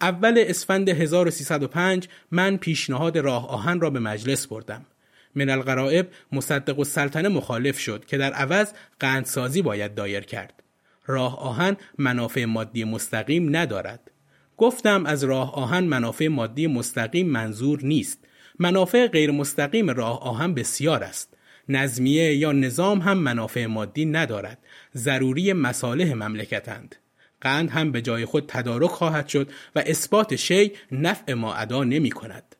اول 0.00 0.44
اسفند 0.46 0.88
1305 0.88 2.08
من 2.30 2.56
پیشنهاد 2.56 3.18
راه 3.18 3.48
آهن 3.48 3.80
را 3.80 3.90
به 3.90 4.00
مجلس 4.00 4.46
بردم. 4.46 4.86
من 5.34 5.50
القرائب 5.50 6.08
مصدق 6.32 6.78
و 6.78 6.84
سلطنه 6.84 7.28
مخالف 7.28 7.78
شد 7.78 8.04
که 8.04 8.18
در 8.18 8.32
عوض 8.32 8.72
قندسازی 9.00 9.62
باید 9.62 9.94
دایر 9.94 10.20
کرد. 10.20 10.62
راه 11.06 11.38
آهن 11.38 11.76
منافع 11.98 12.44
مادی 12.44 12.84
مستقیم 12.84 13.56
ندارد. 13.56 14.10
گفتم 14.56 15.06
از 15.06 15.24
راه 15.24 15.54
آهن 15.54 15.84
منافع 15.84 16.28
مادی 16.28 16.66
مستقیم 16.66 17.28
منظور 17.28 17.80
نیست. 17.82 18.27
منافع 18.58 19.06
غیر 19.06 19.30
مستقیم 19.30 19.90
راه 19.90 20.22
آهن 20.22 20.54
بسیار 20.54 21.04
است. 21.04 21.34
نظمیه 21.68 22.34
یا 22.34 22.52
نظام 22.52 23.00
هم 23.00 23.18
منافع 23.18 23.66
مادی 23.66 24.04
ندارد. 24.04 24.58
ضروری 24.96 25.52
مصالح 25.52 26.14
مملکتند. 26.14 26.96
قند 27.40 27.70
هم 27.70 27.92
به 27.92 28.02
جای 28.02 28.24
خود 28.24 28.44
تدارک 28.48 28.90
خواهد 28.90 29.28
شد 29.28 29.50
و 29.76 29.82
اثبات 29.86 30.36
شی 30.36 30.72
نفع 30.92 31.32
ما 31.32 31.54
ادا 31.54 31.84
نمی 31.84 32.10
کند. 32.10 32.56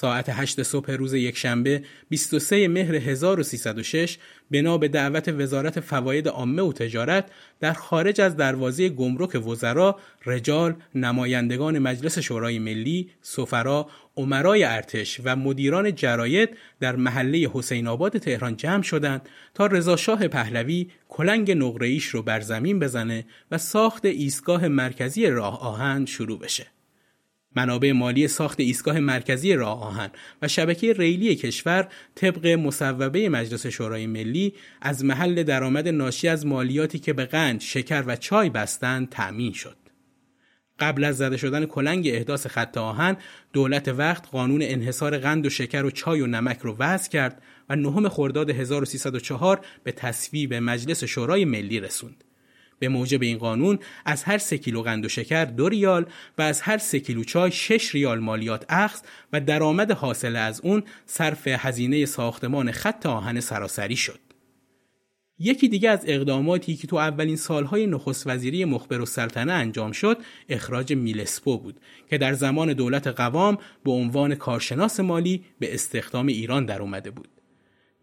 ساعت 0.00 0.28
8 0.28 0.62
صبح 0.62 0.90
روز 0.90 1.14
یکشنبه 1.14 1.82
23 2.08 2.68
مهر 2.68 2.94
1306 2.94 4.18
بنا 4.50 4.78
به 4.78 4.88
دعوت 4.88 5.28
وزارت 5.28 5.80
فواید 5.80 6.28
عامه 6.28 6.62
و 6.62 6.72
تجارت 6.72 7.30
در 7.60 7.72
خارج 7.72 8.20
از 8.20 8.36
دروازه 8.36 8.88
گمرک 8.88 9.46
وزرا 9.46 9.98
رجال 10.26 10.74
نمایندگان 10.94 11.78
مجلس 11.78 12.18
شورای 12.18 12.58
ملی 12.58 13.10
سفرا 13.22 13.86
عمرای 14.16 14.64
ارتش 14.64 15.20
و 15.24 15.36
مدیران 15.36 15.94
جراید 15.94 16.48
در 16.80 16.96
محله 16.96 17.50
حسین 17.52 17.86
آباد 17.86 18.18
تهران 18.18 18.56
جمع 18.56 18.82
شدند 18.82 19.28
تا 19.54 19.66
رضاشاه 19.66 20.28
پهلوی 20.28 20.90
کلنگ 21.08 21.50
نقره‌ایش 21.50 22.04
رو 22.04 22.22
بر 22.22 22.40
زمین 22.40 22.78
بزنه 22.78 23.24
و 23.50 23.58
ساخت 23.58 24.04
ایستگاه 24.04 24.68
مرکزی 24.68 25.26
راه 25.26 25.60
آهن 25.60 26.06
شروع 26.06 26.38
بشه. 26.38 26.66
منابع 27.56 27.92
مالی 27.92 28.28
ساخت 28.28 28.60
ایستگاه 28.60 29.00
مرکزی 29.00 29.54
راه 29.54 29.82
آهن 29.82 30.10
و 30.42 30.48
شبکه 30.48 30.92
ریلی 30.92 31.36
کشور 31.36 31.88
طبق 32.14 32.46
مصوبه 32.46 33.28
مجلس 33.28 33.66
شورای 33.66 34.06
ملی 34.06 34.54
از 34.80 35.04
محل 35.04 35.42
درآمد 35.42 35.88
ناشی 35.88 36.28
از 36.28 36.46
مالیاتی 36.46 36.98
که 36.98 37.12
به 37.12 37.24
قند، 37.24 37.60
شکر 37.60 38.04
و 38.06 38.16
چای 38.16 38.50
بستند 38.50 39.08
تأمین 39.08 39.52
شد. 39.52 39.76
قبل 40.80 41.04
از 41.04 41.16
زده 41.16 41.36
شدن 41.36 41.66
کلنگ 41.66 42.08
احداث 42.08 42.46
خط 42.46 42.78
آهن 42.78 43.16
دولت 43.52 43.88
وقت 43.88 44.28
قانون 44.28 44.62
انحصار 44.62 45.18
قند 45.18 45.46
و 45.46 45.50
شکر 45.50 45.84
و 45.84 45.90
چای 45.90 46.20
و 46.20 46.26
نمک 46.26 46.58
رو 46.58 46.76
وضع 46.78 47.10
کرد 47.10 47.42
و 47.68 47.76
نهم 47.76 48.08
خرداد 48.08 48.50
1304 48.50 49.66
به 49.84 49.92
تصویب 49.92 50.54
مجلس 50.54 51.04
شورای 51.04 51.44
ملی 51.44 51.80
رسوند. 51.80 52.24
به 52.78 52.88
موجب 52.88 53.22
این 53.22 53.38
قانون 53.38 53.78
از 54.04 54.24
هر 54.24 54.38
سه 54.38 54.58
کیلو 54.58 54.82
قند 54.82 55.04
و 55.04 55.08
شکر 55.08 55.44
دو 55.44 55.68
ریال 55.68 56.06
و 56.38 56.42
از 56.42 56.60
هر 56.60 56.78
سه 56.78 57.00
کیلو 57.00 57.24
چای 57.24 57.52
شش 57.52 57.94
ریال 57.94 58.18
مالیات 58.18 58.64
اخذ 58.68 59.00
و 59.32 59.40
درآمد 59.40 59.90
حاصل 59.90 60.36
از 60.36 60.60
اون 60.60 60.82
صرف 61.06 61.48
هزینه 61.48 62.06
ساختمان 62.06 62.72
خط 62.72 63.06
آهن 63.06 63.40
سراسری 63.40 63.96
شد. 63.96 64.18
یکی 65.38 65.68
دیگه 65.68 65.90
از 65.90 66.04
اقداماتی 66.06 66.76
که 66.76 66.86
تو 66.86 66.96
اولین 66.96 67.36
سالهای 67.36 67.86
نخست 67.86 68.26
وزیری 68.26 68.64
مخبر 68.64 69.00
و 69.00 69.06
سلطنه 69.06 69.52
انجام 69.52 69.92
شد 69.92 70.18
اخراج 70.48 70.92
میلسپو 70.92 71.58
بود 71.58 71.80
که 72.10 72.18
در 72.18 72.32
زمان 72.32 72.72
دولت 72.72 73.06
قوام 73.06 73.58
به 73.84 73.90
عنوان 73.90 74.34
کارشناس 74.34 75.00
مالی 75.00 75.44
به 75.58 75.74
استخدام 75.74 76.26
ایران 76.26 76.66
در 76.66 76.82
اومده 76.82 77.10
بود. 77.10 77.37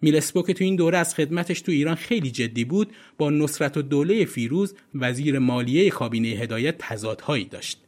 میلسپو 0.06 0.42
که 0.42 0.54
تو 0.54 0.64
این 0.64 0.76
دوره 0.76 0.98
از 0.98 1.16
خدمتش 1.16 1.62
تو 1.62 1.72
ایران 1.72 1.96
خیلی 1.96 2.32
جدی 2.32 2.66
بود 2.66 2.94
با 3.18 3.30
نصرت 3.30 3.78
و 3.78 3.82
دوله 3.82 4.26
فیروز 4.26 4.76
وزیر 4.96 5.40
مالیه 5.40 5.90
کابینه 5.90 6.28
هدایت 6.28 6.76
تضادهایی 6.78 7.46
داشت. 7.46 7.80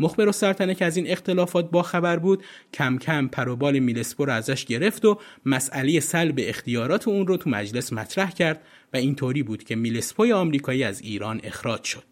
مخبر 0.00 0.28
و 0.28 0.32
سرطنه 0.32 0.74
که 0.74 0.84
از 0.84 0.96
این 0.96 1.10
اختلافات 1.10 1.70
با 1.70 1.82
خبر 1.82 2.16
بود 2.16 2.44
کم 2.74 2.98
کم 2.98 3.28
پروبال 3.28 3.78
میلسپو 3.78 4.24
رو 4.24 4.32
ازش 4.32 4.64
گرفت 4.64 5.04
و 5.04 5.18
مسئله 5.46 6.00
سلب 6.00 6.34
اختیارات 6.38 7.08
اون 7.08 7.26
رو 7.26 7.36
تو 7.36 7.50
مجلس 7.50 7.92
مطرح 7.92 8.30
کرد 8.30 8.60
و 8.92 8.96
اینطوری 8.96 9.42
بود 9.42 9.64
که 9.64 9.76
میلسپوی 9.76 10.32
آمریکایی 10.32 10.84
از 10.84 11.00
ایران 11.00 11.40
اخراج 11.44 11.84
شد. 11.84 12.04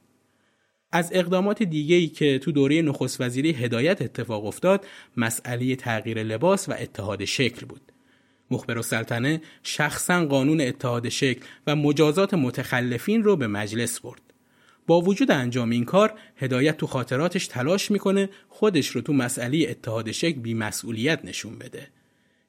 از 0.92 1.10
اقدامات 1.14 1.62
دیگه‌ای 1.62 2.06
که 2.06 2.38
تو 2.38 2.52
دوره 2.52 2.82
نخست 2.82 3.20
وزیری 3.20 3.50
هدایت 3.50 4.02
اتفاق 4.02 4.44
افتاد 4.44 4.86
مسئله 5.16 5.76
تغییر 5.76 6.22
لباس 6.22 6.68
و 6.68 6.72
اتحاد 6.78 7.24
شکل 7.24 7.66
بود. 7.66 7.92
مخبر 8.50 8.78
و 8.78 8.82
سلطنه 8.82 9.40
شخصا 9.62 10.26
قانون 10.26 10.60
اتحاد 10.60 11.08
شکل 11.08 11.40
و 11.66 11.76
مجازات 11.76 12.34
متخلفین 12.34 13.22
رو 13.22 13.36
به 13.36 13.46
مجلس 13.46 14.00
برد. 14.00 14.20
با 14.86 15.00
وجود 15.00 15.30
انجام 15.30 15.70
این 15.70 15.84
کار 15.84 16.12
هدایت 16.36 16.76
تو 16.76 16.86
خاطراتش 16.86 17.46
تلاش 17.46 17.90
می‌کنه 17.90 18.28
خودش 18.48 18.88
رو 18.88 19.00
تو 19.00 19.12
مسئله 19.12 19.66
اتحاد 19.68 20.10
شکل 20.10 20.40
بی 20.40 20.54
مسئولیت 20.54 21.24
نشون 21.24 21.58
بده. 21.58 21.88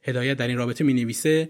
هدایت 0.03 0.37
در 0.37 0.47
این 0.47 0.57
رابطه 0.57 0.83
می 0.83 0.93
نویسه 0.93 1.49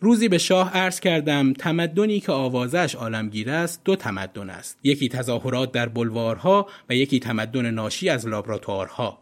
روزی 0.00 0.28
به 0.28 0.38
شاه 0.38 0.72
عرض 0.72 1.00
کردم 1.00 1.52
تمدنی 1.52 2.20
که 2.20 2.32
آوازش 2.32 2.94
عالمگیر 2.94 3.50
است 3.50 3.80
دو 3.84 3.96
تمدن 3.96 4.50
است 4.50 4.78
یکی 4.82 5.08
تظاهرات 5.08 5.72
در 5.72 5.88
بلوارها 5.88 6.68
و 6.88 6.94
یکی 6.94 7.20
تمدن 7.20 7.70
ناشی 7.70 8.08
از 8.08 8.26
لابراتوارها 8.26 9.18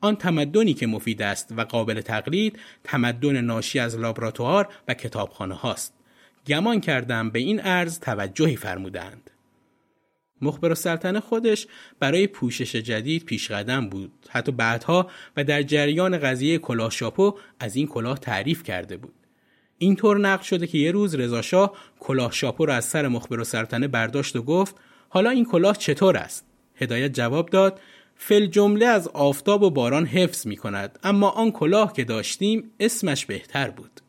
آن 0.00 0.16
تمدنی 0.16 0.74
که 0.74 0.86
مفید 0.86 1.22
است 1.22 1.54
و 1.56 1.64
قابل 1.64 2.00
تقلید 2.00 2.58
تمدن 2.84 3.40
ناشی 3.40 3.78
از 3.78 3.98
لابراتوار 3.98 4.68
و 4.88 4.94
کتابخانه 4.94 5.54
هاست. 5.54 5.94
گمان 6.46 6.80
کردم 6.80 7.30
به 7.30 7.38
این 7.38 7.60
عرض 7.60 7.98
توجهی 7.98 8.56
فرمودند. 8.56 9.30
مخبر 10.42 10.74
سلطنه 10.74 11.20
خودش 11.20 11.66
برای 11.98 12.26
پوشش 12.26 12.76
جدید 12.76 13.24
پیش 13.24 13.50
قدم 13.50 13.88
بود. 13.88 14.12
حتی 14.28 14.52
بعدها 14.52 15.10
و 15.36 15.44
در 15.44 15.62
جریان 15.62 16.18
قضیه 16.18 16.58
کلاه 16.58 16.90
شاپو 16.90 17.38
از 17.60 17.76
این 17.76 17.86
کلاه 17.86 18.18
تعریف 18.18 18.62
کرده 18.62 18.96
بود. 18.96 19.14
اینطور 19.78 20.18
نقل 20.18 20.42
شده 20.42 20.66
که 20.66 20.78
یه 20.78 20.90
روز 20.90 21.14
رضاشاه 21.14 21.76
کلاه 22.00 22.32
شاپو 22.32 22.66
را 22.66 22.74
از 22.74 22.84
سر 22.84 23.08
مخبر 23.08 23.44
سلطنه 23.44 23.88
برداشت 23.88 24.36
و 24.36 24.42
گفت 24.42 24.76
حالا 25.08 25.30
این 25.30 25.44
کلاه 25.44 25.76
چطور 25.76 26.16
است؟ 26.16 26.46
هدایت 26.76 27.12
جواب 27.12 27.48
داد 27.48 27.80
فل 28.22 28.46
جمله 28.46 28.86
از 28.86 29.08
آفتاب 29.08 29.62
و 29.62 29.70
باران 29.70 30.06
حفظ 30.06 30.46
می 30.46 30.56
کند 30.56 30.98
اما 31.02 31.28
آن 31.28 31.50
کلاه 31.50 31.92
که 31.92 32.04
داشتیم 32.04 32.70
اسمش 32.80 33.26
بهتر 33.26 33.70
بود. 33.70 34.00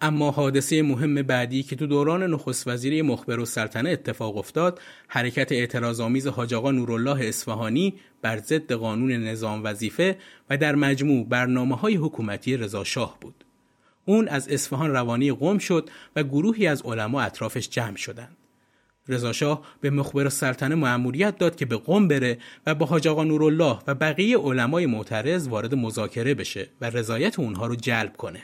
اما 0.00 0.30
حادثه 0.30 0.82
مهم 0.82 1.14
بعدی 1.14 1.62
که 1.62 1.76
تو 1.76 1.86
دوران 1.86 2.22
نخست 2.22 2.68
وزیری 2.68 3.02
مخبر 3.02 3.40
و 3.40 3.44
سلطنه 3.44 3.90
اتفاق 3.90 4.36
افتاد 4.36 4.80
حرکت 5.08 5.52
اعتراض 5.52 6.00
آمیز 6.00 6.26
حاج 6.26 6.54
آقا 6.54 6.70
نورالله 6.70 7.28
اصفهانی 7.28 7.94
بر 8.22 8.38
ضد 8.38 8.72
قانون 8.72 9.12
نظام 9.12 9.64
وظیفه 9.64 10.18
و 10.50 10.56
در 10.56 10.74
مجموع 10.74 11.26
برنامه 11.26 11.76
های 11.76 11.94
حکومتی 11.94 12.56
رضا 12.56 12.84
شاه 12.84 13.18
بود. 13.20 13.44
اون 14.04 14.28
از 14.28 14.48
اصفهان 14.48 14.90
روانی 14.90 15.32
قم 15.32 15.58
شد 15.58 15.90
و 16.16 16.22
گروهی 16.22 16.66
از 16.66 16.82
علما 16.82 17.20
اطرافش 17.20 17.68
جمع 17.68 17.96
شدند. 17.96 18.36
رضاشاه 19.08 19.62
به 19.80 19.90
مخبر 19.90 20.28
سلطنه 20.28 20.74
مأموریت 20.74 21.38
داد 21.38 21.56
که 21.56 21.66
به 21.66 21.76
قم 21.76 22.08
بره 22.08 22.38
و 22.66 22.74
با 22.74 22.86
حاج 22.86 23.08
آقا 23.08 23.24
نورالله 23.24 23.78
و 23.86 23.94
بقیه 23.94 24.38
علمای 24.38 24.86
معترض 24.86 25.48
وارد 25.48 25.74
مذاکره 25.74 26.34
بشه 26.34 26.68
و 26.80 26.90
رضایت 26.90 27.38
اونها 27.38 27.66
رو 27.66 27.76
جلب 27.76 28.16
کنه. 28.16 28.42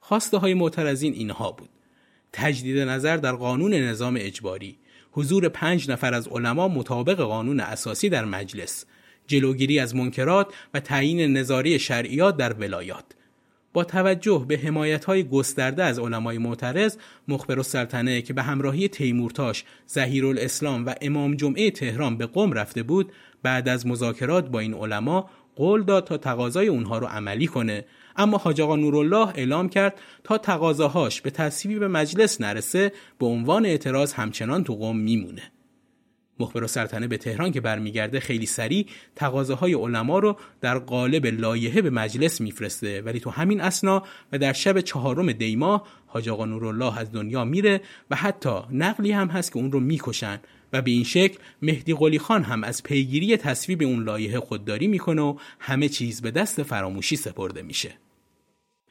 خواسته 0.00 0.38
های 0.38 0.54
معترضین 0.54 1.12
اینها 1.12 1.52
بود. 1.52 1.68
تجدید 2.32 2.78
نظر 2.78 3.16
در 3.16 3.32
قانون 3.32 3.74
نظام 3.74 4.16
اجباری، 4.20 4.78
حضور 5.12 5.48
پنج 5.48 5.90
نفر 5.90 6.14
از 6.14 6.28
علما 6.28 6.68
مطابق 6.68 7.20
قانون 7.20 7.60
اساسی 7.60 8.08
در 8.08 8.24
مجلس، 8.24 8.84
جلوگیری 9.26 9.78
از 9.78 9.94
منکرات 9.94 10.54
و 10.74 10.80
تعیین 10.80 11.36
نظاری 11.36 11.78
شرعیات 11.78 12.36
در 12.36 12.52
ولایات، 12.52 13.04
با 13.72 13.84
توجه 13.84 14.44
به 14.48 14.58
حمایت 14.58 15.04
های 15.04 15.24
گسترده 15.24 15.84
از 15.84 15.98
علمای 15.98 16.38
معترض 16.38 16.96
مخبر 17.28 17.56
السلطنه 17.56 18.22
که 18.22 18.32
به 18.32 18.42
همراهی 18.42 18.88
تیمورتاش 18.88 19.64
الاسلام 19.96 20.86
و 20.86 20.94
امام 21.00 21.34
جمعه 21.34 21.70
تهران 21.70 22.16
به 22.16 22.26
قم 22.26 22.52
رفته 22.52 22.82
بود 22.82 23.12
بعد 23.42 23.68
از 23.68 23.86
مذاکرات 23.86 24.48
با 24.48 24.58
این 24.58 24.74
علما 24.74 25.30
قول 25.56 25.82
داد 25.82 26.04
تا 26.04 26.16
تقاضای 26.16 26.68
اونها 26.68 26.98
رو 26.98 27.06
عملی 27.06 27.46
کنه. 27.46 27.84
اما 28.16 28.38
حاج 28.38 28.60
آقا 28.60 28.76
نورالله 28.76 29.28
اعلام 29.28 29.68
کرد 29.68 30.00
تا 30.24 30.38
تقاضاهاش 30.38 31.20
به 31.20 31.30
تصویب 31.30 31.84
مجلس 31.84 32.40
نرسه 32.40 32.92
به 33.18 33.26
عنوان 33.26 33.66
اعتراض 33.66 34.12
همچنان 34.12 34.64
تو 34.64 34.74
قم 34.74 34.96
میمونه. 34.96 35.42
مخبر 36.40 36.66
سلطنه 36.66 37.06
به 37.06 37.16
تهران 37.16 37.52
که 37.52 37.60
برمیگرده 37.60 38.20
خیلی 38.20 38.46
سریع 38.46 38.86
تقاضاهای 39.16 39.74
علما 39.74 40.18
رو 40.18 40.36
در 40.60 40.78
قالب 40.78 41.26
لایحه 41.26 41.82
به 41.82 41.90
مجلس 41.90 42.40
میفرسته. 42.40 43.02
ولی 43.02 43.20
تو 43.20 43.30
همین 43.30 43.60
اسنا 43.60 44.02
و 44.32 44.38
در 44.38 44.52
شب 44.52 44.80
چهارم 44.80 45.32
دیما 45.32 45.86
حاج 46.06 46.28
آقا 46.28 46.44
نورالله 46.44 46.98
از 46.98 47.12
دنیا 47.12 47.44
میره 47.44 47.80
و 48.10 48.16
حتی 48.16 48.58
نقلی 48.72 49.12
هم 49.12 49.28
هست 49.28 49.52
که 49.52 49.58
اون 49.58 49.72
رو 49.72 49.80
می‌کشن 49.80 50.40
و 50.72 50.82
به 50.82 50.90
این 50.90 51.04
شکل 51.04 51.38
مهدی 51.62 51.94
قلی 51.94 52.18
خان 52.18 52.42
هم 52.42 52.64
از 52.64 52.82
پیگیری 52.82 53.36
تصویب 53.36 53.82
اون 53.82 54.04
لایحه 54.04 54.40
خودداری 54.40 54.86
می‌کنه 54.86 55.22
و 55.22 55.38
همه 55.60 55.88
چیز 55.88 56.22
به 56.22 56.30
دست 56.30 56.62
فراموشی 56.62 57.16
سپرده 57.16 57.62
میشه. 57.62 57.94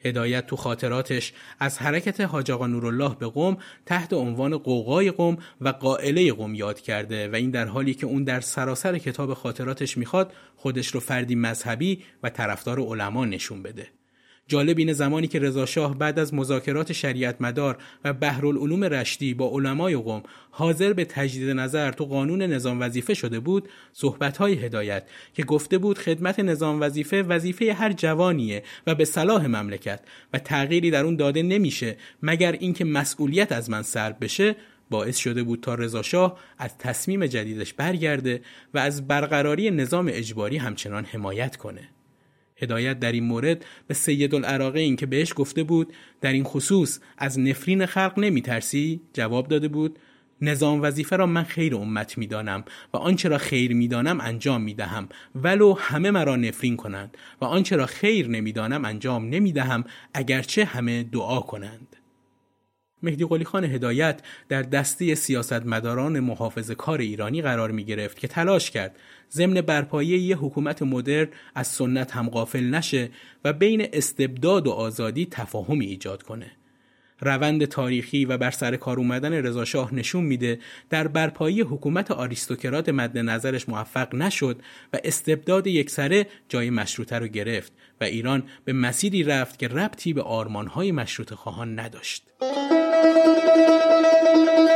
هدایت 0.04 0.46
تو 0.46 0.56
خاطراتش. 0.56 1.32
از 1.58 1.78
حرکت 1.78 2.20
حاج 2.20 2.50
آقا 2.50 2.66
نورالله 2.66 3.16
به 3.18 3.26
قم 3.26 3.56
تحت 3.86 4.12
عنوان 4.12 4.58
قوقای 4.58 5.10
قم 5.10 5.36
و 5.60 5.68
قائله 5.68 6.32
قم 6.32 6.54
یاد 6.54 6.80
کرده 6.80 7.28
و 7.28 7.34
این 7.34 7.50
در 7.50 7.66
حالی 7.66 7.94
که 7.94 8.06
اون 8.06 8.24
در 8.24 8.40
سراسر 8.40 8.98
کتاب 8.98 9.34
خاطراتش 9.34 9.98
می‌خواد 9.98 10.32
خودش 10.56 10.86
رو 10.86 11.00
فردی 11.00 11.34
مذهبی 11.34 12.02
و 12.22 12.30
طرفدار 12.30 12.80
علما 12.80 13.24
نشون 13.24 13.62
بده. 13.62 13.99
جالب 14.50 14.78
این 14.78 14.92
زمانی 14.92 15.26
که 15.26 15.38
رضا 15.38 15.66
شاه 15.66 15.98
بعد 15.98 16.18
از 16.18 16.34
مذاکرات 16.34 16.92
شریعت 16.92 17.36
مدار 17.40 17.78
و 18.04 18.12
بحرالعلوم 18.12 18.84
رشدی 18.84 19.34
با 19.34 19.48
علمای 19.48 19.96
قوم 19.96 20.22
حاضر 20.50 20.92
به 20.92 21.04
تجدید 21.04 21.50
نظر 21.50 21.92
تو 21.92 22.04
قانون 22.04 22.42
نظام 22.42 22.80
وظیفه 22.80 23.14
شده 23.14 23.40
بود 23.40 23.68
های 24.38 24.54
هدایت 24.54 25.02
که 25.34 25.42
گفته 25.42 25.78
بود 25.78 25.98
خدمت 25.98 26.40
نظام 26.40 26.80
وظیفه 26.80 27.22
وظیفه 27.22 27.72
هر 27.72 27.92
جوانیه 27.92 28.62
و 28.86 28.94
به 28.94 29.04
صلاح 29.04 29.46
مملکت 29.46 30.00
و 30.32 30.38
تغییری 30.38 30.90
در 30.90 31.04
اون 31.04 31.16
داده 31.16 31.42
نمیشه 31.42 31.96
مگر 32.22 32.52
اینکه 32.52 32.84
مسئولیت 32.84 33.52
از 33.52 33.70
من 33.70 33.82
سلب 33.82 34.16
بشه 34.20 34.56
باعث 34.90 35.16
شده 35.16 35.42
بود 35.42 35.60
تا 35.60 35.74
رضا 35.74 36.02
شاه 36.02 36.38
از 36.58 36.78
تصمیم 36.78 37.26
جدیدش 37.26 37.72
برگرده 37.72 38.42
و 38.74 38.78
از 38.78 39.08
برقراری 39.08 39.70
نظام 39.70 40.10
اجباری 40.12 40.56
همچنان 40.56 41.04
حمایت 41.04 41.56
کنه. 41.56 41.88
هدایت 42.62 43.00
در 43.00 43.12
این 43.12 43.24
مورد 43.24 43.64
به 43.86 43.94
سید 43.94 44.34
العراقه 44.34 44.80
این 44.80 44.96
که 44.96 45.06
بهش 45.06 45.32
گفته 45.36 45.62
بود 45.62 45.92
در 46.20 46.32
این 46.32 46.44
خصوص 46.44 46.98
از 47.18 47.38
نفرین 47.38 47.86
خلق 47.86 48.14
نمی 48.18 48.42
ترسی؟ 48.42 49.00
جواب 49.12 49.48
داده 49.48 49.68
بود 49.68 49.98
نظام 50.42 50.82
وظیفه 50.82 51.16
را 51.16 51.26
من 51.26 51.42
خیر 51.42 51.76
امت 51.76 52.18
می‌دانم 52.18 52.64
و 52.94 52.96
آنچه 52.96 53.28
را 53.28 53.38
خیر 53.38 53.74
می‌دانم 53.74 54.20
انجام 54.20 54.62
می‌دهم 54.62 55.08
ولو 55.34 55.74
همه 55.78 56.10
مرا 56.10 56.36
نفرین 56.36 56.76
کنند 56.76 57.16
و 57.40 57.44
آنچه 57.44 57.76
را 57.76 57.86
خیر 57.86 58.28
نمی‌دانم 58.28 58.84
انجام 58.84 59.28
نمی‌دهم 59.28 59.84
اگرچه 60.14 60.64
همه 60.64 61.02
دعا 61.02 61.40
کنند 61.40 61.89
مهدی 63.02 63.24
قلی 63.24 63.44
خان 63.44 63.64
هدایت 63.64 64.20
در 64.48 64.62
دسته 64.62 65.14
سیاستمداران 65.14 66.20
محافظ 66.20 66.70
کار 66.70 66.98
ایرانی 66.98 67.42
قرار 67.42 67.70
می 67.70 67.84
گرفت 67.84 68.18
که 68.18 68.28
تلاش 68.28 68.70
کرد 68.70 68.96
ضمن 69.32 69.60
برپایی 69.60 70.08
یه 70.08 70.36
حکومت 70.36 70.82
مدرن 70.82 71.28
از 71.54 71.66
سنت 71.66 72.12
هم 72.12 72.28
غافل 72.28 72.64
نشه 72.64 73.10
و 73.44 73.52
بین 73.52 73.88
استبداد 73.92 74.66
و 74.66 74.70
آزادی 74.70 75.26
تفاهمی 75.30 75.86
ایجاد 75.86 76.22
کنه. 76.22 76.50
روند 77.20 77.64
تاریخی 77.64 78.24
و 78.24 78.38
بر 78.38 78.50
سر 78.50 78.76
کار 78.76 78.98
اومدن 78.98 79.32
رضاشاه 79.32 79.94
نشون 79.94 80.24
میده 80.24 80.58
در 80.90 81.08
برپایی 81.08 81.60
حکومت 81.60 82.10
آریستوکرات 82.10 82.88
مد 82.88 83.18
نظرش 83.18 83.68
موفق 83.68 84.14
نشد 84.14 84.62
و 84.92 84.98
استبداد 85.04 85.66
یکسره 85.66 86.26
جای 86.48 86.70
مشروطه 86.70 87.18
رو 87.18 87.26
گرفت 87.26 87.72
و 88.00 88.04
ایران 88.04 88.42
به 88.64 88.72
مسیری 88.72 89.22
رفت 89.22 89.58
که 89.58 89.68
ربطی 89.68 90.12
به 90.12 90.22
آرمانهای 90.22 90.92
مشروط 90.92 91.34
خواهان 91.34 91.78
نداشت. 91.78 92.24
Música 93.46 94.69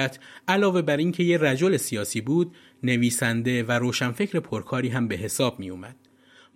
هدایت 0.00 0.18
علاوه 0.48 0.82
بر 0.82 0.96
اینکه 0.96 1.22
یه 1.22 1.38
رجل 1.38 1.76
سیاسی 1.76 2.20
بود 2.20 2.56
نویسنده 2.82 3.62
و 3.62 3.72
روشنفکر 3.72 4.40
پرکاری 4.40 4.88
هم 4.88 5.08
به 5.08 5.16
حساب 5.16 5.60
می 5.60 5.70
اومد. 5.70 5.96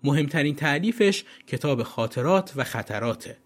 مهمترین 0.03 0.55
تعلیفش 0.55 1.23
کتاب 1.47 1.83
خاطرات 1.83 2.53
و 2.55 2.63
خطراته. 2.63 3.37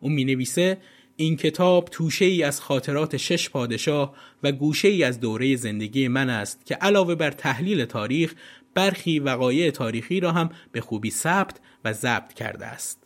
اون 0.00 0.12
می 0.12 0.24
نویسه 0.24 0.78
این 1.16 1.36
کتاب 1.36 1.88
توشه 1.92 2.24
ای 2.24 2.42
از 2.42 2.60
خاطرات 2.60 3.16
شش 3.16 3.50
پادشاه 3.50 4.14
و 4.42 4.52
گوشه 4.52 4.88
ای 4.88 5.04
از 5.04 5.20
دوره 5.20 5.56
زندگی 5.56 6.08
من 6.08 6.30
است 6.30 6.66
که 6.66 6.74
علاوه 6.74 7.14
بر 7.14 7.30
تحلیل 7.30 7.84
تاریخ 7.84 8.34
برخی 8.74 9.18
وقایع 9.18 9.70
تاریخی 9.70 10.20
را 10.20 10.32
هم 10.32 10.50
به 10.72 10.80
خوبی 10.80 11.10
ثبت 11.10 11.60
و 11.84 11.92
ضبط 11.92 12.32
کرده 12.32 12.66
است. 12.66 12.99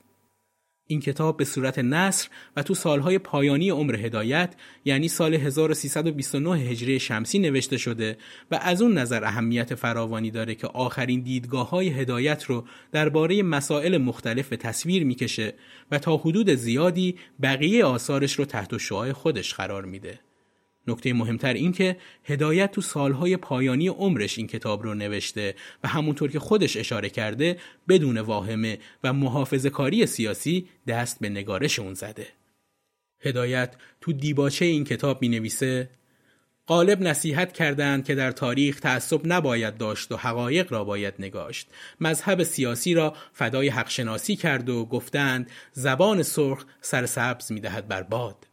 این 0.87 1.01
کتاب 1.01 1.37
به 1.37 1.45
صورت 1.45 1.79
نصر 1.79 2.29
و 2.57 2.63
تو 2.63 2.75
سالهای 2.75 3.19
پایانی 3.19 3.71
عمر 3.71 3.97
هدایت 3.97 4.55
یعنی 4.85 5.09
سال 5.09 5.35
1329 5.35 6.51
هجری 6.51 7.01
شمسی 7.01 7.39
نوشته 7.39 7.77
شده 7.77 8.17
و 8.51 8.59
از 8.63 8.83
اون 8.83 8.99
نظر 8.99 9.25
اهمیت 9.25 9.75
فراوانی 9.75 10.31
داره 10.31 10.55
که 10.55 10.67
آخرین 10.67 11.21
دیدگاه 11.21 11.71
های 11.71 11.89
هدایت 11.89 12.45
رو 12.45 12.65
درباره 12.93 13.43
مسائل 13.43 13.99
مختلف 13.99 14.49
به 14.49 14.57
تصویر 14.57 15.05
می‌کشه 15.05 15.55
و 15.91 15.99
تا 15.99 16.17
حدود 16.17 16.55
زیادی 16.55 17.17
بقیه 17.43 17.85
آثارش 17.85 18.33
رو 18.39 18.45
تحت 18.45 18.79
شعاع 18.79 19.13
خودش 19.13 19.55
قرار 19.55 19.85
میده. 19.85 20.19
نکته 20.89 21.13
مهمتر 21.13 21.53
این 21.53 21.73
که 21.73 21.97
هدایت 22.25 22.73
تو 22.73 22.81
سالهای 22.81 23.37
پایانی 23.37 23.89
عمرش 23.89 24.39
این 24.39 24.47
کتاب 24.47 24.83
رو 24.83 24.95
نوشته 24.95 25.55
و 25.85 25.89
همونطور 25.89 26.31
که 26.31 26.39
خودش 26.39 26.77
اشاره 26.77 27.11
کرده 27.11 27.59
بدون 27.89 28.19
واهمه 28.19 28.79
و 29.05 29.13
محافظ 29.13 29.67
کاری 29.67 30.07
سیاسی 30.07 30.69
دست 30.87 31.21
به 31.21 31.29
نگارش 31.29 31.79
اون 31.79 31.95
زده. 31.95 32.27
هدایت 33.21 33.75
تو 34.01 34.13
دیباچه 34.13 34.65
این 34.65 34.85
کتاب 34.85 35.23
می 35.23 35.29
نویسه 35.29 35.91
قالب 36.67 37.03
نصیحت 37.03 37.53
کردند 37.53 38.05
که 38.05 38.15
در 38.15 38.33
تاریخ 38.33 38.81
تعصب 38.81 39.21
نباید 39.25 39.77
داشت 39.77 40.13
و 40.13 40.17
حقایق 40.17 40.73
را 40.73 40.85
باید 40.85 41.15
نگاشت. 41.19 41.69
مذهب 42.01 42.43
سیاسی 42.43 42.95
را 42.95 43.17
فدای 43.33 43.69
حق 43.69 43.89
شناسی 43.89 44.37
کرد 44.37 44.69
و 44.69 44.85
گفتند 44.85 45.51
زبان 45.73 46.23
سرخ 46.23 46.65
سر 46.81 47.07
سبز 47.07 47.53
می 47.53 47.61
دهد 47.61 47.89
بر 47.89 48.03
باد. 48.03 48.47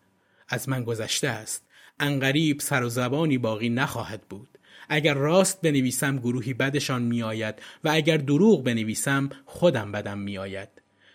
از 0.49 0.69
من 0.69 0.83
گذشته 0.83 1.27
است. 1.27 1.70
انقریب 2.01 2.59
سر 2.59 2.83
و 2.83 2.89
زبانی 2.89 3.37
باقی 3.37 3.69
نخواهد 3.69 4.21
بود. 4.29 4.57
اگر 4.89 5.13
راست 5.13 5.61
بنویسم 5.61 6.17
گروهی 6.17 6.53
بدشان 6.53 7.01
میآید 7.01 7.55
و 7.83 7.89
اگر 7.93 8.17
دروغ 8.17 8.63
بنویسم 8.63 9.29
خودم 9.45 9.91
بدم 9.91 10.17
میآید. 10.17 10.69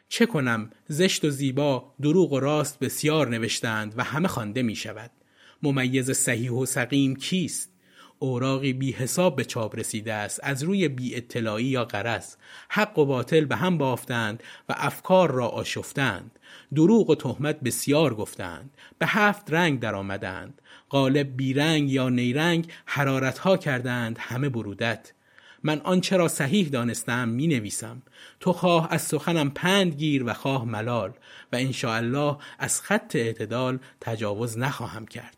چه 0.09 0.27
کنم؟ 0.27 0.71
زشت 0.89 1.25
و 1.25 1.31
زیبا 1.31 1.95
دروغ 2.03 2.33
و 2.33 2.41
راست 2.41 2.79
بسیار 2.79 3.29
نوشتند 3.29 3.95
و 3.97 4.05
همه 4.05 4.29
خوانده 4.29 4.63
می 4.63 4.77
شود 4.77 5.11
ممیز 5.63 6.11
صحیح 6.11 6.51
و 6.51 6.67
سقیم 6.67 7.17
کیست؟ 7.17 7.73
اوراقی 8.19 8.73
بی 8.73 8.93
حساب 8.93 9.37
به 9.37 9.45
چاپ 9.45 9.79
رسیده 9.79 10.13
است 10.13 10.41
از 10.43 10.63
روی 10.63 10.89
بی 10.89 11.15
اطلاعی 11.15 11.65
یا 11.65 11.85
قرص 11.85 12.37
حق 12.69 12.99
و 12.99 13.05
باطل 13.05 13.45
به 13.45 13.57
هم 13.57 13.79
بافتند 13.79 14.43
و 14.69 14.75
افکار 14.77 15.31
را 15.31 15.49
آشفتند. 15.49 16.39
دروغ 16.75 17.11
و 17.11 17.15
تهمت 17.15 17.61
بسیار 17.61 18.15
گفتند 18.15 18.71
به 18.99 19.07
هفت 19.07 19.53
رنگ 19.53 19.81
درآمدند 19.81 20.63
غالب 20.91 21.37
بیرنگ 21.37 21.91
یا 21.91 22.09
نیرنگ 22.09 22.73
حرارت 22.87 23.39
ها 23.39 23.57
کردند 23.57 24.19
همه 24.21 24.49
برودت. 24.49 25.13
من 25.63 25.81
آنچه 25.81 26.17
را 26.17 26.29
صحیح 26.29 26.69
دانستم 26.69 27.29
می 27.29 27.47
نویسم 27.47 28.03
تو 28.41 28.53
خواه 28.53 28.89
از 28.91 29.03
سخنم 29.03 29.51
پند 29.51 29.95
گیر 29.95 30.25
و 30.27 30.33
خواه 30.33 30.65
ملال 30.65 31.13
و 31.53 31.57
الله 31.85 32.37
از 32.59 32.81
خط 32.81 33.17
اعتدال 33.17 33.79
تجاوز 34.01 34.59
نخواهم 34.59 35.07
کرد. 35.07 35.37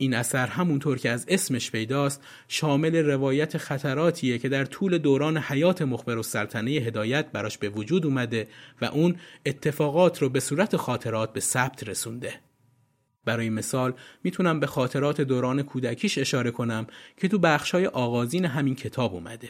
این 0.00 0.14
اثر 0.14 0.46
همونطور 0.46 0.98
که 0.98 1.10
از 1.10 1.24
اسمش 1.28 1.70
پیداست 1.70 2.22
شامل 2.48 2.96
روایت 2.96 3.58
خطراتیه 3.58 4.38
که 4.38 4.48
در 4.48 4.64
طول 4.64 4.98
دوران 4.98 5.38
حیات 5.38 5.82
مخبر 5.82 6.16
و 6.16 6.22
سلطنه 6.22 6.70
هدایت 6.70 7.32
براش 7.32 7.58
به 7.58 7.68
وجود 7.68 8.06
اومده 8.06 8.48
و 8.80 8.84
اون 8.84 9.16
اتفاقات 9.46 10.22
رو 10.22 10.28
به 10.28 10.40
صورت 10.40 10.76
خاطرات 10.76 11.32
به 11.32 11.40
ثبت 11.40 11.88
رسونده. 11.88 12.40
برای 13.28 13.50
مثال 13.50 13.92
می‌تونم 14.24 14.60
به 14.60 14.66
خاطرات 14.66 15.20
دوران 15.20 15.62
کودکیش 15.62 16.18
اشاره 16.18 16.50
کنم 16.50 16.86
که 17.16 17.28
تو 17.28 17.38
بخشای 17.38 17.86
آغازین 17.86 18.44
همین 18.44 18.74
کتاب 18.74 19.14
اومده. 19.14 19.48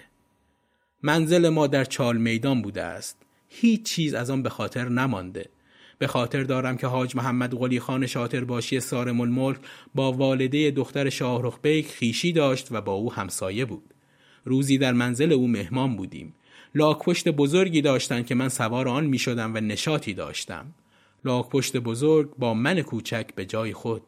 منزل 1.02 1.48
ما 1.48 1.66
در 1.66 1.84
چال 1.84 2.16
میدان 2.16 2.62
بوده 2.62 2.82
است. 2.82 3.16
هیچ 3.48 3.82
چیز 3.82 4.14
از 4.14 4.30
آن 4.30 4.42
به 4.42 4.50
خاطر 4.50 4.88
نمانده. 4.88 5.48
به 5.98 6.06
خاطر 6.06 6.42
دارم 6.42 6.76
که 6.76 6.86
حاج 6.86 7.16
محمد 7.16 7.54
قلی 7.54 7.80
خان 7.80 8.06
شاطر 8.06 8.44
باشی 8.44 8.80
سارم 8.80 9.20
الملک 9.20 9.58
با 9.94 10.12
والده 10.12 10.70
دختر 10.70 11.10
شاهرخ 11.10 11.58
بیک 11.62 11.88
خیشی 11.88 12.32
داشت 12.32 12.68
و 12.70 12.80
با 12.80 12.92
او 12.92 13.12
همسایه 13.12 13.64
بود. 13.64 13.94
روزی 14.44 14.78
در 14.78 14.92
منزل 14.92 15.32
او 15.32 15.48
مهمان 15.48 15.96
بودیم. 15.96 16.34
لاکپشت 16.74 17.28
بزرگی 17.28 17.82
داشتند 17.82 18.26
که 18.26 18.34
من 18.34 18.48
سوار 18.48 18.88
آن 18.88 19.06
می 19.06 19.18
شدم 19.18 19.54
و 19.54 19.60
نشاطی 19.60 20.14
داشتم. 20.14 20.66
لاکپشت 21.24 21.76
بزرگ 21.76 22.30
با 22.38 22.54
من 22.54 22.82
کوچک 22.82 23.26
به 23.34 23.46
جای 23.46 23.72
خود. 23.72 24.02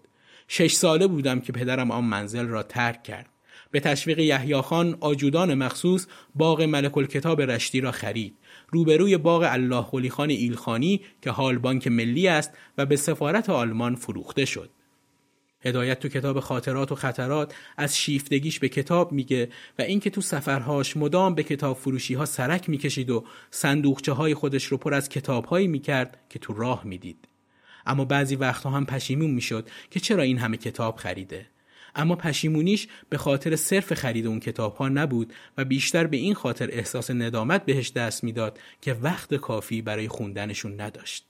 شش 0.49 0.73
ساله 0.73 1.07
بودم 1.07 1.41
که 1.41 1.53
پدرم 1.53 1.91
آن 1.91 2.05
منزل 2.05 2.47
را 2.47 2.63
ترک 2.63 3.03
کرد. 3.03 3.29
به 3.71 3.81
تشویق 3.81 4.19
یحیی 4.19 4.61
خان 4.61 4.97
آجودان 5.01 5.55
مخصوص 5.55 6.07
باغ 6.35 6.63
ملک 6.63 6.99
الکتاب 6.99 7.43
رشتی 7.43 7.81
را 7.81 7.93
خرید. 7.93 8.39
روبروی 8.69 9.17
باغ 9.17 9.47
الله 9.51 10.09
خان 10.11 10.31
ایلخانی 10.31 11.01
که 11.23 11.31
حال 11.31 11.59
بانک 11.59 11.87
ملی 11.87 12.29
است 12.29 12.53
و 12.79 12.87
به 12.87 12.97
سفارت 12.97 13.51
آلمان 13.51 13.95
فروخته 13.95 14.45
شد. 14.45 14.71
هدایت 15.63 16.01
تو 16.01 16.09
کتاب 16.09 16.41
خاطرات 16.41 16.93
و 16.93 16.95
خطرات 16.95 17.55
از 17.77 17.99
شیفتگیش 17.99 18.59
به 18.59 18.69
کتاب 18.69 19.13
میگه 19.13 19.49
و 19.79 19.83
اینکه 19.83 20.11
تو 20.11 20.21
سفرهاش 20.21 20.97
مدام 20.97 21.35
به 21.35 21.43
کتاب 21.43 21.77
فروشی 21.77 22.15
ها 22.15 22.25
سرک 22.25 22.69
می‌کشید 22.69 23.11
و 23.11 23.25
صندوقچه 23.51 24.13
های 24.13 24.35
خودش 24.35 24.65
رو 24.65 24.77
پر 24.77 24.95
از 24.95 25.09
کتاب 25.09 25.45
هایی 25.45 25.67
می‌کرد 25.69 26.19
که 26.29 26.39
تو 26.39 26.53
راه 26.53 26.87
می‌دید. 26.87 27.29
اما 27.87 28.05
بعضی 28.05 28.37
وقتها 28.37 28.71
هم 28.71 28.87
پشیمون 28.87 29.31
می‌شد 29.31 29.69
که 29.91 30.01
چرا 30.01 30.23
این 30.23 30.39
همه 30.39 30.57
کتاب 30.57 30.97
خریده. 30.97 31.47
اما 31.95 32.17
پشیمونیش 32.17 32.89
به 33.09 33.19
خاطر 33.19 33.57
صرف 33.57 33.95
خرید 33.95 34.27
اون 34.27 34.41
کتاب 34.41 34.75
ها 34.77 34.89
نبود 34.89 35.33
و 35.57 35.65
بیشتر 35.65 36.07
به 36.07 36.17
این 36.17 36.35
خاطر 36.35 36.69
احساس 36.73 37.11
ندامت 37.11 37.65
بهش 37.65 37.93
دست 37.93 38.25
می‌داد 38.25 38.59
که 38.81 38.95
وقت 38.95 39.35
کافی 39.35 39.83
برای 39.83 40.09
خوندنشون 40.09 40.81
نداشت. 40.81 41.30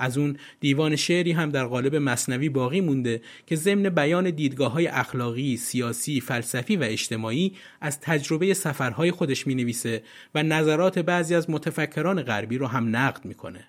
از 0.00 0.18
اون 0.18 0.36
دیوان 0.60 0.96
شعری 0.96 1.32
هم 1.32 1.50
در 1.50 1.64
قالب 1.64 1.96
مصنوی 1.96 2.48
باقی 2.48 2.80
مونده 2.80 3.22
که 3.46 3.56
ضمن 3.56 3.88
بیان 3.88 4.30
دیدگاه 4.30 4.72
های 4.72 4.86
اخلاقی، 4.86 5.56
سیاسی، 5.56 6.20
فلسفی 6.20 6.76
و 6.76 6.82
اجتماعی 6.82 7.52
از 7.80 8.00
تجربه 8.00 8.54
سفرهای 8.54 9.10
خودش 9.10 9.46
می 9.46 9.54
نویسه 9.54 10.02
و 10.34 10.42
نظرات 10.42 10.98
بعضی 10.98 11.34
از 11.34 11.50
متفکران 11.50 12.22
غربی 12.22 12.58
رو 12.58 12.66
هم 12.66 12.96
نقد 12.96 13.24
می‌کنه. 13.24 13.64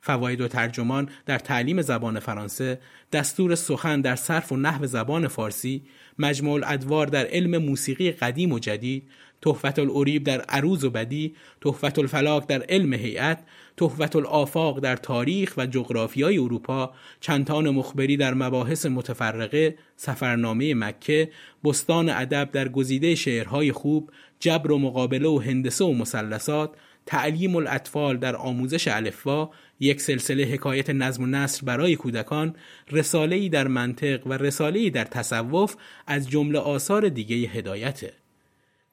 فواید 0.00 0.40
و 0.40 0.48
ترجمان 0.48 1.08
در 1.26 1.38
تعلیم 1.38 1.82
زبان 1.82 2.20
فرانسه، 2.20 2.80
دستور 3.12 3.54
سخن 3.54 4.00
در 4.00 4.16
صرف 4.16 4.52
و 4.52 4.56
نحو 4.56 4.86
زبان 4.86 5.28
فارسی، 5.28 5.82
مجموع 6.18 6.54
الادوار 6.54 7.06
در 7.06 7.26
علم 7.26 7.62
موسیقی 7.62 8.10
قدیم 8.10 8.52
و 8.52 8.58
جدید، 8.58 9.08
تحفت 9.42 9.78
الاریب 9.78 10.24
در 10.24 10.40
عروض 10.40 10.84
و 10.84 10.90
بدی، 10.90 11.34
تحفت 11.60 11.98
الفلاک 11.98 12.46
در 12.46 12.62
علم 12.68 12.92
هیئت، 12.92 13.38
تحفت 13.76 14.16
الافاق 14.16 14.80
در 14.80 14.96
تاریخ 14.96 15.54
و 15.56 15.66
جغرافیای 15.66 16.38
اروپا، 16.38 16.92
چندتان 17.20 17.70
مخبری 17.70 18.16
در 18.16 18.34
مباحث 18.34 18.86
متفرقه، 18.86 19.78
سفرنامه 19.96 20.74
مکه، 20.74 21.30
بستان 21.64 22.08
ادب 22.08 22.48
در 22.52 22.68
گزیده 22.68 23.14
شعرهای 23.14 23.72
خوب، 23.72 24.10
جبر 24.40 24.72
و 24.72 24.78
مقابله 24.78 25.28
و 25.28 25.38
هندسه 25.38 25.84
و 25.84 25.92
مثلثات، 25.92 26.70
تعلیم 27.06 27.56
الاطفال 27.56 28.16
در 28.16 28.36
آموزش 28.36 28.88
الفوا، 28.88 29.50
یک 29.80 30.00
سلسله 30.00 30.44
حکایت 30.44 30.90
نظم 30.90 31.22
و 31.22 31.26
نصر 31.26 31.66
برای 31.66 31.96
کودکان، 31.96 32.56
رساله‌ای 32.90 33.48
در 33.48 33.68
منطق 33.68 34.26
و 34.26 34.32
رساله‌ای 34.32 34.90
در 34.90 35.04
تصوف 35.04 35.76
از 36.06 36.30
جمله 36.30 36.58
آثار 36.58 37.08
دیگه 37.08 37.36
هدایته. 37.36 38.12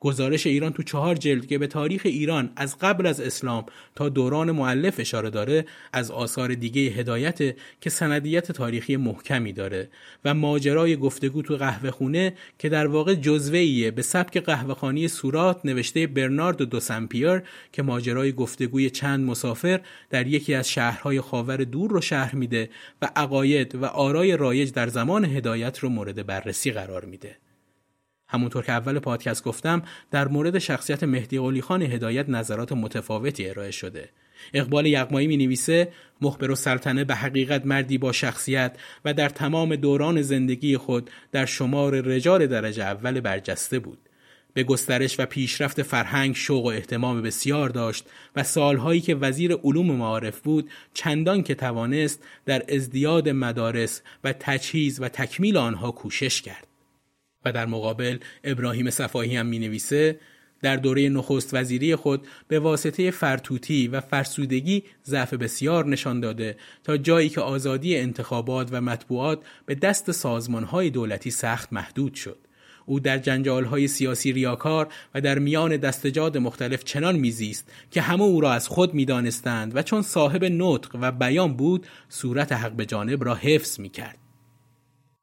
گزارش 0.05 0.47
ایران 0.47 0.73
تو 0.73 0.83
چهار 0.83 1.15
جلد 1.15 1.47
که 1.47 1.57
به 1.57 1.67
تاریخ 1.67 2.01
ایران 2.05 2.49
از 2.55 2.77
قبل 2.77 3.07
از 3.07 3.21
اسلام 3.21 3.65
تا 3.95 4.09
دوران 4.09 4.51
معلف 4.51 4.99
اشاره 4.99 5.29
داره 5.29 5.65
از 5.93 6.11
آثار 6.11 6.53
دیگه 6.53 6.81
هدایت 6.81 7.55
که 7.81 7.89
سندیت 7.89 8.51
تاریخی 8.51 8.97
محکمی 8.97 9.53
داره 9.53 9.89
و 10.25 10.33
ماجرای 10.33 10.97
گفتگو 10.97 11.41
تو 11.41 11.57
قهوه 11.57 11.91
خونه 11.91 12.33
که 12.59 12.69
در 12.69 12.87
واقع 12.87 13.15
جزوهیه 13.15 13.91
به 13.91 14.01
سبک 14.01 14.37
قهوهخانی 14.37 15.07
سورات 15.07 15.65
نوشته 15.65 16.07
برنارد 16.07 16.61
دو 16.61 16.79
سمپیر 16.79 17.41
که 17.71 17.83
ماجرای 17.83 18.31
گفتگوی 18.31 18.89
چند 18.89 19.25
مسافر 19.25 19.81
در 20.09 20.27
یکی 20.27 20.53
از 20.53 20.69
شهرهای 20.69 21.21
خاور 21.21 21.57
دور 21.57 21.91
رو 21.91 22.01
شهر 22.01 22.35
میده 22.35 22.69
و 23.01 23.09
عقاید 23.15 23.75
و 23.75 23.85
آرای 23.85 24.37
رایج 24.37 24.71
در 24.71 24.87
زمان 24.87 25.25
هدایت 25.25 25.79
رو 25.79 25.89
مورد 25.89 26.25
بررسی 26.25 26.71
قرار 26.71 27.05
میده. 27.05 27.44
همونطور 28.27 28.63
که 28.63 28.71
اول 28.71 28.99
پادکست 28.99 29.43
گفتم 29.43 29.81
در 30.11 30.27
مورد 30.27 30.59
شخصیت 30.59 31.03
مهدی 31.03 31.39
قلی 31.39 31.61
خان 31.61 31.81
هدایت 31.81 32.29
نظرات 32.29 32.71
متفاوتی 32.71 33.49
ارائه 33.49 33.71
شده. 33.71 34.09
اقبال 34.53 34.85
یغمایی 34.85 35.27
می 35.27 35.37
نویسه 35.37 35.91
مخبر 36.21 36.51
و 36.51 36.55
سلطنه 36.55 37.03
به 37.03 37.15
حقیقت 37.15 37.65
مردی 37.65 37.97
با 37.97 38.11
شخصیت 38.11 38.77
و 39.05 39.13
در 39.13 39.29
تمام 39.29 39.75
دوران 39.75 40.21
زندگی 40.21 40.77
خود 40.77 41.09
در 41.31 41.45
شمار 41.45 42.01
رجال 42.01 42.47
درجه 42.47 42.83
اول 42.83 43.19
برجسته 43.19 43.79
بود. 43.79 43.97
به 44.53 44.63
گسترش 44.63 45.19
و 45.19 45.25
پیشرفت 45.25 45.81
فرهنگ 45.81 46.35
شوق 46.35 46.65
و 46.65 46.67
احتمام 46.67 47.21
بسیار 47.21 47.69
داشت 47.69 48.05
و 48.35 48.43
سالهایی 48.43 49.01
که 49.01 49.15
وزیر 49.15 49.53
علوم 49.53 49.91
معارف 49.91 50.39
بود 50.39 50.69
چندان 50.93 51.43
که 51.43 51.55
توانست 51.55 52.23
در 52.45 52.63
ازدیاد 52.69 53.29
مدارس 53.29 54.01
و 54.23 54.33
تجهیز 54.33 55.01
و 55.01 55.09
تکمیل 55.09 55.57
آنها 55.57 55.91
کوشش 55.91 56.41
کرد. 56.41 56.64
و 57.45 57.51
در 57.51 57.65
مقابل 57.65 58.17
ابراهیم 58.43 58.89
صفاهی 58.89 59.35
هم 59.35 59.45
می 59.45 59.59
نویسه 59.59 60.19
در 60.61 60.75
دوره 60.75 61.09
نخست 61.09 61.53
وزیری 61.53 61.95
خود 61.95 62.27
به 62.47 62.59
واسطه 62.59 63.11
فرتوتی 63.11 63.87
و 63.87 64.01
فرسودگی 64.01 64.83
ضعف 65.05 65.33
بسیار 65.33 65.85
نشان 65.85 66.19
داده 66.19 66.57
تا 66.83 66.97
جایی 66.97 67.29
که 67.29 67.41
آزادی 67.41 67.97
انتخابات 67.97 68.69
و 68.71 68.81
مطبوعات 68.81 69.39
به 69.65 69.75
دست 69.75 70.11
سازمانهای 70.11 70.89
دولتی 70.89 71.31
سخت 71.31 71.73
محدود 71.73 72.13
شد. 72.13 72.37
او 72.85 72.99
در 72.99 73.17
جنجالهای 73.17 73.87
سیاسی 73.87 74.31
ریاکار 74.31 74.87
و 75.15 75.21
در 75.21 75.39
میان 75.39 75.77
دستجاد 75.77 76.37
مختلف 76.37 76.83
چنان 76.83 77.15
میزیست 77.15 77.71
که 77.91 78.01
همه 78.01 78.23
او 78.23 78.41
را 78.41 78.53
از 78.53 78.67
خود 78.67 78.93
می‌دانستند 78.93 79.75
و 79.75 79.81
چون 79.81 80.01
صاحب 80.01 80.45
نطق 80.45 80.97
و 81.01 81.11
بیان 81.11 81.53
بود 81.53 81.87
صورت 82.09 82.51
حق 82.51 82.71
به 82.71 82.85
جانب 82.85 83.23
را 83.23 83.35
حفظ 83.35 83.79
می‌کرد. 83.79 84.24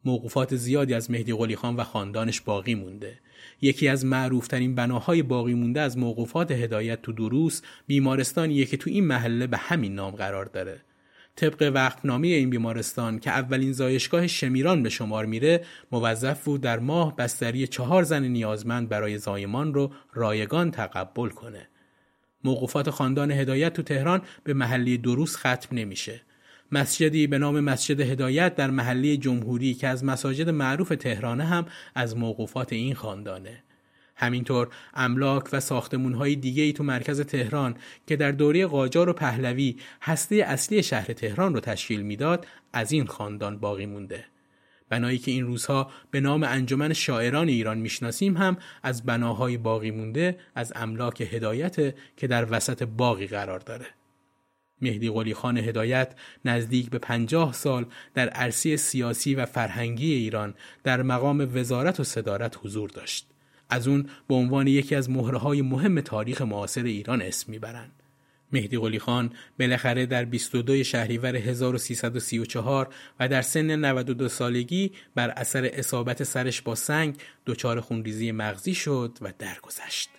موقوفات 0.04 0.56
زیادی 0.56 0.94
از 0.94 1.10
مهدی 1.10 1.32
قلی 1.32 1.56
خان 1.56 1.76
و 1.76 1.84
خاندانش 1.84 2.40
باقی 2.40 2.74
مونده. 2.74 3.18
یکی 3.60 3.88
از 3.88 4.04
معروفترین 4.04 4.74
بناهای 4.74 5.22
باقی 5.22 5.54
مونده 5.54 5.80
از 5.80 5.98
موقوفات 5.98 6.50
هدایت 6.50 7.02
تو 7.02 7.12
دروس 7.12 7.62
بیمارستانیه 7.86 8.64
که 8.64 8.76
تو 8.76 8.90
این 8.90 9.06
محله 9.06 9.46
به 9.46 9.56
همین 9.56 9.94
نام 9.94 10.14
قرار 10.14 10.44
داره. 10.44 10.80
طبق 11.36 11.70
وقفنامه 11.74 12.28
این 12.28 12.50
بیمارستان 12.50 13.18
که 13.18 13.30
اولین 13.30 13.72
زایشگاه 13.72 14.26
شمیران 14.26 14.82
به 14.82 14.88
شمار 14.88 15.26
میره 15.26 15.64
موظف 15.92 16.44
بود 16.44 16.60
در 16.60 16.78
ماه 16.78 17.16
بستری 17.16 17.66
چهار 17.66 18.02
زن 18.02 18.24
نیازمند 18.24 18.88
برای 18.88 19.18
زایمان 19.18 19.74
رو 19.74 19.92
رایگان 20.12 20.70
تقبل 20.70 21.28
کنه. 21.28 21.68
موقوفات 22.44 22.90
خاندان 22.90 23.30
هدایت 23.30 23.72
تو 23.72 23.82
تهران 23.82 24.22
به 24.44 24.54
محلی 24.54 24.98
دروس 24.98 25.36
ختم 25.36 25.76
نمیشه. 25.76 26.20
مسجدی 26.72 27.26
به 27.26 27.38
نام 27.38 27.60
مسجد 27.60 28.00
هدایت 28.00 28.54
در 28.54 28.70
محلی 28.70 29.16
جمهوری 29.16 29.74
که 29.74 29.88
از 29.88 30.04
مساجد 30.04 30.48
معروف 30.48 30.88
تهرانه 30.88 31.44
هم 31.44 31.66
از 31.94 32.16
موقوفات 32.16 32.72
این 32.72 32.94
خاندانه. 32.94 33.62
همینطور 34.16 34.68
املاک 34.94 35.44
و 35.52 35.60
ساختمون 35.60 36.14
های 36.14 36.36
دیگه 36.36 36.62
ای 36.62 36.72
تو 36.72 36.84
مرکز 36.84 37.20
تهران 37.20 37.74
که 38.06 38.16
در 38.16 38.30
دوره 38.30 38.66
قاجار 38.66 39.08
و 39.08 39.12
پهلوی 39.12 39.76
هسته 40.02 40.36
اصلی 40.36 40.82
شهر 40.82 41.12
تهران 41.12 41.54
رو 41.54 41.60
تشکیل 41.60 42.02
می‌داد 42.02 42.46
از 42.72 42.92
این 42.92 43.06
خاندان 43.06 43.58
باقی 43.58 43.86
مونده. 43.86 44.24
بنایی 44.88 45.18
که 45.18 45.30
این 45.30 45.46
روزها 45.46 45.90
به 46.10 46.20
نام 46.20 46.42
انجمن 46.42 46.92
شاعران 46.92 47.48
ایران 47.48 47.78
می‌شناسیم 47.78 48.36
هم 48.36 48.56
از 48.82 49.06
بناهای 49.06 49.56
باقی 49.56 49.90
مونده 49.90 50.38
از 50.54 50.72
املاک 50.76 51.20
هدایت 51.20 51.94
که 52.16 52.26
در 52.26 52.46
وسط 52.50 52.82
باقی 52.82 53.26
قرار 53.26 53.58
داره. 53.58 53.86
مهدی 54.82 55.10
قلی 55.10 55.34
خان 55.34 55.58
هدایت 55.58 56.14
نزدیک 56.44 56.90
به 56.90 56.98
پنجاه 56.98 57.52
سال 57.52 57.86
در 58.14 58.28
عرصه 58.28 58.76
سیاسی 58.76 59.34
و 59.34 59.46
فرهنگی 59.46 60.12
ایران 60.12 60.54
در 60.84 61.02
مقام 61.02 61.50
وزارت 61.54 62.00
و 62.00 62.04
صدارت 62.04 62.58
حضور 62.62 62.90
داشت. 62.90 63.26
از 63.70 63.88
اون 63.88 64.08
به 64.28 64.34
عنوان 64.34 64.66
یکی 64.66 64.94
از 64.94 65.10
مهره 65.10 65.62
مهم 65.62 66.00
تاریخ 66.00 66.42
معاصر 66.42 66.82
ایران 66.82 67.22
اسم 67.22 67.52
می‌برند. 67.52 67.92
مهدی 68.52 68.78
قلی 68.78 68.98
خان 68.98 69.30
بالاخره 69.58 70.06
در 70.06 70.24
22 70.24 70.84
شهریور 70.84 71.36
1334 71.36 72.88
و 73.20 73.28
در 73.28 73.42
سن 73.42 73.70
92 73.84 74.28
سالگی 74.28 74.92
بر 75.14 75.30
اثر 75.30 75.70
اصابت 75.72 76.22
سرش 76.22 76.62
با 76.62 76.74
سنگ 76.74 77.16
دچار 77.46 77.80
خونریزی 77.80 78.32
مغزی 78.32 78.74
شد 78.74 79.18
و 79.20 79.32
درگذشت. 79.38 80.10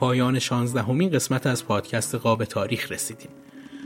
پایان 0.00 0.38
شانزدهمین 0.38 1.10
قسمت 1.10 1.46
از 1.46 1.66
پادکست 1.66 2.14
قاب 2.14 2.44
تاریخ 2.44 2.92
رسیدیم. 2.92 3.28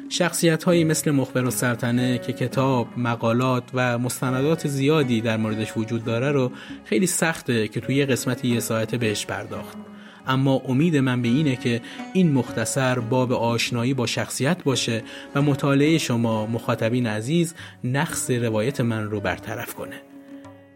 شخصیت 0.08 0.64
هایی 0.64 0.84
مثل 0.84 1.10
مخبر 1.10 1.44
و 1.44 1.50
سرتنه 1.50 2.18
که 2.18 2.32
کتاب، 2.32 2.88
مقالات 2.96 3.64
و 3.74 3.98
مستندات 3.98 4.68
زیادی 4.68 5.20
در 5.20 5.36
موردش 5.36 5.76
وجود 5.76 6.04
داره 6.04 6.32
رو 6.32 6.52
خیلی 6.84 7.06
سخته 7.06 7.68
که 7.68 7.80
توی 7.80 8.06
قسمت 8.06 8.44
یه 8.44 8.60
ساعته 8.60 8.98
بهش 8.98 9.26
پرداخت. 9.26 9.76
اما 10.26 10.54
امید 10.54 10.96
من 10.96 11.22
به 11.22 11.28
اینه 11.28 11.56
که 11.56 11.80
این 12.12 12.32
مختصر 12.32 12.98
باب 12.98 13.32
آشنایی 13.32 13.94
با 13.94 14.06
شخصیت 14.06 14.62
باشه 14.62 15.02
و 15.34 15.42
مطالعه 15.42 15.98
شما 15.98 16.46
مخاطبین 16.46 17.06
عزیز 17.06 17.54
نقص 17.84 18.30
روایت 18.30 18.80
من 18.80 19.04
رو 19.04 19.20
برطرف 19.20 19.74
کنه. 19.74 20.13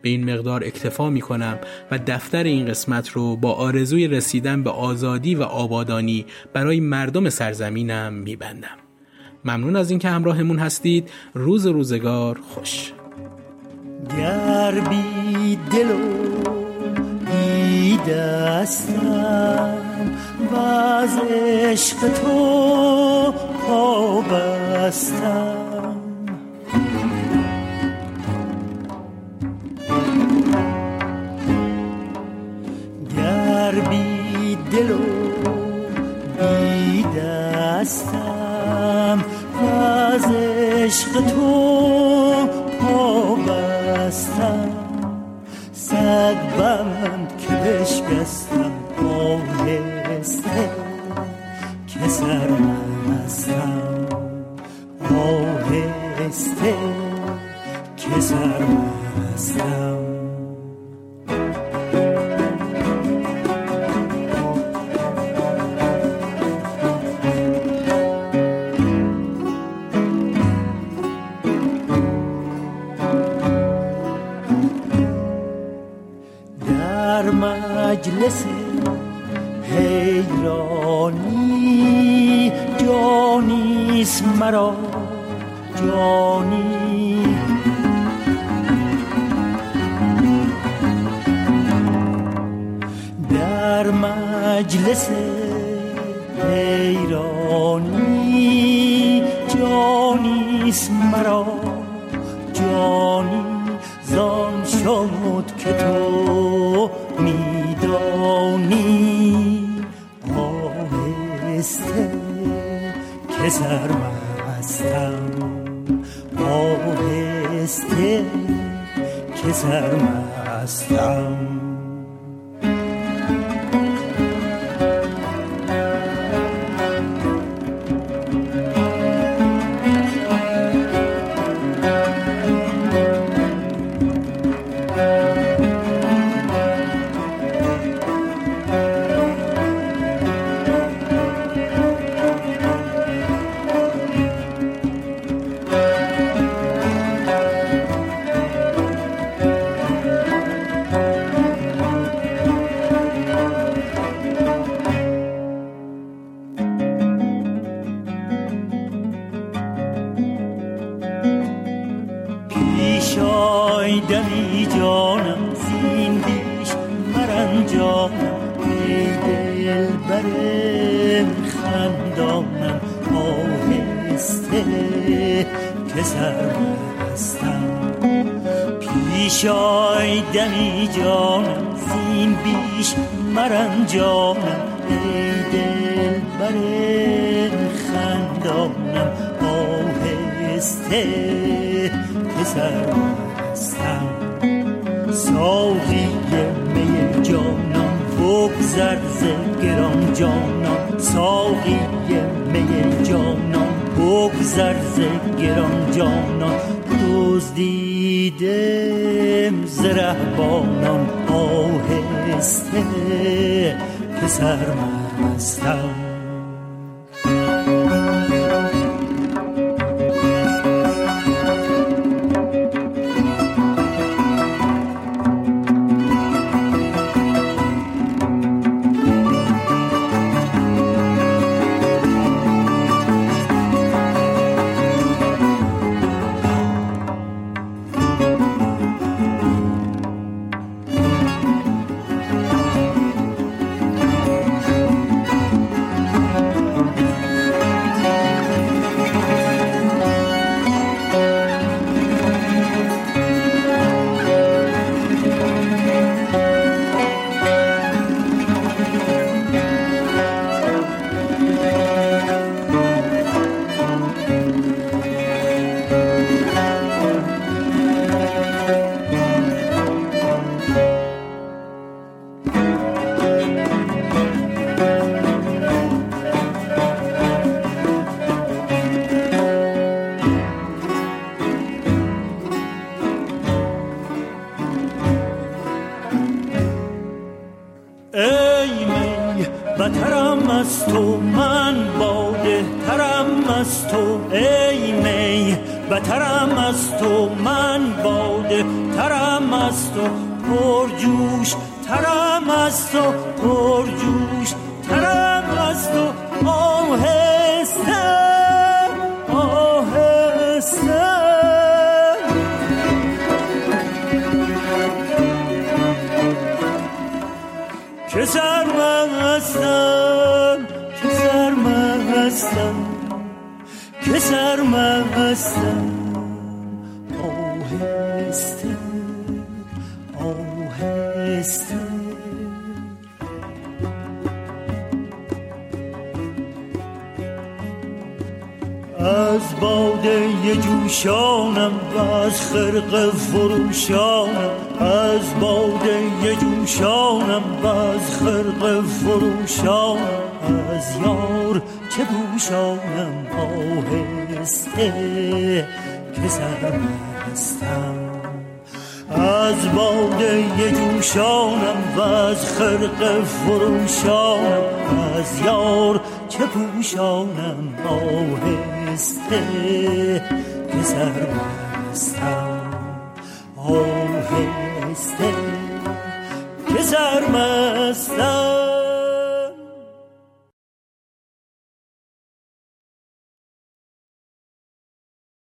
به 0.03 0.09
این 0.09 0.35
مقدار 0.35 0.65
اکتفا 0.65 1.11
می 1.11 1.21
کنم 1.21 1.59
و 1.91 1.99
دفتر 2.07 2.45
این 2.45 2.67
قسمت 2.67 3.09
رو 3.09 3.37
با 3.37 3.53
آرزوی 3.53 4.09
رسیدن 4.09 4.63
به 4.63 4.71
آزادی 4.71 5.35
و 5.35 5.43
آبادانی 5.43 6.27
برای 6.53 6.81
مردم 6.81 7.29
سرزمینم 7.29 8.13
می 8.13 8.37
بندم. 8.37 8.77
ممنون 9.45 9.77
از 9.77 9.91
اینکه 9.91 10.09
همراهمون 10.09 10.59
هستید. 10.59 11.11
روز 11.35 11.67
روزگار 11.67 12.41
خوش. 12.49 12.93
گر 14.19 14.81
بی 14.81 15.59
دل 15.73 15.91
و 15.91 15.99
بی 17.31 17.99
و 20.53 20.57
از 20.57 21.19
عشق 21.31 22.09
تو 22.09 23.33
پابستم 23.67 25.68